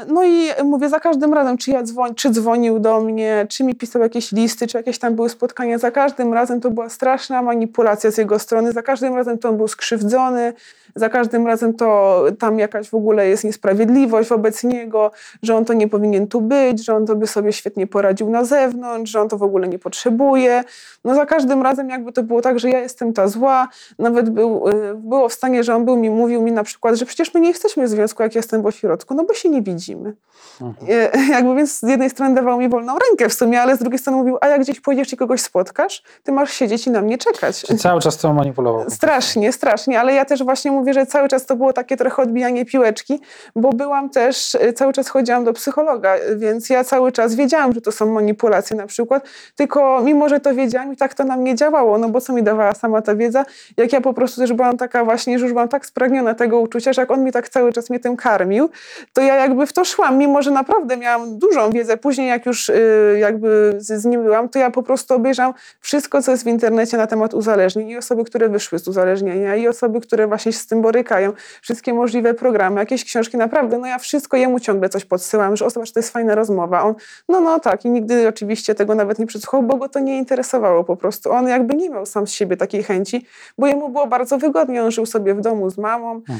no 0.07 0.23
i 0.23 0.49
mówię, 0.63 0.89
za 0.89 0.99
każdym 0.99 1.33
razem, 1.33 1.57
czy, 1.57 1.71
ja 1.71 1.83
dzwoń, 1.83 2.15
czy 2.15 2.29
dzwonił 2.29 2.79
do 2.79 3.01
mnie, 3.01 3.45
czy 3.49 3.63
mi 3.63 3.75
pisał 3.75 4.01
jakieś 4.01 4.31
listy, 4.31 4.67
czy 4.67 4.77
jakieś 4.77 4.99
tam 4.99 5.15
były 5.15 5.29
spotkania, 5.29 5.77
za 5.77 5.91
każdym 5.91 6.33
razem 6.33 6.61
to 6.61 6.71
była 6.71 6.89
straszna 6.89 7.41
manipulacja 7.41 8.11
z 8.11 8.17
jego 8.17 8.39
strony, 8.39 8.71
za 8.71 8.81
każdym 8.81 9.15
razem 9.15 9.37
to 9.37 9.49
on 9.49 9.57
był 9.57 9.67
skrzywdzony, 9.67 10.53
za 10.95 11.09
każdym 11.09 11.47
razem 11.47 11.73
to 11.73 12.23
tam 12.39 12.59
jakaś 12.59 12.89
w 12.89 12.93
ogóle 12.93 13.27
jest 13.27 13.43
niesprawiedliwość 13.43 14.29
wobec 14.29 14.63
niego, 14.63 15.11
że 15.43 15.55
on 15.55 15.65
to 15.65 15.73
nie 15.73 15.87
powinien 15.87 16.27
tu 16.27 16.41
być, 16.41 16.85
że 16.85 16.95
on 16.95 17.05
to 17.05 17.15
by 17.15 17.27
sobie 17.27 17.53
świetnie 17.53 17.87
poradził 17.87 18.29
na 18.29 18.45
zewnątrz, 18.45 19.11
że 19.11 19.21
on 19.21 19.29
to 19.29 19.37
w 19.37 19.43
ogóle 19.43 19.67
nie 19.67 19.79
potrzebuje. 19.79 20.63
No 21.03 21.15
za 21.15 21.25
każdym 21.25 21.61
razem 21.61 21.89
jakby 21.89 22.11
to 22.11 22.23
było 22.23 22.41
tak, 22.41 22.59
że 22.59 22.69
ja 22.69 22.79
jestem 22.79 23.13
ta 23.13 23.27
zła, 23.27 23.67
nawet 23.99 24.29
był, 24.29 24.69
y, 24.69 24.95
było 24.95 25.29
w 25.29 25.33
stanie, 25.33 25.63
że 25.63 25.75
on 25.75 25.85
był 25.85 25.95
mi, 25.95 26.09
mówił 26.09 26.41
mi 26.41 26.51
na 26.51 26.63
przykład, 26.63 26.95
że 26.95 27.05
przecież 27.05 27.33
my 27.33 27.39
nie 27.39 27.49
jesteśmy 27.49 27.85
w 27.85 27.89
związku, 27.89 28.23
jak 28.23 28.35
jestem 28.35 28.61
w 28.61 28.65
ośrodku, 28.65 29.13
no 29.13 29.23
bo 29.23 29.33
się 29.37 29.49
nie 29.49 29.61
widzimy. 29.61 30.15
Mhm. 30.61 30.87
E, 30.91 31.19
jakby 31.35 31.55
więc 31.55 31.79
z 31.79 31.89
jednej 31.89 32.09
strony 32.09 32.35
dawał 32.35 32.59
mi 32.59 32.69
wolną 32.69 32.97
rękę 33.09 33.29
w 33.29 33.33
sumie, 33.33 33.61
ale 33.61 33.75
z 33.75 33.79
drugiej 33.79 33.99
strony 33.99 34.17
mówił, 34.17 34.37
a 34.41 34.47
jak 34.47 34.61
gdzieś 34.61 34.79
pojedziesz 34.79 35.13
i 35.13 35.17
kogoś 35.17 35.41
spotkasz, 35.41 36.03
ty 36.23 36.31
masz 36.31 36.51
siedzieć 36.51 36.87
i 36.87 36.91
na 36.91 37.01
mnie 37.01 37.17
czekać. 37.17 37.61
Czyli 37.61 37.79
cały 37.79 38.01
czas 38.01 38.17
to 38.17 38.33
manipulował. 38.33 38.89
Strasznie, 38.89 39.53
strasznie, 39.53 39.99
ale 39.99 40.13
ja 40.13 40.25
też 40.25 40.43
właśnie 40.43 40.71
mówię, 40.71 40.93
że 40.93 41.05
cały 41.05 41.27
czas 41.27 41.45
to 41.45 41.55
było 41.55 41.73
takie 41.73 41.97
trochę 41.97 42.21
odbijanie 42.21 42.65
piłeczki, 42.65 43.21
bo 43.55 43.69
byłam 43.69 44.09
też, 44.09 44.55
e, 44.55 44.73
cały 44.73 44.93
czas 44.93 45.09
chodziłam 45.09 45.43
do 45.43 45.53
psychologa, 45.53 46.15
więc 46.35 46.69
ja 46.69 46.83
cały 46.83 47.11
czas 47.11 47.35
wiedziałam, 47.35 47.73
że 47.73 47.81
to 47.81 47.91
są 47.91 48.13
manipulacje 48.13 48.77
na 48.77 48.87
przykład, 48.87 49.27
tylko 49.55 50.01
mimo, 50.01 50.29
że 50.29 50.39
to 50.39 50.55
wiedziałam 50.55 50.93
i 50.93 50.97
tak 50.97 51.13
to 51.13 51.23
na 51.23 51.37
mnie 51.37 51.55
działało, 51.55 51.97
no 51.97 52.09
bo 52.09 52.21
co 52.21 52.33
mi 52.33 52.43
dawała 52.43 52.73
sama 52.73 53.01
ta 53.01 53.15
wiedza, 53.15 53.45
jak 53.77 53.93
ja 53.93 54.01
po 54.01 54.13
prostu 54.13 54.41
też 54.41 54.53
byłam 54.53 54.77
taka 54.77 55.05
właśnie, 55.05 55.39
że 55.39 55.45
już 55.45 55.53
byłam 55.53 55.69
tak 55.69 55.85
spragniona 55.85 56.33
tego 56.33 56.59
uczucia, 56.59 56.93
że 56.93 57.01
jak 57.01 57.11
on 57.11 57.23
mi 57.23 57.31
tak 57.31 57.49
cały 57.49 57.73
czas 57.73 57.89
mnie 57.89 57.99
tym 57.99 58.17
karmił, 58.17 58.69
to 59.13 59.21
ja 59.27 59.35
jakby 59.35 59.65
w 59.65 59.73
to 59.73 59.85
szłam, 59.85 60.17
mimo 60.17 60.41
że 60.41 60.51
naprawdę 60.51 60.97
miałam 60.97 61.39
dużą 61.39 61.71
wiedzę. 61.71 61.97
Później 61.97 62.27
jak 62.27 62.45
już 62.45 62.69
y, 62.69 63.17
jakby 63.19 63.75
z, 63.77 64.05
nim 64.05 64.23
byłam, 64.23 64.49
to 64.49 64.59
ja 64.59 64.71
po 64.71 64.83
prostu 64.83 65.13
obejrzałam 65.13 65.53
wszystko, 65.79 66.21
co 66.21 66.31
jest 66.31 66.43
w 66.43 66.47
internecie 66.47 66.97
na 66.97 67.07
temat 67.07 67.33
uzależnień 67.33 67.89
i 67.89 67.97
osoby, 67.97 68.23
które 68.23 68.49
wyszły 68.49 68.79
z 68.79 68.87
uzależnienia 68.87 69.55
i 69.55 69.67
osoby, 69.67 70.01
które 70.01 70.27
właśnie 70.27 70.53
się 70.53 70.59
z 70.59 70.67
tym 70.67 70.81
borykają. 70.81 71.33
Wszystkie 71.61 71.93
możliwe 71.93 72.33
programy, 72.33 72.79
jakieś 72.79 73.03
książki, 73.05 73.37
naprawdę, 73.37 73.77
no 73.77 73.87
ja 73.87 73.97
wszystko 73.97 74.37
jemu 74.37 74.59
ciągle 74.59 74.89
coś 74.89 75.05
podsyłam, 75.05 75.55
że 75.55 75.65
o, 75.65 75.69
zobacz, 75.69 75.91
to 75.91 75.99
jest 75.99 76.09
fajna 76.09 76.35
rozmowa. 76.35 76.83
On, 76.83 76.95
no, 77.29 77.41
no 77.41 77.59
tak 77.59 77.85
i 77.85 77.89
nigdy 77.89 78.27
oczywiście 78.27 78.75
tego 78.75 78.95
nawet 78.95 79.19
nie 79.19 79.25
przesłuchał, 79.25 79.63
bo 79.63 79.75
go 79.75 79.89
to 79.89 79.99
nie 79.99 80.17
interesowało 80.17 80.83
po 80.83 80.95
prostu. 80.95 81.31
On 81.31 81.47
jakby 81.47 81.75
nie 81.75 81.89
miał 81.89 82.05
sam 82.05 82.27
z 82.27 82.31
siebie 82.31 82.57
takiej 82.57 82.83
chęci, 82.83 83.25
bo 83.57 83.67
jemu 83.67 83.89
było 83.89 84.07
bardzo 84.07 84.37
wygodnie. 84.37 84.83
On 84.83 84.91
żył 84.91 85.05
sobie 85.05 85.35
w 85.35 85.41
domu 85.41 85.69
z 85.69 85.77
mamą, 85.77 86.11
mhm. 86.11 86.39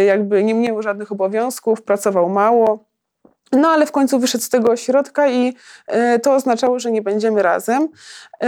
y, 0.00 0.04
jakby 0.04 0.44
nie 0.44 0.54
miał 0.54 0.82
żadnych 0.82 1.12
obowiązków, 1.12 1.82
pracował 1.82 2.11
mało. 2.28 2.92
No 3.52 3.68
ale 3.68 3.86
w 3.86 3.92
końcu 3.92 4.18
wyszedł 4.18 4.44
z 4.44 4.48
tego 4.48 4.70
ośrodka 4.70 5.28
i 5.28 5.54
y, 6.16 6.20
to 6.20 6.34
oznaczało, 6.34 6.78
że 6.78 6.92
nie 6.92 7.02
będziemy 7.02 7.42
razem. 7.42 7.82
Y, 7.82 8.46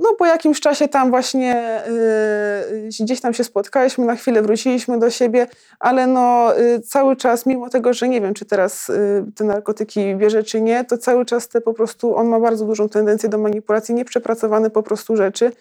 no 0.00 0.14
po 0.18 0.26
jakimś 0.26 0.60
czasie 0.60 0.88
tam 0.88 1.10
właśnie 1.10 1.80
y, 1.88 2.88
gdzieś 3.00 3.20
tam 3.20 3.34
się 3.34 3.44
spotkaliśmy, 3.44 4.04
na 4.04 4.16
chwilę 4.16 4.42
wróciliśmy 4.42 4.98
do 4.98 5.10
siebie, 5.10 5.46
ale 5.80 6.06
no 6.06 6.52
cały 6.84 7.16
czas, 7.16 7.46
mimo 7.46 7.68
tego, 7.68 7.92
że 7.92 8.08
nie 8.08 8.20
wiem, 8.20 8.34
czy 8.34 8.44
teraz 8.44 8.90
te 9.36 9.44
narkotyki 9.44 10.16
bierze, 10.16 10.42
czy 10.42 10.60
nie, 10.60 10.84
to 10.84 10.98
cały 10.98 11.24
czas 11.24 11.48
te 11.48 11.60
po 11.60 11.74
prostu, 11.74 12.16
on 12.16 12.28
ma 12.28 12.40
bardzo 12.40 12.64
dużą 12.64 12.88
tendencję 12.88 13.28
do 13.28 13.38
manipulacji, 13.38 13.94
nieprzepracowane 13.94 14.70
po 14.70 14.82
prostu 14.82 15.16
rzeczy. 15.16 15.52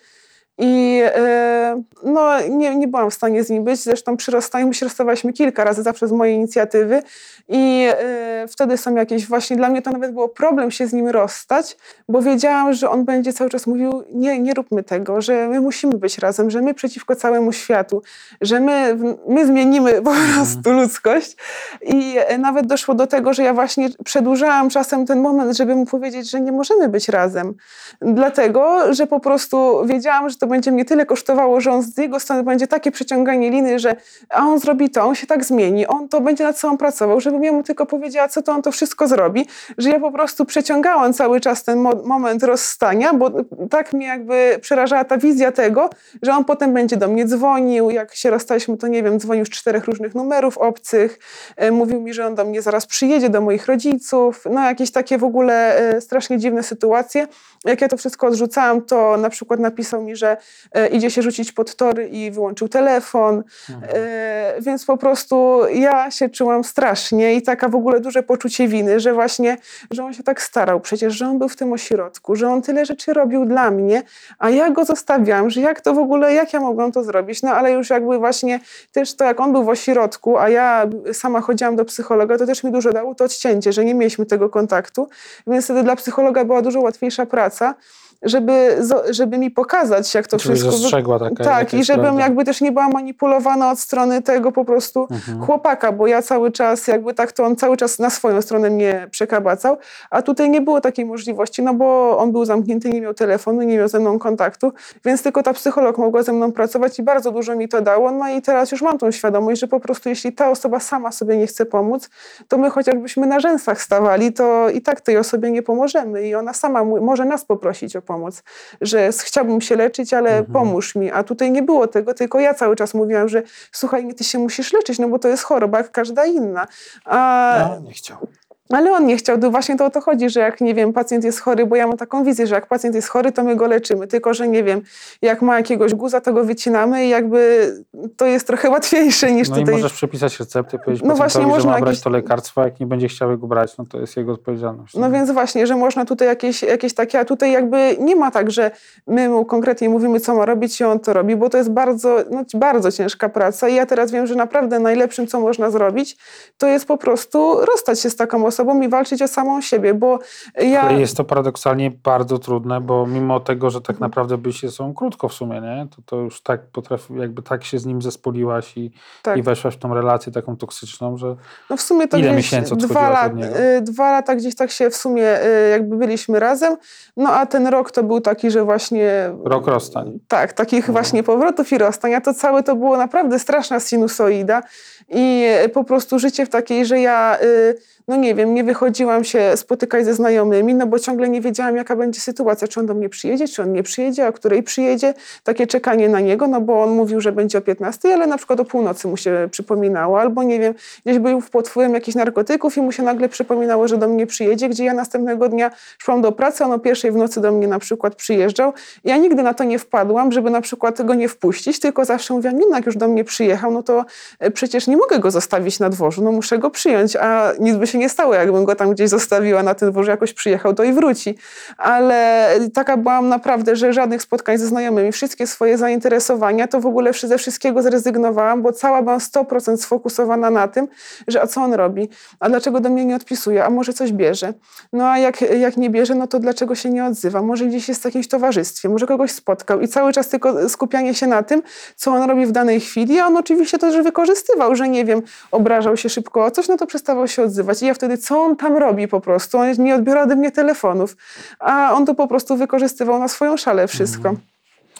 I 0.58 1.02
e, 1.04 1.84
no, 2.04 2.42
nie, 2.50 2.76
nie 2.76 2.88
byłam 2.88 3.12
w 3.12 3.14
stanie 3.14 3.44
z 3.44 3.50
nim 3.50 3.64
być. 3.64 3.80
Zresztą 3.80 4.18
przy 4.18 4.32
rozstaniu 4.32 4.68
my 4.68 4.74
się 4.74 4.86
rozstawaliśmy 4.86 5.34
kilka 5.34 5.64
razy, 5.64 5.84
zawsze 5.84 6.08
z 6.08 6.12
mojej 6.12 6.36
inicjatywy. 6.36 7.02
I 7.50 7.88
e, 7.90 8.48
wtedy 8.48 8.78
są 8.78 8.96
jakieś, 8.96 9.28
właśnie 9.28 9.58
dla 9.58 9.70
mnie 9.70 9.82
to 9.82 9.92
nawet 9.92 10.12
było 10.14 10.30
problem 10.30 10.72
się 10.72 10.88
z 10.88 10.94
nim 10.94 11.08
rozstać, 11.08 11.78
bo 12.10 12.22
wiedziałam, 12.22 12.74
że 12.74 12.90
on 12.90 13.06
będzie 13.06 13.34
cały 13.34 13.50
czas 13.50 13.68
mówił, 13.68 14.04
nie, 14.14 14.40
nie 14.40 14.54
róbmy 14.54 14.84
tego, 14.84 15.22
że 15.22 15.48
my 15.48 15.62
musimy 15.62 15.98
być 15.98 16.18
razem, 16.18 16.50
że 16.50 16.62
my 16.62 16.74
przeciwko 16.74 17.16
całemu 17.16 17.52
światu, 17.52 18.02
że 18.42 18.60
my, 18.60 18.98
my 19.28 19.48
zmienimy 19.48 20.02
po 20.02 20.12
mhm. 20.12 20.34
prostu 20.34 20.72
ludzkość. 20.72 21.36
I 21.82 22.16
e, 22.18 22.38
nawet 22.38 22.66
doszło 22.66 22.96
do 22.96 23.08
tego, 23.08 23.34
że 23.34 23.44
ja 23.44 23.54
właśnie 23.54 23.90
przedłużałam 24.06 24.70
czasem 24.70 25.06
ten 25.06 25.20
moment, 25.20 25.58
żeby 25.58 25.76
mu 25.76 25.86
powiedzieć, 25.86 26.30
że 26.30 26.42
nie 26.42 26.52
możemy 26.52 26.90
być 26.90 27.10
razem. 27.10 27.54
Dlatego, 28.02 28.94
że 28.94 29.08
po 29.08 29.20
prostu 29.20 29.86
wiedziałam, 29.86 30.30
że 30.30 30.36
to 30.36 30.47
będzie 30.48 30.72
mnie 30.72 30.86
tyle 30.86 31.06
kosztowało, 31.06 31.62
że 31.62 31.72
on 31.72 31.84
z 31.84 31.98
jego 31.98 32.20
strony 32.20 32.44
będzie 32.44 32.68
takie 32.68 32.92
przeciąganie 32.92 33.50
liny, 33.50 33.80
że 33.80 33.96
a 34.30 34.46
on 34.46 34.60
zrobi 34.60 34.90
to, 34.90 35.04
on 35.04 35.16
się 35.16 35.28
tak 35.28 35.46
zmieni, 35.46 35.88
on 35.88 36.10
to 36.10 36.22
będzie 36.22 36.44
nad 36.44 36.60
sobą 36.60 36.78
pracował, 36.78 37.22
żebym 37.22 37.44
ja 37.44 37.52
mu 37.52 37.64
tylko 37.64 37.86
powiedziała, 37.86 38.28
co 38.28 38.42
to 38.42 38.52
on 38.52 38.62
to 38.62 38.72
wszystko 38.72 39.08
zrobi, 39.08 39.48
że 39.78 39.90
ja 39.90 40.00
po 40.00 40.12
prostu 40.12 40.46
przeciągałam 40.46 41.14
cały 41.14 41.40
czas 41.40 41.64
ten 41.64 41.80
mo 41.80 41.96
moment 41.96 42.44
rozstania, 42.44 43.14
bo 43.14 43.32
tak 43.70 43.94
mnie 43.94 44.08
jakby 44.08 44.58
przerażała 44.62 45.04
ta 45.04 45.18
wizja 45.18 45.52
tego, 45.52 45.90
że 46.22 46.34
on 46.34 46.46
potem 46.46 46.74
będzie 46.74 46.98
do 46.98 47.08
mnie 47.08 47.26
dzwonił, 47.26 47.90
jak 47.90 48.16
się 48.16 48.30
rozstaliśmy, 48.30 48.78
to 48.78 48.88
nie 48.88 49.04
wiem, 49.04 49.20
dzwonił 49.20 49.46
z 49.46 49.50
czterech 49.50 49.86
różnych 49.86 50.16
numerów 50.16 50.58
obcych, 50.58 51.20
e, 51.56 51.72
mówił 51.72 52.02
mi, 52.02 52.14
że 52.14 52.28
on 52.28 52.36
do 52.36 52.46
mnie 52.46 52.62
zaraz 52.62 52.86
przyjedzie, 52.86 53.30
do 53.30 53.42
moich 53.42 53.66
rodziców, 53.66 54.44
no 54.50 54.62
jakieś 54.64 54.92
takie 54.92 55.18
w 55.18 55.24
ogóle 55.24 55.78
e, 55.78 56.02
strasznie 56.02 56.38
dziwne 56.38 56.64
sytuacje. 56.64 57.28
Jak 57.66 57.82
ja 57.82 57.88
to 57.88 57.98
wszystko 57.98 58.28
odrzucałam, 58.28 58.82
to 58.82 59.18
na 59.18 59.30
przykład 59.30 59.60
napisał 59.60 60.02
mi, 60.02 60.16
że 60.16 60.37
e, 60.72 60.88
idzie 60.88 61.12
się 61.12 61.22
rzucić 61.22 61.52
pod 61.52 61.76
tory 61.76 62.08
i 62.08 62.32
wyłączył 62.32 62.68
telefon, 62.68 63.44
Mhm. 63.70 63.92
e, 63.96 64.62
więc 64.62 64.86
po 64.86 64.98
prostu 64.98 65.62
ja 65.74 66.12
się 66.12 66.30
czułam 66.30 66.64
strasznie 66.64 67.36
i 67.36 67.42
taka 67.42 67.70
w 67.70 67.76
ogóle 67.76 68.00
duże 68.00 68.24
poczucie 68.24 68.68
winy, 68.68 69.00
że 69.00 69.14
właśnie, 69.14 69.58
że 69.92 70.04
on 70.04 70.14
się 70.14 70.24
tak 70.24 70.42
starał. 70.42 70.80
Przecież, 70.80 71.14
że 71.14 71.28
on 71.28 71.40
był 71.40 71.50
w 71.50 71.56
tym 71.56 71.74
ośrodku, 71.74 72.36
że 72.36 72.50
on 72.50 72.62
tyle 72.62 72.86
rzeczy 72.86 73.14
robił 73.14 73.46
dla 73.46 73.72
mnie, 73.72 74.04
a 74.40 74.50
ja 74.50 74.70
go 74.70 74.86
zostawiałam, 74.86 75.50
że 75.50 75.62
jak 75.62 75.82
to 75.82 75.94
w 75.94 75.98
ogóle, 75.98 76.34
jak 76.34 76.54
ja 76.54 76.60
mogłam 76.60 76.92
to 76.92 77.04
zrobić, 77.04 77.42
no 77.44 77.52
ale 77.52 77.72
już 77.72 77.90
jakby 77.90 78.18
właśnie 78.18 78.60
też 78.92 79.16
to, 79.16 79.26
jak 79.26 79.40
on 79.40 79.52
był 79.52 79.64
w 79.64 79.70
ośrodku, 79.70 80.38
a 80.38 80.50
ja 80.50 80.90
sama 81.14 81.42
chodziłam 81.42 81.76
do 81.76 81.86
psychologa, 81.86 82.38
to 82.38 82.46
też 82.46 82.64
mi 82.64 82.72
dużo 82.72 82.94
dało 82.94 83.16
to 83.16 83.24
odcięcie, 83.24 83.74
że 83.74 83.86
nie 83.86 83.94
mieliśmy 83.94 84.26
tego 84.26 84.50
kontaktu, 84.50 85.10
więc 85.48 85.66
wtedy 85.66 85.84
dla 85.84 85.96
psychologa 85.96 86.46
była 86.46 86.62
dużo 86.62 86.80
łatwiejsza 86.82 87.26
praca, 87.26 87.76
żeby, 88.24 88.78
żeby 89.10 89.38
mi 89.38 89.52
pokazać, 89.52 90.14
jak 90.16 90.28
to 90.28 90.38
Czyli 90.38 90.54
wszystko... 90.56 90.78
zastrzegła 90.78 91.20
taka 91.20 91.44
tak, 91.44 91.74
i 91.74 91.84
żebym 91.84 92.02
prawda. 92.04 92.22
jakby 92.22 92.46
też 92.46 92.62
nie 92.62 92.72
była 92.72 92.90
manipulowana 92.90 93.72
od 93.72 93.80
strony 93.80 94.22
tego 94.22 94.52
po 94.52 94.66
prostu 94.66 95.08
Mhm. 95.12 95.42
chłopaka, 95.46 95.92
bo 95.92 96.08
ja 96.08 96.22
cały 96.22 96.52
czas 96.52 96.88
jakby 96.88 97.14
tak 97.14 97.32
to 97.32 97.44
on 97.44 97.56
cały 97.56 97.78
czas 97.78 98.00
na 98.00 98.10
swoją 98.10 98.42
stronę 98.42 98.70
mnie 98.70 99.08
przekabacał, 99.12 99.78
a 100.10 100.22
tutaj 100.22 100.50
nie 100.50 100.62
było 100.62 100.82
takiej 100.82 101.06
możliwości, 101.06 101.64
no 101.64 101.74
bo 101.74 102.18
on 102.18 102.32
był 102.32 102.46
zamknięty, 102.46 102.90
nie 102.90 103.02
miał 103.02 103.14
telefonu, 103.14 103.62
nie 103.62 103.78
miał 103.78 103.88
ze 103.88 104.00
mną 104.00 104.20
kontaktu, 104.20 104.72
więc 105.06 105.24
tylko 105.24 105.44
ta 105.44 105.54
psycholog 105.54 105.98
mogła 105.98 106.24
ze 106.24 106.34
mną 106.34 106.52
pracować 106.52 107.00
i 107.00 107.04
bardzo 107.04 107.32
dużo 107.32 107.56
mi 107.56 107.70
to 107.70 107.82
dało, 107.82 108.12
no 108.12 108.30
i 108.30 108.42
teraz 108.42 108.72
już 108.72 108.82
mam 108.82 108.98
tą 108.98 109.12
świadomość, 109.12 109.62
że 109.62 109.68
po 109.68 109.80
prostu 109.80 110.10
jeśli 110.10 110.34
ta 110.34 110.50
osoba 110.50 110.80
sama 110.80 111.12
sobie 111.12 111.38
nie 111.38 111.48
chce 111.48 111.66
pomóc, 111.66 112.10
to 112.48 112.58
my 112.58 112.70
chociażbyśmy 112.70 113.28
na 113.28 113.40
rzęsach 113.40 113.82
stawali, 113.82 114.34
to 114.34 114.70
i 114.70 114.82
tak 114.82 115.02
tej 115.02 115.18
osobie 115.18 115.52
nie 115.52 115.62
pomożemy 115.64 116.28
i 116.28 116.36
ona 116.36 116.54
sama 116.54 116.84
może 116.84 117.26
nas 117.26 117.46
poprosić 117.46 117.96
o 117.96 118.02
pomoc, 118.08 118.44
że 118.82 119.10
chciałbym 119.24 119.62
się 119.62 119.76
leczyć, 119.76 120.14
ale 120.14 120.30
Mhm. 120.30 120.54
pomóż 120.54 120.96
mi, 120.96 121.12
a 121.12 121.24
tutaj 121.24 121.52
nie 121.52 121.64
było 121.64 121.88
tego, 121.88 122.14
tylko 122.14 122.40
ja 122.40 122.54
cały 122.54 122.76
czas 122.76 122.94
mówiłam, 122.94 123.30
że 123.30 123.44
słuchaj, 123.72 124.14
ty 124.16 124.24
się 124.24 124.40
musisz 124.40 124.74
leczyć, 124.74 125.00
no 125.00 125.08
bo 125.10 125.20
to 125.20 125.28
jest 125.28 125.44
choroba 125.44 125.78
jak 125.78 125.92
każda 125.92 126.26
inna. 126.26 126.68
A, 127.06 127.70
No, 127.70 127.80
nie 127.88 127.94
chciał. 127.94 128.28
Ale 128.70 128.92
on 128.92 129.06
nie 129.06 129.18
chciał, 129.18 129.40
to 129.40 129.52
właśnie 129.52 129.78
to 129.78 129.86
o 129.86 129.90
to 129.90 130.02
chodzi, 130.02 130.30
że 130.30 130.40
jak, 130.40 130.62
nie 130.62 130.74
wiem, 130.74 130.94
pacjent 130.94 131.24
jest 131.24 131.40
chory, 131.40 131.66
bo 131.66 131.76
ja 131.76 131.88
mam 131.88 131.98
taką 131.98 132.24
wizję, 132.24 132.48
że 132.48 132.56
jak 132.56 132.68
pacjent 132.68 132.96
jest 132.96 133.08
chory, 133.08 133.32
to 133.32 133.44
my 133.44 133.56
go 133.56 133.68
leczymy, 133.68 134.08
tylko, 134.08 134.34
że 134.34 134.48
nie 134.48 134.64
wiem, 134.64 134.82
jak 135.22 135.42
ma 135.42 135.58
jakiegoś 135.58 135.94
guza, 135.94 136.22
to 136.22 136.34
go 136.34 136.44
wycinamy 136.44 137.06
i 137.06 137.10
jakby 137.10 137.72
to 138.18 138.26
jest 138.26 138.48
trochę 138.48 138.70
łatwiejsze 138.78 139.32
niż 139.32 139.50
No 139.50 139.56
tutaj... 139.56 139.74
i 139.74 139.78
możesz 139.78 139.94
przepisać 139.94 140.40
recepty, 140.40 140.80
powiedzieć 140.80 141.04
No 141.04 141.10
no 141.10 141.16
właśnie, 141.16 141.42
że 141.42 141.48
można 141.48 141.72
ma 141.72 141.80
brać 141.80 141.90
jakieś- 141.90 142.04
to 142.04 142.10
lekarstwo, 142.10 142.64
jak 142.64 142.80
nie 142.80 142.86
będzie 142.86 143.08
chciał 143.08 143.38
go 143.38 143.48
brać, 143.48 143.78
no 143.78 143.86
to 143.86 144.00
jest 144.00 144.18
jego 144.18 144.34
odpowiedzialność. 144.34 144.94
No 144.94 145.12
więc 145.12 145.32
właśnie, 145.32 145.68
że 145.68 145.76
można 145.76 146.06
tutaj 146.06 146.28
jakieś, 146.28 146.64
jakieś 146.64 146.94
takie, 146.94 147.20
a 147.20 147.26
tutaj 147.26 147.52
jakby 147.52 147.98
nie 148.00 148.16
ma 148.16 148.32
tak, 148.32 148.52
że 148.52 148.72
my 149.08 149.30
mu 149.30 149.46
konkretnie 149.46 149.90
mówimy, 149.90 150.20
co 150.20 150.36
ma 150.36 150.46
robić 150.46 150.82
i 150.82 150.84
on 150.84 151.00
to 151.00 151.14
robi, 151.14 151.36
bo 151.36 151.50
to 151.50 151.58
jest 151.58 151.72
bardzo, 151.72 152.18
no, 152.32 152.44
bardzo 152.54 152.92
ciężka 152.92 153.30
praca 153.30 153.70
i 153.70 153.76
ja 153.76 153.86
teraz 153.86 154.12
wiem, 154.12 154.28
że 154.28 154.36
naprawdę 154.36 154.80
najlepszym, 154.80 155.28
co 155.28 155.40
można 155.40 155.72
zrobić, 155.72 156.18
to 156.58 156.68
jest 156.68 156.86
po 156.86 156.98
prostu 156.98 157.66
rozstać 157.66 158.00
się 158.00 158.10
z 158.10 158.16
taką 158.16 158.46
osobą 158.46 158.57
i 158.84 158.90
walczyć 158.90 159.22
o 159.22 159.28
samą 159.28 159.62
siebie, 159.62 159.94
bo 159.94 160.20
ja... 160.56 160.92
Jest 160.92 161.18
to 161.18 161.24
paradoksalnie 161.24 161.92
bardzo 162.04 162.40
trudne, 162.40 162.82
bo 162.82 163.08
mimo 163.08 163.40
tego, 163.40 163.70
że 163.70 163.82
tak 163.82 164.00
naprawdę 164.00 164.38
byliście 164.38 164.72
sobą 164.72 164.94
krótko 164.94 165.30
w 165.30 165.34
sumie, 165.34 165.62
nie? 165.62 165.88
To, 165.96 166.02
to 166.06 166.16
już 166.16 166.42
tak 166.42 166.62
potrafi, 166.68 167.14
jakby 167.16 167.42
tak 167.42 167.64
się 167.64 167.80
z 167.80 167.86
nim 167.86 168.02
zespoliłaś 168.02 168.78
i, 168.78 168.92
tak. 169.22 169.38
i 169.38 169.42
weszłaś 169.42 169.76
w 169.76 169.80
tą 169.80 169.94
relację 169.94 170.32
taką 170.32 170.58
toksyczną, 170.58 171.18
że 171.18 171.36
No 171.70 171.78
w 171.78 171.82
sumie 171.82 172.08
to 172.08 172.18
Ile 172.18 172.36
miesięcy 172.36 172.76
dwa, 172.76 173.10
lat, 173.10 173.32
y, 173.78 173.82
dwa 173.82 174.12
lata 174.12 174.36
gdzieś 174.36 174.56
tak 174.56 174.72
się 174.72 174.90
w 174.90 174.96
sumie 174.96 175.46
y, 175.46 175.70
jakby 175.70 175.98
byliśmy 175.98 176.40
razem, 176.40 176.78
no 177.18 177.30
a 177.34 177.46
ten 177.46 177.68
rok 177.68 177.92
to 177.92 178.04
był 178.04 178.22
taki, 178.22 178.52
że 178.52 178.64
właśnie... 178.64 179.30
rok 179.44 179.68
rozstań. 179.68 180.20
Tak, 180.28 180.54
takich 180.54 180.88
No. 180.88 180.94
właśnie 180.94 181.24
powrotów 181.24 181.72
i 181.72 181.78
rozstań, 181.78 182.14
a 182.14 182.22
to 182.22 182.34
całe 182.34 182.64
to 182.64 182.76
było 182.76 182.98
naprawdę 182.98 183.40
straszna 183.40 183.80
sinusoida 183.80 184.62
i 185.10 185.46
po 185.74 185.84
prostu 185.84 186.20
życie 186.20 186.46
w 186.46 186.50
takiej, 186.50 186.86
że 186.86 187.00
ja, 187.00 187.38
y, 187.42 187.78
no 188.08 188.16
nie 188.16 188.36
wiem, 188.36 188.54
nie 188.54 188.64
wychodziłam 188.64 189.24
się 189.24 189.52
spotykać 189.56 190.06
ze 190.06 190.14
znajomymi, 190.14 190.76
no 190.76 190.88
bo 190.88 191.00
ciągle 191.00 191.30
nie 191.30 191.42
wiedziałam, 191.42 191.76
jaka 191.76 191.96
będzie 191.96 192.20
sytuacja, 192.20 192.68
czy 192.68 192.80
on 192.80 192.86
do 192.86 192.94
mnie 192.94 193.10
przyjedzie, 193.10 193.48
czy 193.48 193.62
on 193.62 193.74
nie 193.74 193.84
przyjedzie, 193.84 194.28
o 194.28 194.34
której 194.34 194.64
przyjedzie, 194.64 195.14
takie 195.44 195.68
czekanie 195.68 196.10
na 196.10 196.20
niego, 196.20 196.48
no 196.48 196.62
bo 196.62 196.84
on 196.84 196.90
mówił, 196.90 197.22
że 197.22 197.32
będzie 197.32 197.58
o 197.58 197.62
15, 197.62 198.14
ale 198.14 198.28
na 198.28 198.38
przykład 198.38 198.60
o 198.60 198.66
północy 198.66 199.08
mu 199.08 199.18
się 199.18 199.48
przypominało, 199.52 200.22
albo 200.22 200.44
nie 200.44 200.60
wiem, 200.60 200.74
gdzieś 201.06 201.20
był 201.20 201.42
pod 201.42 201.70
wpływem 201.70 201.94
jakichś 201.94 202.16
narkotyków 202.16 202.78
i 202.78 202.82
mu 202.82 202.92
się 202.92 203.04
nagle 203.04 203.30
przypominało, 203.30 203.88
że 203.88 203.98
do 203.98 204.08
mnie 204.08 204.28
przyjedzie, 204.28 204.70
gdzie 204.70 204.86
ja 204.86 204.94
następnego 204.94 205.50
dnia 205.50 205.72
szłam 205.98 206.22
do 206.22 206.32
pracy, 206.32 206.64
on 206.64 206.72
o 206.72 206.80
pierwszej 206.80 207.12
w 207.12 207.16
nocy 207.16 207.42
do 207.42 207.52
mnie 207.52 207.68
na 207.68 207.80
przykład 207.80 208.16
przyjeżdżał. 208.16 208.74
Ja 209.04 209.18
nigdy 209.18 209.44
na 209.44 209.54
to 209.54 209.64
nie 209.64 209.80
wpadłam, 209.80 210.32
żeby 210.32 210.50
na 210.50 210.62
przykład 210.62 211.02
go 211.02 211.14
nie 211.14 211.30
wpuścić, 211.30 211.80
tylko 211.80 212.06
zawsze 212.06 212.34
mówiłam, 212.34 212.60
no, 212.60 212.76
jak 212.76 212.86
już 212.86 212.98
do 212.98 213.08
mnie 213.08 213.24
przyjechał, 213.24 213.72
no 213.72 213.84
to 213.84 214.06
e, 214.40 214.52
przecież 214.52 214.88
nie 214.88 214.98
mogę 214.98 215.20
go 215.20 215.32
zostawić 215.32 215.80
na 215.80 215.90
dworzu, 215.90 216.24
no 216.24 216.32
muszę 216.32 216.58
go 216.58 216.70
przyjąć, 216.70 217.16
a 217.16 217.54
nic 217.60 217.76
by 217.76 217.88
się 217.88 217.97
nie 217.98 218.10
stało, 218.10 218.34
jakbym 218.34 218.66
go 218.66 218.76
tam 218.76 218.92
gdzieś 218.92 219.10
zostawiła 219.10 219.64
na 219.64 219.76
tym 219.76 219.92
dworze, 219.92 220.12
jakoś 220.12 220.34
przyjechał, 220.34 220.74
to 220.74 220.84
i 220.84 220.94
wróci. 220.94 221.38
Ale 221.78 222.50
taka 222.74 222.98
byłam 222.98 223.30
naprawdę, 223.30 223.76
że 223.76 223.94
żadnych 223.94 224.22
spotkań 224.22 224.58
ze 224.58 224.68
znajomymi, 224.68 225.12
wszystkie 225.12 225.48
swoje 225.48 225.78
zainteresowania, 225.78 226.68
to 226.68 226.80
w 226.80 226.86
ogóle 226.86 227.14
ze 227.14 227.38
wszystkiego 227.38 227.82
zrezygnowałam, 227.82 228.62
bo 228.62 228.74
cała 228.74 229.02
byłam 229.02 229.20
100% 229.20 229.78
sfokusowana 229.78 230.50
na 230.50 230.68
tym, 230.68 230.88
że 231.28 231.42
a 231.42 231.48
co 231.48 231.62
on 231.62 231.74
robi, 231.74 232.10
a 232.40 232.50
dlaczego 232.50 232.80
do 232.80 232.90
mnie 232.90 233.06
nie 233.06 233.16
odpisuje, 233.16 233.66
a 233.66 233.70
może 233.70 233.94
coś 233.94 234.12
bierze. 234.12 234.54
No 234.94 235.10
a 235.10 235.18
jak, 235.18 235.42
jak 235.42 235.78
nie 235.78 235.90
bierze, 235.90 236.16
no 236.16 236.28
to 236.28 236.40
dlaczego 236.40 236.76
się 236.76 236.90
nie 236.90 237.06
odzywa? 237.06 237.42
Może 237.42 237.66
gdzieś 237.66 237.90
jest 237.90 238.02
w 238.02 238.06
jakimś 238.06 238.28
towarzystwie, 238.28 238.90
może 238.90 239.08
kogoś 239.08 239.32
spotkał 239.32 239.82
i 239.82 239.88
cały 239.88 240.14
czas 240.14 240.30
tylko 240.30 240.70
skupianie 240.70 241.14
się 241.14 241.28
na 241.28 241.44
tym, 241.44 241.62
co 241.96 242.12
on 242.12 242.30
robi 242.30 242.46
w 242.46 242.52
danej 242.52 242.80
chwili, 242.80 243.20
a 243.20 243.28
on 243.28 243.38
oczywiście 243.38 243.78
to 243.78 243.92
też 243.92 244.04
wykorzystywał, 244.04 244.76
że 244.76 244.90
nie 244.90 245.06
wiem, 245.06 245.22
obrażał 245.52 245.98
się 245.98 246.10
szybko 246.10 246.46
o 246.46 246.52
coś, 246.52 246.68
no 246.68 246.78
to 246.78 246.88
przestawał 246.88 247.28
się 247.28 247.44
odzywać. 247.44 247.84
I 247.84 247.86
ja 247.88 247.94
wtedy, 247.94 248.18
co 248.18 248.42
on 248.42 248.56
tam 248.56 248.78
robi 248.78 249.08
po 249.08 249.22
prostu? 249.22 249.58
On 249.58 249.68
nie 249.78 249.96
odbiera 249.96 250.24
ode 250.24 250.36
mnie 250.36 250.52
telefonów, 250.52 251.16
a 251.60 251.94
on 251.94 252.06
to 252.06 252.16
po 252.16 252.28
prostu 252.28 252.58
wykorzystywał 252.58 253.20
na 253.20 253.28
swoją 253.28 253.58
szalę 253.58 253.88
wszystko. 253.88 254.36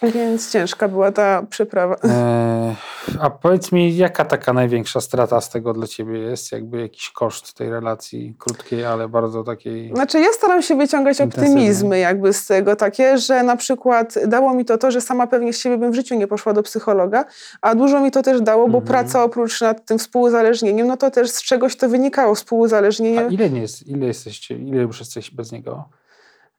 Więc 0.04 0.52
ciężka 0.52 0.88
była 0.88 1.12
ta 1.12 1.44
przeprawa. 1.50 1.96
E, 2.04 2.76
a 3.20 3.30
powiedz 3.30 3.72
mi, 3.72 3.98
jaka 3.98 4.26
taka 4.26 4.54
największa 4.54 5.02
strata 5.02 5.42
z 5.42 5.50
tego 5.50 5.74
dla 5.74 5.88
ciebie 5.88 6.20
jest? 6.20 6.52
Jakby 6.52 6.82
jakiś 6.82 7.10
koszt 7.10 7.54
tej 7.54 7.70
relacji 7.70 8.36
krótkiej, 8.40 8.86
ale 8.86 9.10
bardzo 9.10 9.44
takiej... 9.44 9.92
Znaczy 9.94 10.20
ja 10.20 10.34
staram 10.34 10.62
się 10.62 10.76
wyciągać 10.76 11.22
optymizmy 11.22 12.00
jakby 12.00 12.34
z 12.34 12.46
tego 12.46 12.76
takie, 12.76 13.18
że 13.18 13.44
na 13.44 13.56
przykład 13.58 14.14
dało 14.28 14.54
mi 14.54 14.66
to 14.66 14.78
to, 14.78 14.92
że 14.92 15.02
sama 15.02 15.28
pewnie 15.28 15.54
z 15.54 15.60
siebie 15.60 15.78
bym 15.78 15.92
w 15.92 15.96
życiu 15.96 16.16
nie 16.16 16.28
poszła 16.28 16.54
do 16.54 16.64
psychologa, 16.64 17.26
a 17.62 17.76
dużo 17.76 18.00
mi 18.02 18.12
to 18.12 18.24
też 18.24 18.42
dało, 18.42 18.68
bo 18.68 18.78
Mhm. 18.78 18.86
praca 18.88 19.24
oprócz 19.24 19.62
nad 19.62 19.86
tym 19.86 20.00
współuzależnieniem, 20.00 20.88
no 20.88 20.98
to 20.98 21.12
też 21.12 21.30
z 21.30 21.44
czegoś 21.44 21.76
to 21.76 21.90
wynikało, 21.90 22.32
A 22.32 22.36
współuzależnienie. 22.36 23.28
ile, 23.30 23.50
nie 23.50 23.62
jest, 23.62 23.88
ile 23.88 24.08
jesteście, 24.08 24.56
ile 24.56 24.82
już 24.82 25.00
jesteś 25.00 25.32
bez 25.32 25.52
niego? 25.52 25.90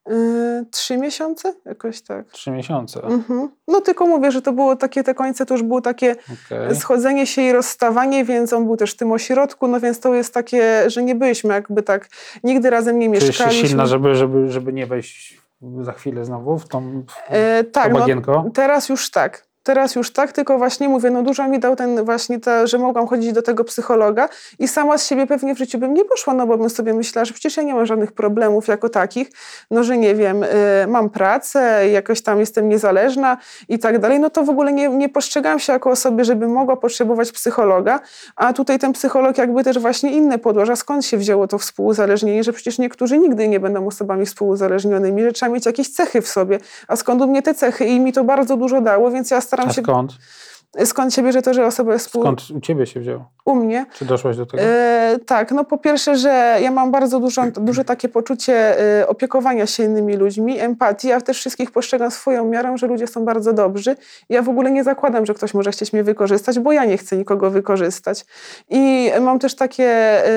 Yy, 0.09 0.65
trzy 0.71 0.97
miesiące? 0.97 1.53
Jakoś 1.65 2.01
tak. 2.01 2.27
Trzy 2.27 2.51
miesiące. 2.51 3.03
Mhm. 3.03 3.49
No 3.67 3.81
tylko 3.81 4.05
mówię, 4.05 4.31
że 4.31 4.41
to 4.41 4.53
było 4.53 4.75
takie, 4.75 5.03
te 5.03 5.13
końce 5.13 5.45
to 5.45 5.53
już 5.53 5.63
było 5.63 5.81
takie 5.81 6.15
Okej. 6.45 6.75
schodzenie 6.75 7.27
się 7.27 7.41
i 7.41 7.51
rozstawanie, 7.51 8.25
więc 8.25 8.53
on 8.53 8.65
był 8.65 8.77
też 8.77 8.93
w 8.93 8.97
tym 8.97 9.11
ośrodku, 9.11 9.67
no 9.67 9.79
więc 9.79 9.99
to 9.99 10.13
jest 10.13 10.33
takie, 10.33 10.89
że 10.89 11.03
nie 11.03 11.15
byliśmy 11.15 11.53
jakby 11.53 11.83
tak, 11.83 12.07
nigdy 12.43 12.69
razem 12.69 12.99
nie 12.99 13.07
Czujesz 13.07 13.23
się 13.23 13.27
mieszkaliśmy. 13.27 13.67
silna, 13.67 13.85
żeby, 13.85 14.15
żeby, 14.15 14.51
żeby 14.51 14.73
nie 14.73 14.85
wejść 14.85 15.41
za 15.81 15.91
chwilę 15.91 16.25
znowu 16.25 16.59
w 16.59 16.67
tą 16.67 17.03
w 17.07 17.13
E, 17.33 17.63
tak, 17.63 17.93
to 17.93 18.07
no, 18.25 18.49
teraz 18.53 18.89
już 18.89 19.11
tak. 19.11 19.48
Teraz 19.63 19.95
już 19.95 20.13
tak, 20.13 20.31
tylko 20.31 20.57
właśnie 20.57 20.89
mówię, 20.89 21.11
no 21.11 21.23
dużo 21.23 21.47
mi 21.47 21.59
dał 21.59 21.75
ten 21.75 22.05
właśnie, 22.05 22.39
to, 22.39 22.67
że 22.67 22.77
mogłam 22.77 23.07
chodzić 23.07 23.33
do 23.33 23.41
tego 23.41 23.63
psychologa 23.63 24.29
i 24.59 24.67
sama 24.67 24.97
z 24.97 25.07
siebie 25.07 25.27
pewnie 25.27 25.55
w 25.55 25.57
życiu 25.57 25.77
bym 25.77 25.93
nie 25.93 26.05
poszła, 26.05 26.33
no 26.33 26.47
bo 26.47 26.57
bym 26.57 26.69
sobie 26.69 26.93
myślała, 26.93 27.25
że 27.25 27.33
przecież 27.33 27.57
ja 27.57 27.63
nie 27.63 27.73
mam 27.73 27.85
żadnych 27.85 28.11
problemów 28.11 28.67
jako 28.67 28.89
takich, 28.89 29.31
no 29.71 29.83
że 29.83 29.97
nie 29.97 30.15
wiem, 30.15 30.43
y, 30.43 30.47
mam 30.87 31.09
pracę, 31.09 31.89
jakoś 31.89 32.21
tam 32.21 32.39
jestem 32.39 32.69
niezależna 32.69 33.37
i 33.69 33.79
tak 33.79 33.99
dalej, 33.99 34.19
no 34.19 34.29
to 34.29 34.43
w 34.43 34.49
ogóle 34.49 34.73
nie, 34.73 34.89
nie 34.89 35.09
postrzegam 35.09 35.59
się 35.59 35.73
jako 35.73 35.89
osoby, 35.89 36.25
żeby 36.25 36.47
mogła 36.47 36.77
potrzebować 36.77 37.31
psychologa, 37.31 37.99
a 38.35 38.53
tutaj 38.53 38.79
ten 38.79 38.93
psycholog 38.93 39.37
jakby 39.37 39.63
też 39.63 39.79
właśnie 39.79 40.11
inne 40.11 40.37
podłoża, 40.37 40.75
skąd 40.75 41.05
się 41.05 41.17
wzięło 41.17 41.47
to 41.47 41.57
współuzależnienie, 41.57 42.43
że 42.43 42.53
przecież 42.53 42.79
niektórzy 42.79 43.17
nigdy 43.17 43.47
nie 43.47 43.59
będą 43.59 43.87
osobami 43.87 44.25
współuzależnionymi, 44.25 45.23
że 45.23 45.31
trzeba 45.31 45.51
mieć 45.51 45.65
jakieś 45.65 45.89
cechy 45.89 46.21
w 46.21 46.27
sobie, 46.27 46.59
a 46.87 46.95
skąd 46.95 47.21
u 47.21 47.27
mnie 47.27 47.41
te 47.41 47.53
cechy? 47.53 47.85
I 47.85 47.99
mi 47.99 48.13
to 48.13 48.23
bardzo 48.23 48.57
dużo 48.57 48.81
dało, 48.81 49.11
więc 49.11 49.31
ja 49.31 49.41
staram 49.41 49.58
A 49.67 49.73
się... 49.73 49.81
skąd? 49.81 50.17
Skąd 50.85 51.13
się 51.13 51.23
bierze 51.23 51.41
to, 51.41 51.53
że 51.53 51.65
osoba 51.65 51.93
jest 51.93 52.05
współ... 52.05 52.21
Skąd 52.21 52.51
u 52.51 52.59
ciebie 52.59 52.85
się 52.85 52.99
wzięło? 52.99 53.25
u 53.49 53.55
mnie? 53.55 53.85
Czy 53.93 54.05
doszłaś 54.05 54.37
do 54.37 54.45
tego? 54.45 54.63
E, 54.63 55.19
tak, 55.25 55.51
no 55.51 55.65
po 55.65 55.77
pierwsze, 55.77 56.17
że 56.17 56.57
ja 56.61 56.71
mam 56.71 56.91
bardzo 56.91 57.19
dużo, 57.19 57.43
duże 57.51 57.85
takie 57.85 58.09
poczucie 58.09 58.79
e, 59.01 59.07
opiekowania 59.07 59.65
się 59.65 59.83
innymi 59.83 60.17
ludźmi, 60.17 60.59
empatii. 60.59 61.07
Ja 61.07 61.21
też 61.21 61.37
wszystkich 61.37 61.71
postrzegam 61.71 62.11
swoją 62.11 62.45
miarą, 62.45 62.77
że 62.77 62.87
ludzie 62.87 63.07
są 63.07 63.25
bardzo 63.25 63.53
dobrzy. 63.53 63.95
Ja 64.29 64.41
w 64.41 64.49
ogóle 64.49 64.71
nie 64.71 64.83
zakładam, 64.83 65.25
że 65.25 65.33
ktoś 65.33 65.53
może 65.53 65.71
chcieć 65.71 65.93
mnie 65.93 66.03
wykorzystać, 66.03 66.59
bo 66.59 66.71
ja 66.71 66.85
nie 66.85 66.97
chcę 66.97 67.17
nikogo 67.17 67.51
wykorzystać. 67.51 68.25
I 68.69 69.11
mam 69.21 69.39
też 69.39 69.55
takie 69.55 69.85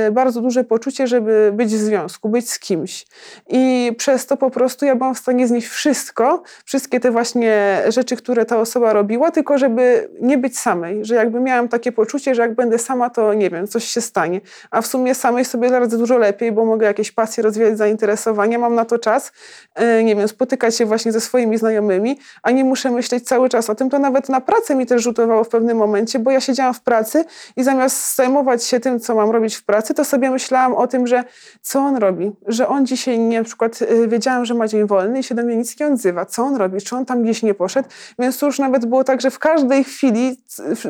e, 0.07 0.11
bardzo 0.11 0.41
duże 0.41 0.65
poczucie, 0.65 1.07
żeby 1.07 1.53
być 1.55 1.69
w 1.69 1.79
związku, 1.79 2.29
być 2.29 2.51
z 2.51 2.59
kimś. 2.59 3.07
I 3.49 3.93
przez 3.99 4.27
to 4.27 4.37
po 4.37 4.51
prostu 4.51 4.87
ja 4.87 4.97
byłam 4.97 5.15
w 5.15 5.19
stanie 5.19 5.47
znieść 5.49 5.69
wszystko, 5.69 6.43
wszystkie 6.65 7.01
te 7.01 7.11
właśnie 7.11 7.83
rzeczy, 7.89 8.17
które 8.17 8.45
ta 8.45 8.59
osoba 8.61 8.93
robiła, 8.93 9.31
tylko 9.31 9.59
żeby 9.59 10.11
nie 10.23 10.39
być 10.39 10.59
samej. 10.59 11.05
Że 11.05 11.15
jakby 11.15 11.41
miałam 11.41 11.69
takie 11.69 11.93
poczucie, 11.93 12.35
że 12.35 12.43
jak 12.43 12.55
będę 12.55 12.79
sama, 12.79 13.11
to 13.11 13.35
nie 13.35 13.51
wiem, 13.51 13.69
coś 13.69 13.85
się 13.85 14.01
stanie. 14.01 14.41
A 14.71 14.83
w 14.83 14.87
sumie 14.87 15.15
samej 15.15 15.45
sobie 15.45 15.71
radzę 15.71 15.99
dużo 15.99 16.19
lepiej, 16.19 16.53
bo 16.53 16.65
mogę 16.65 16.87
jakieś 16.87 17.13
pasje 17.13 17.43
rozwijać, 17.43 17.79
zainteresowania, 17.79 18.59
mam 18.59 18.75
na 18.75 18.85
to 18.85 18.99
czas, 18.99 19.33
e, 19.75 20.05
nie 20.05 20.17
wiem, 20.17 20.29
spotykać 20.29 20.77
się 20.77 20.87
właśnie 20.87 21.13
ze 21.13 21.21
swoimi 21.21 21.59
znajomymi, 21.59 22.19
a 22.43 22.51
nie 22.51 22.65
muszę 22.65 22.91
myśleć 22.91 23.25
cały 23.25 23.49
czas 23.49 23.71
o 23.71 23.75
tym. 23.75 23.91
To 23.91 23.99
nawet 23.99 24.29
na 24.29 24.41
pracę 24.41 24.75
mi 24.75 24.87
też 24.87 25.03
rzutowało 25.03 25.45
w 25.45 25.49
pewnym 25.49 25.77
momencie, 25.77 26.19
bo 26.19 26.31
ja 26.31 26.41
siedziałam 26.41 26.75
w 26.75 26.81
pracy 26.81 27.25
i 27.57 27.63
zamiast 27.63 28.17
zajmować 28.17 28.65
się 28.65 28.81
tym, 28.81 29.01
co 29.01 29.15
mam 29.15 29.31
robić 29.31 29.55
w 29.55 29.65
pracy, 29.65 29.95
to 29.95 30.05
sobie 30.05 30.31
myślałam 30.31 30.75
o 30.75 30.87
tym, 30.87 31.07
że 31.07 31.25
co 31.63 31.81
on 31.81 31.97
robi, 31.97 32.33
że 32.47 32.69
on 32.69 32.87
dzisiaj 32.87 33.19
nie, 33.19 33.39
na 33.39 33.45
przykład 33.45 33.79
e, 33.83 34.09
wiedziałam, 34.09 34.45
że 34.45 34.55
ma 34.55 34.69
dzień 34.69 34.87
wolny 34.87 35.19
i 35.19 35.23
się 35.23 35.35
do 35.35 35.43
mnie 35.43 35.57
nic 35.57 35.81
nie 35.81 35.87
odzywa. 35.87 36.27
Co 36.27 36.43
on 36.43 36.57
robi? 36.57 36.81
Czy 36.81 36.97
on 36.97 37.07
tam 37.07 37.23
gdzieś 37.23 37.43
nie 37.43 37.55
poszedł? 37.55 37.89
Więc 38.19 38.39
to 38.39 38.47
już 38.47 38.59
nawet 38.59 38.87
było 38.87 39.05
tak, 39.05 39.21
że 39.21 39.31
w 39.31 39.39
każdej 39.39 39.85
chwili 39.85 40.12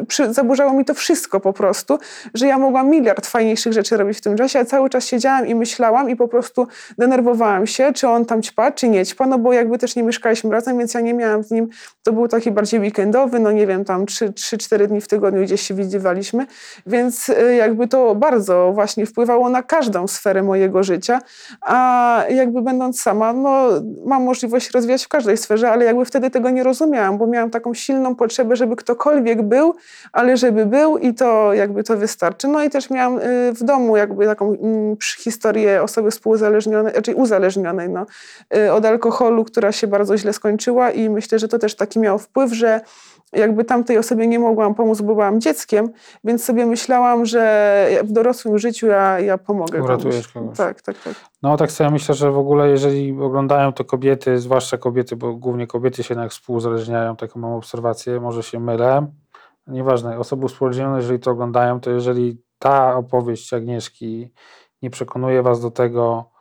przy, 0.08 0.32
zaburzało 0.32 0.72
mi 0.72 0.84
to 0.84 0.94
wszystko 0.94 1.40
po 1.40 1.52
prostu, 1.52 1.98
że 2.34 2.46
ja 2.46 2.58
mogłam 2.58 2.90
miliard 2.90 3.26
fajniejszych 3.26 3.72
rzeczy 3.72 3.96
robić 3.96 4.18
w 4.18 4.20
tym 4.20 4.36
czasie, 4.36 4.58
a 4.58 4.64
cały 4.64 4.90
czas 4.90 5.06
siedziałam 5.06 5.46
i 5.46 5.54
myślałam 5.54 6.10
i 6.10 6.16
po 6.16 6.28
prostu 6.28 6.66
denerwowałam 6.98 7.66
się, 7.66 7.92
czy 7.92 8.08
on 8.08 8.24
tam 8.24 8.42
ćpa, 8.42 8.72
czy 8.72 8.88
nie 8.88 9.06
ćpa, 9.06 9.26
no 9.26 9.38
bo 9.38 9.52
jakby 9.52 9.78
też 9.78 9.96
nie 9.96 10.02
mieszkaliśmy 10.02 10.50
razem, 10.50 10.78
więc 10.78 10.94
ja 10.94 11.00
nie 11.00 11.14
miałam 11.14 11.42
z 11.42 11.50
nim, 11.50 11.68
to 12.02 12.12
był 12.12 12.28
taki 12.28 12.50
bardziej 12.50 12.80
weekendowy, 12.80 13.38
no 13.38 13.52
nie 13.52 13.66
wiem, 13.66 13.84
tam 13.84 14.04
3-4 14.04 14.86
dni 14.86 15.00
w 15.00 15.08
tygodniu 15.08 15.42
gdzieś 15.42 15.60
się 15.62 15.74
widywaliśmy, 15.74 16.46
więc 16.86 17.28
y, 17.28 17.54
jakby 17.54 17.88
to 17.88 18.14
bardzo 18.14 18.72
właśnie 18.74 19.06
wpływało 19.06 19.48
na 19.48 19.62
każdą 19.62 20.08
sferę 20.08 20.42
mojego 20.42 20.82
życia, 20.82 21.20
a 21.60 22.24
jakby 22.30 22.62
będąc 22.62 23.00
sama, 23.00 23.32
no 23.32 23.68
mam 24.06 24.24
możliwość 24.24 24.70
rozwijać 24.70 25.04
w 25.04 25.08
każdej 25.08 25.36
sferze, 25.36 25.70
ale 25.70 25.84
jakby 25.84 26.04
wtedy 26.04 26.30
tego 26.30 26.50
nie 26.50 26.62
rozumiałam, 26.62 27.18
bo 27.18 27.26
miałam 27.26 27.50
taką 27.50 27.74
silną 27.74 28.14
potrzebę, 28.14 28.56
żeby 28.56 28.76
ktokolwiek 28.76 29.11
był, 29.42 29.74
ale 30.12 30.36
żeby 30.36 30.66
był 30.66 30.98
i 30.98 31.14
to 31.14 31.54
jakby 31.54 31.84
to 31.84 31.96
wystarczy. 31.96 32.48
No 32.48 32.62
i 32.62 32.70
też 32.70 32.90
miałam 32.90 33.18
y, 33.18 33.52
w 33.52 33.64
domu 33.64 33.96
jakby 33.96 34.26
taką 34.26 34.54
mm, 34.54 34.96
historię 35.18 35.82
osoby 35.82 36.10
współuzależnionej, 36.10 36.92
raczej 36.92 37.14
uzależnionej 37.14 37.88
no, 37.88 38.06
y, 38.56 38.72
od 38.72 38.84
alkoholu, 38.84 39.44
która 39.44 39.72
się 39.72 39.86
bardzo 39.86 40.18
źle 40.18 40.32
skończyła 40.32 40.90
i 40.90 41.10
myślę, 41.10 41.38
że 41.38 41.48
to 41.48 41.58
też 41.58 41.74
taki 41.74 41.98
miał 41.98 42.18
wpływ, 42.18 42.52
że 42.52 42.80
jakby 43.32 43.64
tamtej 43.64 43.98
osobie 43.98 44.26
nie 44.26 44.38
mogłam 44.38 44.74
pomóc, 44.74 45.00
bo 45.00 45.14
byłam 45.14 45.40
dzieckiem, 45.40 45.90
więc 46.24 46.44
sobie 46.44 46.66
myślałam, 46.66 47.26
że 47.26 47.88
w 48.04 48.12
dorosłym 48.12 48.58
życiu 48.58 48.86
ja, 48.86 49.20
ja 49.20 49.38
pomogę 49.38 49.82
Uratujesz 49.82 50.28
kogoś. 50.28 50.56
Tak, 50.56 50.82
tak, 50.82 50.96
tak. 50.98 51.14
No 51.42 51.56
tak 51.56 51.72
sobie 51.72 51.90
myślę, 51.90 52.14
że 52.14 52.30
w 52.30 52.38
ogóle 52.38 52.68
jeżeli 52.68 53.20
oglądają 53.20 53.72
to 53.72 53.84
kobiety, 53.84 54.38
zwłaszcza 54.38 54.78
kobiety, 54.78 55.16
bo 55.16 55.34
głównie 55.34 55.66
kobiety 55.66 56.02
się 56.02 56.14
jednak 56.14 56.30
współuzależniają, 56.30 57.16
taką 57.16 57.40
mam 57.40 57.52
obserwację, 57.52 58.20
może 58.20 58.42
się 58.42 58.60
mylę, 58.60 59.06
nieważne, 59.66 60.18
osoby 60.18 60.48
współuzależnione, 60.48 60.96
jeżeli 60.96 61.20
to 61.20 61.30
oglądają, 61.30 61.80
to 61.80 61.90
jeżeli 61.90 62.42
ta 62.58 62.96
opowieść 62.96 63.52
Agnieszki 63.52 64.32
nie 64.82 64.90
przekonuje 64.90 65.42
was 65.42 65.60
do 65.60 65.70
tego 65.70 66.31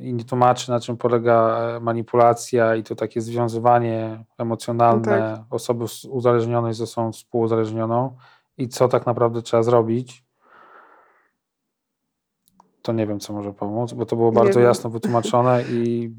i 0.00 0.14
nie 0.14 0.24
tłumaczy, 0.24 0.70
na 0.70 0.80
czym 0.80 0.96
polega 0.96 1.58
e, 1.58 1.80
manipulacja 1.80 2.76
i 2.76 2.82
to 2.82 2.94
takie 2.94 3.20
związywanie 3.20 4.24
emocjonalne 4.38 5.30
no 5.30 5.36
tak. 5.36 5.46
osoby 5.50 5.84
uzależnionej 6.10 6.74
ze 6.74 6.84
osobą 6.84 7.12
współuzależnioną 7.12 8.16
i 8.58 8.68
co 8.68 8.88
tak 8.88 9.06
naprawdę 9.06 9.42
trzeba 9.42 9.62
zrobić, 9.62 10.24
to 12.82 12.92
nie 12.92 13.06
wiem, 13.06 13.20
co 13.20 13.32
może 13.32 13.52
pomóc, 13.52 13.92
bo 13.92 14.06
to 14.06 14.16
było 14.16 14.32
bardzo 14.32 14.60
jasno 14.60 14.90
wytłumaczone 14.90 15.62
i 15.62 16.10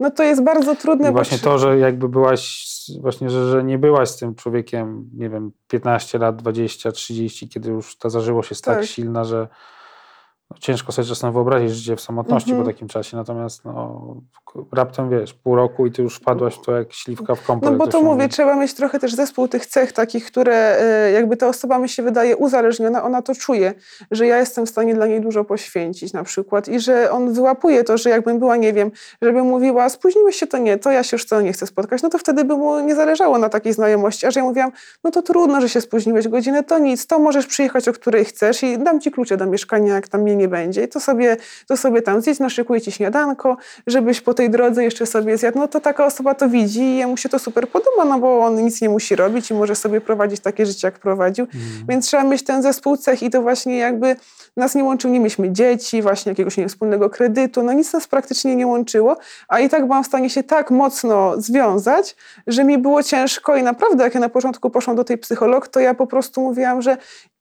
no 0.00 0.10
to 0.10 0.22
jest 0.22 0.44
bardzo 0.44 0.76
trudne. 0.76 1.10
I 1.10 1.12
właśnie 1.12 1.38
to, 1.38 1.58
że 1.58 1.78
jakby 1.78 2.08
byłaś, 2.08 2.70
właśnie, 3.00 3.30
że, 3.30 3.50
że 3.50 3.64
nie 3.64 3.78
byłaś 3.78 4.08
z 4.08 4.16
tym 4.16 4.34
człowiekiem, 4.34 5.10
nie 5.14 5.28
wiem, 5.28 5.52
15 5.68 6.18
lat, 6.18 6.36
20, 6.36 6.92
30, 6.92 7.48
kiedy 7.48 7.70
już 7.70 7.96
ta 7.96 8.08
zażyłość 8.08 8.50
jest 8.50 8.64
tak, 8.64 8.76
tak 8.76 8.86
silna, 8.86 9.24
że 9.24 9.48
ciężko 10.58 10.92
sobie 10.92 11.08
czasem 11.08 11.32
wyobrazić 11.32 11.70
życie 11.70 11.96
w 11.96 12.00
samotności 12.00 12.50
mm 12.50 12.62
-hmm. 12.62 12.66
po 12.66 12.72
takim 12.72 12.88
czasie, 12.88 13.16
natomiast 13.16 13.64
no, 13.64 14.16
raptem 14.72 15.10
wiesz, 15.10 15.34
pół 15.34 15.56
roku 15.56 15.86
i 15.86 15.92
ty 15.92 16.02
już 16.02 16.16
wpadłaś 16.16 16.54
w 16.54 16.60
to 16.60 16.72
jak 16.72 16.92
śliwka 16.92 17.34
w 17.34 17.46
kąpie. 17.46 17.70
No 17.70 17.76
bo 17.76 17.86
to 17.86 18.02
mówię, 18.02 18.14
mówi. 18.16 18.28
trzeba 18.28 18.56
mieć 18.56 18.74
trochę 18.74 18.98
też 18.98 19.14
zespół 19.14 19.48
tych 19.48 19.66
cech 19.66 19.92
takich, 19.92 20.26
które 20.26 20.78
e, 20.80 21.12
jakby 21.12 21.36
ta 21.36 21.48
osoba 21.48 21.78
mi 21.78 21.88
się 21.88 22.02
wydaje 22.02 22.36
uzależniona, 22.36 23.02
ona 23.02 23.22
to 23.22 23.34
czuje, 23.34 23.74
że 24.10 24.26
ja 24.26 24.38
jestem 24.38 24.66
w 24.66 24.68
stanie 24.68 24.94
dla 24.94 25.06
niej 25.06 25.20
dużo 25.20 25.44
poświęcić 25.44 26.12
na 26.12 26.24
przykład 26.24 26.68
i 26.68 26.80
że 26.80 27.10
on 27.10 27.32
wyłapuje 27.32 27.84
to, 27.84 27.98
że 27.98 28.10
jakbym 28.10 28.38
była, 28.38 28.56
nie 28.56 28.72
wiem, 28.72 28.90
żeby 29.22 29.42
mówiła, 29.42 29.88
spóźniłeś 29.88 30.36
się, 30.36 30.46
to 30.46 30.58
nie, 30.58 30.78
to 30.78 30.90
ja 30.90 31.02
się 31.02 31.14
już 31.14 31.24
co 31.24 31.40
nie 31.40 31.52
chcę 31.52 31.66
spotkać, 31.66 32.02
no 32.02 32.08
to 32.08 32.18
wtedy 32.18 32.44
by 32.44 32.56
mu 32.56 32.80
nie 32.80 32.94
zależało 32.94 33.38
na 33.38 33.48
takiej 33.48 33.72
znajomości, 33.72 34.26
a 34.26 34.30
że 34.30 34.40
ja 34.40 34.46
mówiłam, 34.46 34.72
no 35.04 35.10
to 35.10 35.22
trudno, 35.22 35.60
że 35.60 35.68
się 35.68 35.80
spóźniłeś 35.80 36.28
godzinę, 36.28 36.62
to 36.62 36.78
nic, 36.78 37.06
to 37.06 37.18
możesz 37.18 37.46
przyjechać, 37.46 37.88
o 37.88 37.92
której 37.92 38.24
chcesz 38.24 38.62
i 38.62 38.78
dam 38.78 39.00
ci 39.00 39.10
klucze 39.10 39.36
do 39.36 39.46
mieszkania, 39.46 39.94
jak 39.94 40.08
tam 40.08 40.20
mnie 40.20 40.39
nie 40.40 40.48
będzie 40.48 40.84
i 40.84 40.88
to 40.88 41.00
sobie, 41.00 41.36
to 41.66 41.76
sobie 41.76 42.02
tam 42.02 42.20
zjedź, 42.20 42.38
naszykuję 42.38 42.80
ci 42.80 42.92
śniadanko, 42.92 43.56
żebyś 43.86 44.20
po 44.20 44.34
tej 44.34 44.50
drodze 44.50 44.84
jeszcze 44.84 45.06
sobie 45.06 45.38
zjadł, 45.38 45.58
no 45.58 45.68
to 45.68 45.80
taka 45.80 46.06
osoba 46.06 46.34
to 46.34 46.48
widzi 46.48 46.80
i 46.80 46.96
jemu 46.96 47.16
się 47.16 47.28
to 47.28 47.38
super 47.38 47.68
podoba, 47.68 48.04
no 48.04 48.18
bo 48.18 48.38
on 48.40 48.64
nic 48.64 48.80
nie 48.80 48.88
musi 48.88 49.16
robić 49.16 49.50
i 49.50 49.54
może 49.54 49.74
sobie 49.74 50.00
prowadzić 50.00 50.40
takie 50.40 50.66
życie, 50.66 50.88
jak 50.88 50.98
prowadził. 50.98 51.46
Mm. 51.54 51.66
Więc 51.88 52.06
trzeba 52.06 52.24
mieć 52.24 52.44
ten 52.44 52.62
zespół 52.62 52.96
cech 52.96 53.22
i 53.22 53.30
to 53.30 53.42
właśnie 53.42 53.78
jakby 53.78 54.16
nas 54.56 54.74
nie 54.74 54.84
łączył, 54.84 55.10
nie 55.10 55.18
mieliśmy 55.20 55.52
dzieci, 55.52 56.02
właśnie 56.02 56.30
jakiegoś 56.30 56.56
nie 56.56 56.68
wspólnego 56.68 57.10
kredytu, 57.10 57.62
no 57.62 57.72
nic 57.72 57.92
nas 57.92 58.06
praktycznie 58.06 58.56
nie 58.56 58.66
łączyło, 58.66 59.16
a 59.48 59.60
i 59.60 59.68
tak 59.68 59.86
byłam 59.86 60.04
w 60.04 60.06
stanie 60.06 60.30
się 60.30 60.42
tak 60.42 60.70
mocno 60.70 61.34
związać, 61.40 62.16
że 62.46 62.64
mi 62.64 62.78
było 62.78 63.02
ciężko 63.02 63.56
i 63.56 63.62
naprawdę 63.62 64.04
jak 64.04 64.14
ja 64.14 64.20
na 64.20 64.28
początku 64.28 64.70
poszłam 64.70 64.96
do 64.96 65.04
tej 65.04 65.18
psycholog, 65.18 65.68
to 65.68 65.80
ja 65.80 65.94
po 65.94 66.06
prostu 66.06 66.40
mówiłam, 66.40 66.82
że 66.82 66.96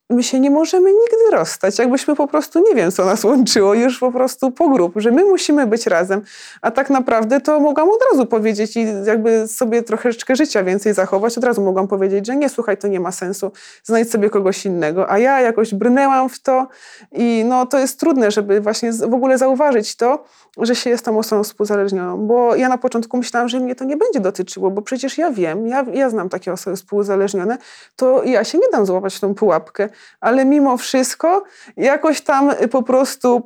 my 0.09 0.23
się 0.23 0.39
nie 0.39 0.51
możemy 0.51 0.91
nigdy 0.93 1.31
rozstać. 1.31 1.79
Jakbyśmy 1.79 2.15
po 2.15 2.27
prostu, 2.27 2.59
nie 2.69 2.75
wiem, 2.75 2.91
co 2.91 3.05
nas 3.05 3.23
łączyło, 3.23 3.73
już 3.73 3.99
po 3.99 4.11
prostu 4.11 4.51
po 4.51 4.69
grup, 4.69 4.93
że 4.95 5.11
my 5.11 5.25
musimy 5.25 5.67
być 5.67 5.87
razem. 5.87 6.21
A 6.61 6.71
tak 6.71 6.89
naprawdę 6.89 7.41
to 7.41 7.59
mogłam 7.59 7.89
od 7.89 7.99
razu 8.11 8.25
powiedzieć 8.25 8.77
i 8.77 8.85
jakby 9.05 9.47
sobie 9.47 9.83
troszeczkę 9.83 10.35
życia 10.35 10.63
więcej 10.63 10.93
zachować, 10.93 11.37
od 11.37 11.43
razu 11.43 11.61
mogłam 11.61 11.87
powiedzieć, 11.87 12.27
że 12.27 12.35
nie, 12.35 12.49
słuchaj, 12.49 12.77
to 12.77 12.87
nie 12.87 12.99
ma 12.99 13.11
sensu, 13.11 13.51
znajdź 13.83 14.11
sobie 14.11 14.29
kogoś 14.29 14.65
innego. 14.65 15.11
A 15.11 15.17
ja 15.17 15.41
jakoś 15.41 15.73
brnęłam 15.73 16.29
w 16.29 16.39
to 16.39 16.67
i 17.11 17.45
no 17.47 17.65
to 17.65 17.79
jest 17.79 17.99
trudne, 17.99 18.31
żeby 18.31 18.61
właśnie 18.61 18.91
w 18.93 19.13
ogóle 19.13 19.37
zauważyć 19.37 19.95
to, 19.95 20.23
że 20.57 20.75
się 20.75 20.89
jest 20.89 21.05
tą 21.05 21.19
osobą 21.19 21.43
współzależnioną, 21.43 22.27
bo 22.27 22.55
ja 22.55 22.69
na 22.69 22.77
początku 22.77 23.17
myślałam, 23.17 23.49
że 23.49 23.59
mnie 23.59 23.75
to 23.75 23.85
nie 23.85 23.97
będzie 23.97 24.19
dotyczyło, 24.19 24.71
bo 24.71 24.81
przecież 24.81 25.17
ja 25.17 25.31
wiem, 25.31 25.67
ja, 25.67 25.85
ja 25.93 26.09
znam 26.09 26.29
takie 26.29 26.53
osoby 26.53 26.75
współzależnione, 26.75 27.57
to 27.95 28.23
ja 28.23 28.43
się 28.43 28.57
nie 28.57 28.69
dam 28.71 28.85
złapać 28.85 29.15
w 29.15 29.19
tą 29.19 29.35
pułapkę 29.35 29.89
ale 30.19 30.45
mimo 30.45 30.77
wszystko 30.77 31.43
jakoś 31.77 32.21
tam 32.21 32.51
po 32.71 32.83
prostu 32.83 33.45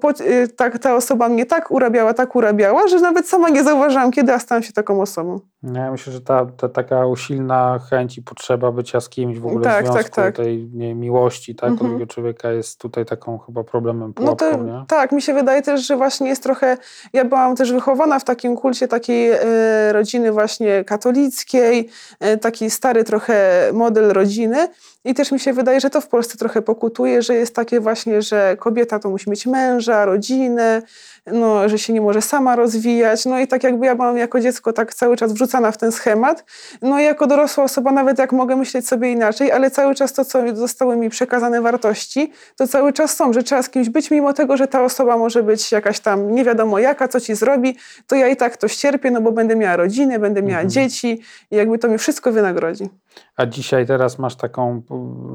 tak, 0.55 0.79
ta 0.79 0.95
osoba 0.95 1.29
mnie 1.29 1.45
tak 1.45 1.71
urabiała, 1.71 2.13
tak 2.13 2.35
urabiała, 2.35 2.87
że 2.87 2.99
nawet 2.99 3.29
sama 3.29 3.49
nie 3.49 3.63
zauważyłam, 3.63 4.11
kiedy 4.11 4.31
ja 4.31 4.39
stałam 4.39 4.63
się 4.63 4.73
taką 4.73 5.01
osobą. 5.01 5.52
No, 5.63 5.79
Ja 5.79 5.91
myślę, 5.91 6.13
że 6.13 6.21
ta, 6.21 6.45
ta 6.57 6.69
taka 6.69 7.05
usilna 7.05 7.79
chęć 7.89 8.17
i 8.17 8.21
potrzeba 8.21 8.71
bycia 8.71 9.01
z 9.01 9.09
kimś 9.09 9.39
w 9.39 9.45
ogóle 9.45 9.63
Tak, 9.63 9.83
w 9.85 9.87
tak, 9.87 9.93
związku, 9.93 10.15
tak. 10.15 10.35
tej 10.35 10.69
nie, 10.73 10.95
miłości, 10.95 11.55
tak, 11.55 11.69
Mhm. 11.69 11.89
drugiego 11.89 12.13
człowieka 12.13 12.51
jest 12.51 12.79
tutaj 12.79 13.05
taką 13.05 13.37
chyba 13.37 13.63
problemem, 13.63 14.07
No 14.07 14.13
pułapką, 14.35 14.51
to 14.51 14.63
nie? 14.63 14.85
tak, 14.87 15.11
mi 15.11 15.21
się 15.21 15.33
wydaje 15.33 15.61
też, 15.61 15.87
że 15.87 15.97
właśnie 15.97 16.27
jest 16.29 16.43
trochę. 16.43 16.77
Ja 17.13 17.25
byłam 17.25 17.55
też 17.55 17.71
wychowana 17.73 18.19
w 18.19 18.23
takim 18.23 18.55
kulcie 18.55 18.87
takiej 18.87 19.31
e, 19.31 19.39
rodziny 19.93 20.31
właśnie 20.31 20.83
katolickiej, 20.83 21.89
e, 22.19 22.37
taki 22.37 22.69
stary 22.69 23.03
trochę 23.03 23.69
model 23.73 24.09
rodziny. 24.13 24.67
I 25.05 25.13
też 25.13 25.31
mi 25.31 25.39
się 25.39 25.53
wydaje, 25.53 25.79
że 25.79 25.89
to 25.89 26.01
w 26.01 26.07
Polsce 26.07 26.37
trochę 26.37 26.61
pokutuje, 26.61 27.21
że 27.21 27.35
jest 27.35 27.55
takie 27.55 27.79
właśnie, 27.79 28.21
że 28.21 28.55
kobieta 28.59 28.99
to 28.99 29.09
musi 29.09 29.29
mieć 29.29 29.45
męża, 29.45 30.05
rodzinę, 30.05 30.81
no, 31.27 31.69
że 31.69 31.77
się 31.79 31.93
nie 31.93 32.01
może 32.01 32.21
sama 32.21 32.55
rozwijać. 32.55 33.25
No 33.25 33.39
i 33.39 33.47
tak 33.47 33.63
jakby 33.63 33.85
ja 33.85 33.95
byłam 33.95 34.17
jako 34.17 34.39
dziecko 34.39 34.73
tak 34.73 34.93
cały 34.93 35.17
czas 35.17 35.33
wrzucana 35.53 35.71
w 35.71 35.77
ten 35.77 35.91
schemat. 35.91 36.45
No 36.81 36.99
i 36.99 37.03
jako 37.03 37.27
dorosła 37.27 37.63
osoba 37.63 37.91
nawet 37.91 38.19
jak 38.19 38.31
mogę 38.31 38.55
myśleć 38.55 38.87
sobie 38.87 39.11
inaczej, 39.11 39.51
ale 39.51 39.71
cały 39.71 39.95
czas 39.95 40.13
to, 40.13 40.25
co 40.25 40.55
zostały 40.55 40.97
mi 40.97 41.09
przekazane 41.09 41.61
wartości, 41.61 42.31
to 42.57 42.67
cały 42.67 42.93
czas 42.93 43.15
są, 43.15 43.33
że 43.33 43.43
trzeba 43.43 43.61
z 43.61 43.69
kimś 43.69 43.89
być, 43.89 44.11
mimo 44.11 44.33
tego, 44.33 44.57
że 44.57 44.67
ta 44.67 44.83
osoba 44.83 45.17
może 45.17 45.43
być 45.43 45.71
jakaś 45.71 45.99
tam 45.99 46.31
nie 46.31 46.43
wiadomo 46.43 46.79
jaka, 46.79 47.07
co 47.07 47.19
ci 47.19 47.35
zrobi, 47.35 47.77
to 48.07 48.15
ja 48.15 48.27
i 48.27 48.35
tak 48.35 48.57
to 48.57 48.67
ścierpię, 48.67 49.11
no 49.11 49.21
bo 49.21 49.31
będę 49.31 49.55
miała 49.55 49.75
rodzinę, 49.75 50.19
będę 50.19 50.41
miała 50.41 50.61
Mhm. 50.61 50.69
dzieci 50.69 51.21
i 51.51 51.55
jakby 51.55 51.77
to 51.77 51.87
mi 51.87 51.97
wszystko 51.97 52.31
wynagrodzi. 52.31 52.89
A 53.37 53.45
dzisiaj 53.45 53.85
teraz 53.87 54.19
masz 54.19 54.35
taką, 54.35 54.81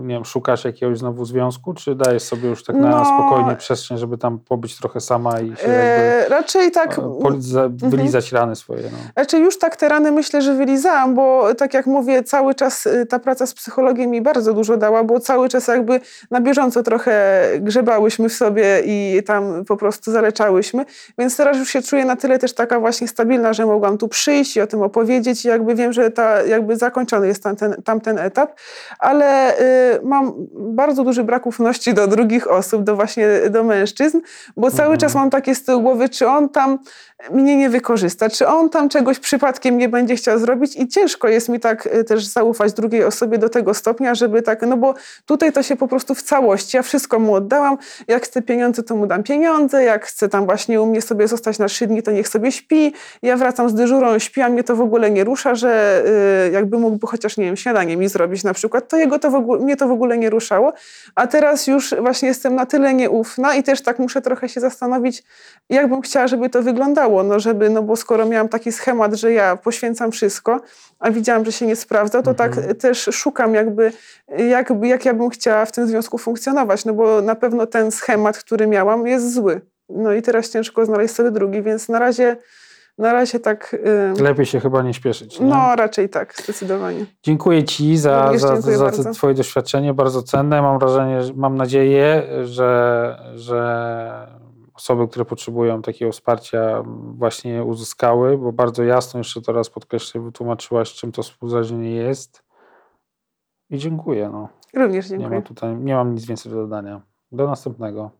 nie 0.02 0.14
wiem, 0.14 0.24
szukasz 0.24 0.64
jakiegoś 0.64 0.98
znowu 0.98 1.24
związku, 1.24 1.74
czy 1.74 1.94
dajesz 1.94 2.22
sobie 2.22 2.48
już 2.48 2.64
tak 2.64 2.76
na 2.76 2.88
No. 2.90 3.04
spokojnie 3.04 3.56
przestrzeń, 3.56 3.98
żeby 3.98 4.18
tam 4.18 4.38
pobyć 4.38 4.78
trochę 4.78 5.00
sama 5.00 5.40
i 5.40 5.46
się 5.46 5.50
jakby 5.50 5.72
E, 5.72 6.28
raczej 6.28 6.70
tak... 6.70 6.98
e, 6.98 7.02
poliza- 7.02 7.68
wylizać 7.90 8.32
rany 8.32 8.56
swoje, 8.56 8.82
no. 8.82 8.98
Znaczy 9.14 9.38
już 9.38 9.58
tak 9.58 9.76
te 9.76 9.88
rany 9.88 10.12
myślę, 10.12 10.42
że 10.42 10.54
wylizałam, 10.54 11.14
bo 11.14 11.54
tak 11.54 11.74
jak 11.74 11.86
mówię, 11.86 12.22
cały 12.22 12.54
czas 12.54 12.86
y, 12.86 13.06
ta 13.06 13.18
praca 13.18 13.46
z 13.46 13.54
psychologiem 13.54 14.10
mi 14.10 14.22
bardzo 14.22 14.54
dużo 14.54 14.76
dała, 14.76 15.04
bo 15.04 15.20
cały 15.20 15.48
czas 15.48 15.68
jakby 15.68 16.00
na 16.30 16.40
bieżąco 16.40 16.82
trochę 16.82 17.42
grzebałyśmy 17.60 18.28
w 18.28 18.32
sobie 18.32 18.82
i 18.84 19.22
tam 19.26 19.64
po 19.64 19.76
prostu 19.76 20.12
zaleczałyśmy, 20.12 20.84
więc 21.18 21.36
teraz 21.36 21.56
już 21.56 21.68
się 21.70 21.82
czuję 21.82 22.04
na 22.04 22.16
tyle 22.16 22.38
też 22.38 22.54
taka 22.54 22.80
właśnie 22.80 23.08
stabilna, 23.08 23.52
że 23.52 23.66
mogłam 23.66 23.98
tu 23.98 24.08
przyjść 24.08 24.56
i 24.56 24.60
o 24.60 24.66
tym 24.66 24.82
opowiedzieć 24.82 25.44
i 25.44 25.48
jakby 25.48 25.74
wiem, 25.74 25.92
że 25.92 26.10
ta, 26.10 26.42
jakby 26.42 26.76
zakończony 26.76 27.26
jest 27.26 27.42
tamten, 27.68 27.82
tamten 27.98 28.18
etap, 28.18 28.60
ale 28.98 29.60
y, 29.60 30.00
mam 30.02 30.32
bardzo 30.54 31.04
duży 31.04 31.24
brak 31.24 31.46
ufności 31.46 31.94
do 31.94 32.06
drugich 32.06 32.50
osób, 32.50 32.82
do 32.84 32.96
właśnie 32.96 33.28
do 33.50 33.64
mężczyzn, 33.64 34.20
bo 34.56 34.70
cały 34.70 34.82
Mhm. 34.94 34.98
czas 35.00 35.14
mam 35.14 35.30
takie 35.30 35.54
z 35.54 35.64
tyłu 35.64 35.82
głowy, 35.82 36.08
czy 36.08 36.28
on 36.28 36.48
tam 36.48 36.78
mnie 37.30 37.56
nie 37.56 37.70
wykorzysta, 37.70 38.30
czy 38.30 38.46
on 38.46 38.70
tam 38.70 38.88
czegoś 38.88 39.18
przypadkiem 39.18 39.78
nie 39.78 39.88
będzie 39.88 40.16
chciał 40.16 40.38
zrobić? 40.38 40.76
I 40.76 40.88
ciężko 40.88 41.28
jest 41.28 41.48
mi 41.48 41.60
tak 41.60 41.86
y, 41.86 42.04
też 42.04 42.24
zaufać 42.24 42.72
drugiej 42.72 43.04
osobie 43.04 43.38
do 43.38 43.48
tego 43.48 43.74
stopnia, 43.74 44.14
żeby 44.14 44.42
tak, 44.42 44.62
no 44.62 44.76
bo 44.76 44.94
tutaj 45.26 45.52
to 45.52 45.62
się 45.62 45.76
po 45.76 45.88
prostu 45.88 46.14
w 46.14 46.22
całości, 46.22 46.76
ja 46.76 46.82
wszystko 46.82 47.18
mu 47.18 47.34
oddałam, 47.34 47.78
jak 48.08 48.24
chce 48.24 48.42
pieniądze, 48.42 48.82
to 48.82 48.96
mu 48.96 49.06
dam 49.06 49.22
pieniądze, 49.22 49.84
jak 49.84 50.06
chce 50.06 50.28
tam 50.28 50.46
właśnie 50.46 50.82
u 50.82 50.86
mnie 50.86 51.02
sobie 51.02 51.28
zostać 51.28 51.58
na 51.58 51.68
trzy 51.68 51.86
dni, 51.86 52.02
to 52.02 52.10
niech 52.10 52.28
sobie 52.28 52.52
śpi, 52.52 52.92
ja 53.22 53.36
wracam 53.36 53.68
z 53.68 53.74
dyżurą, 53.74 54.18
śpi, 54.18 54.40
a 54.40 54.48
mnie 54.48 54.64
to 54.64 54.76
w 54.76 54.80
ogóle 54.80 55.10
nie 55.10 55.24
rusza, 55.24 55.54
że 55.54 56.02
y, 56.48 56.50
jakby 56.52 56.78
mógłby 56.78 57.06
chociaż, 57.06 57.36
nie 57.36 57.44
wiem, 57.44 57.56
śniadanie 57.56 57.96
mi 57.96 58.08
zrobić 58.08 58.44
na 58.44 58.54
przykład, 58.54 58.88
to 58.88 58.96
jego 58.96 59.18
to 59.18 59.30
w 59.30 59.34
ogóle, 59.34 59.60
mnie 59.60 59.76
to 59.76 59.88
w 59.88 59.92
ogóle 59.92 60.18
nie 60.18 60.30
ruszało, 60.30 60.72
a 61.14 61.26
teraz 61.26 61.66
już 61.66 61.94
właśnie 62.00 62.28
jestem 62.28 62.54
na 62.54 62.66
tyle 62.66 62.94
nieufna 62.94 63.54
i 63.54 63.62
też 63.62 63.82
tak 63.82 63.98
muszę 63.98 64.22
trochę 64.22 64.48
się 64.48 64.60
zastanowić, 64.60 65.22
jak 65.70 65.88
bym 65.88 66.00
chciała, 66.00 66.26
żeby 66.26 66.50
to 66.50 66.62
wyglądało, 66.62 67.07
no 67.22 67.40
żeby, 67.40 67.70
no 67.70 67.82
bo 67.82 67.96
skoro 67.96 68.26
miałam 68.26 68.48
taki 68.48 68.72
schemat, 68.72 69.14
że 69.14 69.32
ja 69.32 69.56
poświęcam 69.56 70.12
wszystko, 70.12 70.60
a 70.98 71.10
widziałam, 71.10 71.44
że 71.44 71.52
się 71.52 71.66
nie 71.66 71.76
sprawdza, 71.76 72.22
to 72.22 72.30
Mhm. 72.30 72.50
tak 72.52 72.76
też 72.76 73.08
szukam 73.12 73.54
jakby, 73.54 73.92
jak, 74.48 74.72
jak 74.82 75.04
ja 75.04 75.14
bym 75.14 75.30
chciała 75.30 75.64
w 75.64 75.72
tym 75.72 75.86
związku 75.86 76.18
funkcjonować, 76.18 76.84
no 76.84 76.92
bo 76.94 77.22
na 77.22 77.34
pewno 77.34 77.66
ten 77.66 77.90
schemat, 77.90 78.38
który 78.38 78.66
miałam 78.66 79.06
jest 79.06 79.34
zły. 79.34 79.60
No 79.88 80.12
i 80.12 80.22
teraz 80.22 80.50
ciężko 80.50 80.86
znaleźć 80.86 81.14
sobie 81.14 81.30
drugi, 81.30 81.62
więc 81.62 81.88
na 81.88 81.98
razie, 81.98 82.36
na 82.98 83.12
razie 83.12 83.40
tak, 83.40 83.74
y, 84.18 84.22
Lepiej 84.22 84.46
się 84.46 84.60
chyba 84.60 84.82
nie 84.82 84.94
śpieszyć, 84.94 85.40
nie? 85.40 85.46
no 85.46 85.76
raczej 85.76 86.08
tak, 86.08 86.34
zdecydowanie. 86.42 87.06
Dziękuję 87.22 87.64
Ci 87.64 87.96
za, 87.98 88.22
Również 88.24 88.40
za, 88.42 88.90
za 88.90 88.90
to 89.04 89.10
Twoje 89.12 89.34
doświadczenie, 89.34 89.94
bardzo 89.94 90.22
cenne. 90.22 90.62
Mam 90.62 90.78
wrażenie, 90.78 91.22
że- 91.22 91.32
mam 91.36 91.56
nadzieję, 91.56 92.22
że, 92.44 93.16
że 93.34 94.37
osoby, 94.78 95.08
które 95.08 95.24
potrzebują 95.24 95.82
takiego 95.82 96.12
wsparcia 96.12 96.82
właśnie 97.14 97.50
je 97.52 97.64
uzyskały, 97.64 98.38
bo 98.38 98.52
bardzo 98.52 98.84
jasno 98.84 99.18
jeszcze 99.20 99.42
to 99.42 99.52
raz 99.52 99.70
podkreślę, 99.70 100.20
wytłumaczyłaś, 100.20 100.94
czym 100.94 101.12
to 101.12 101.22
współzależnienie 101.22 101.90
jest. 101.90 102.44
I 103.70 103.78
dziękuję. 103.78 104.30
No. 104.32 104.48
Również 104.74 105.10
Nie, 105.10 105.18
dziękuję. 105.18 105.40
ma 105.40 105.46
tutaj, 105.46 105.76
nie 105.76 105.94
mam 105.94 106.14
nic 106.14 106.26
więcej 106.26 106.52
do 106.52 106.58
dodania. 106.58 107.02
Do 107.32 107.46
następnego. 107.46 108.10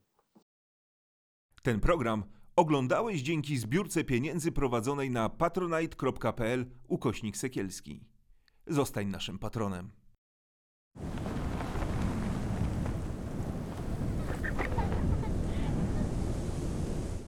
Ten 1.63 1.81
program 1.81 2.23
oglądałeś 2.57 3.23
dzięki 3.23 3.59
zbiórce 3.59 4.05
pieniędzy 4.05 4.53
prowadzonej 4.53 5.11
na 5.11 5.29
patronite.pl 5.29 6.67
ukośnik 6.89 7.37
sekielski. 7.37 8.05
Zostań 8.67 9.07
naszym 9.07 9.39
patronem. 9.39 9.91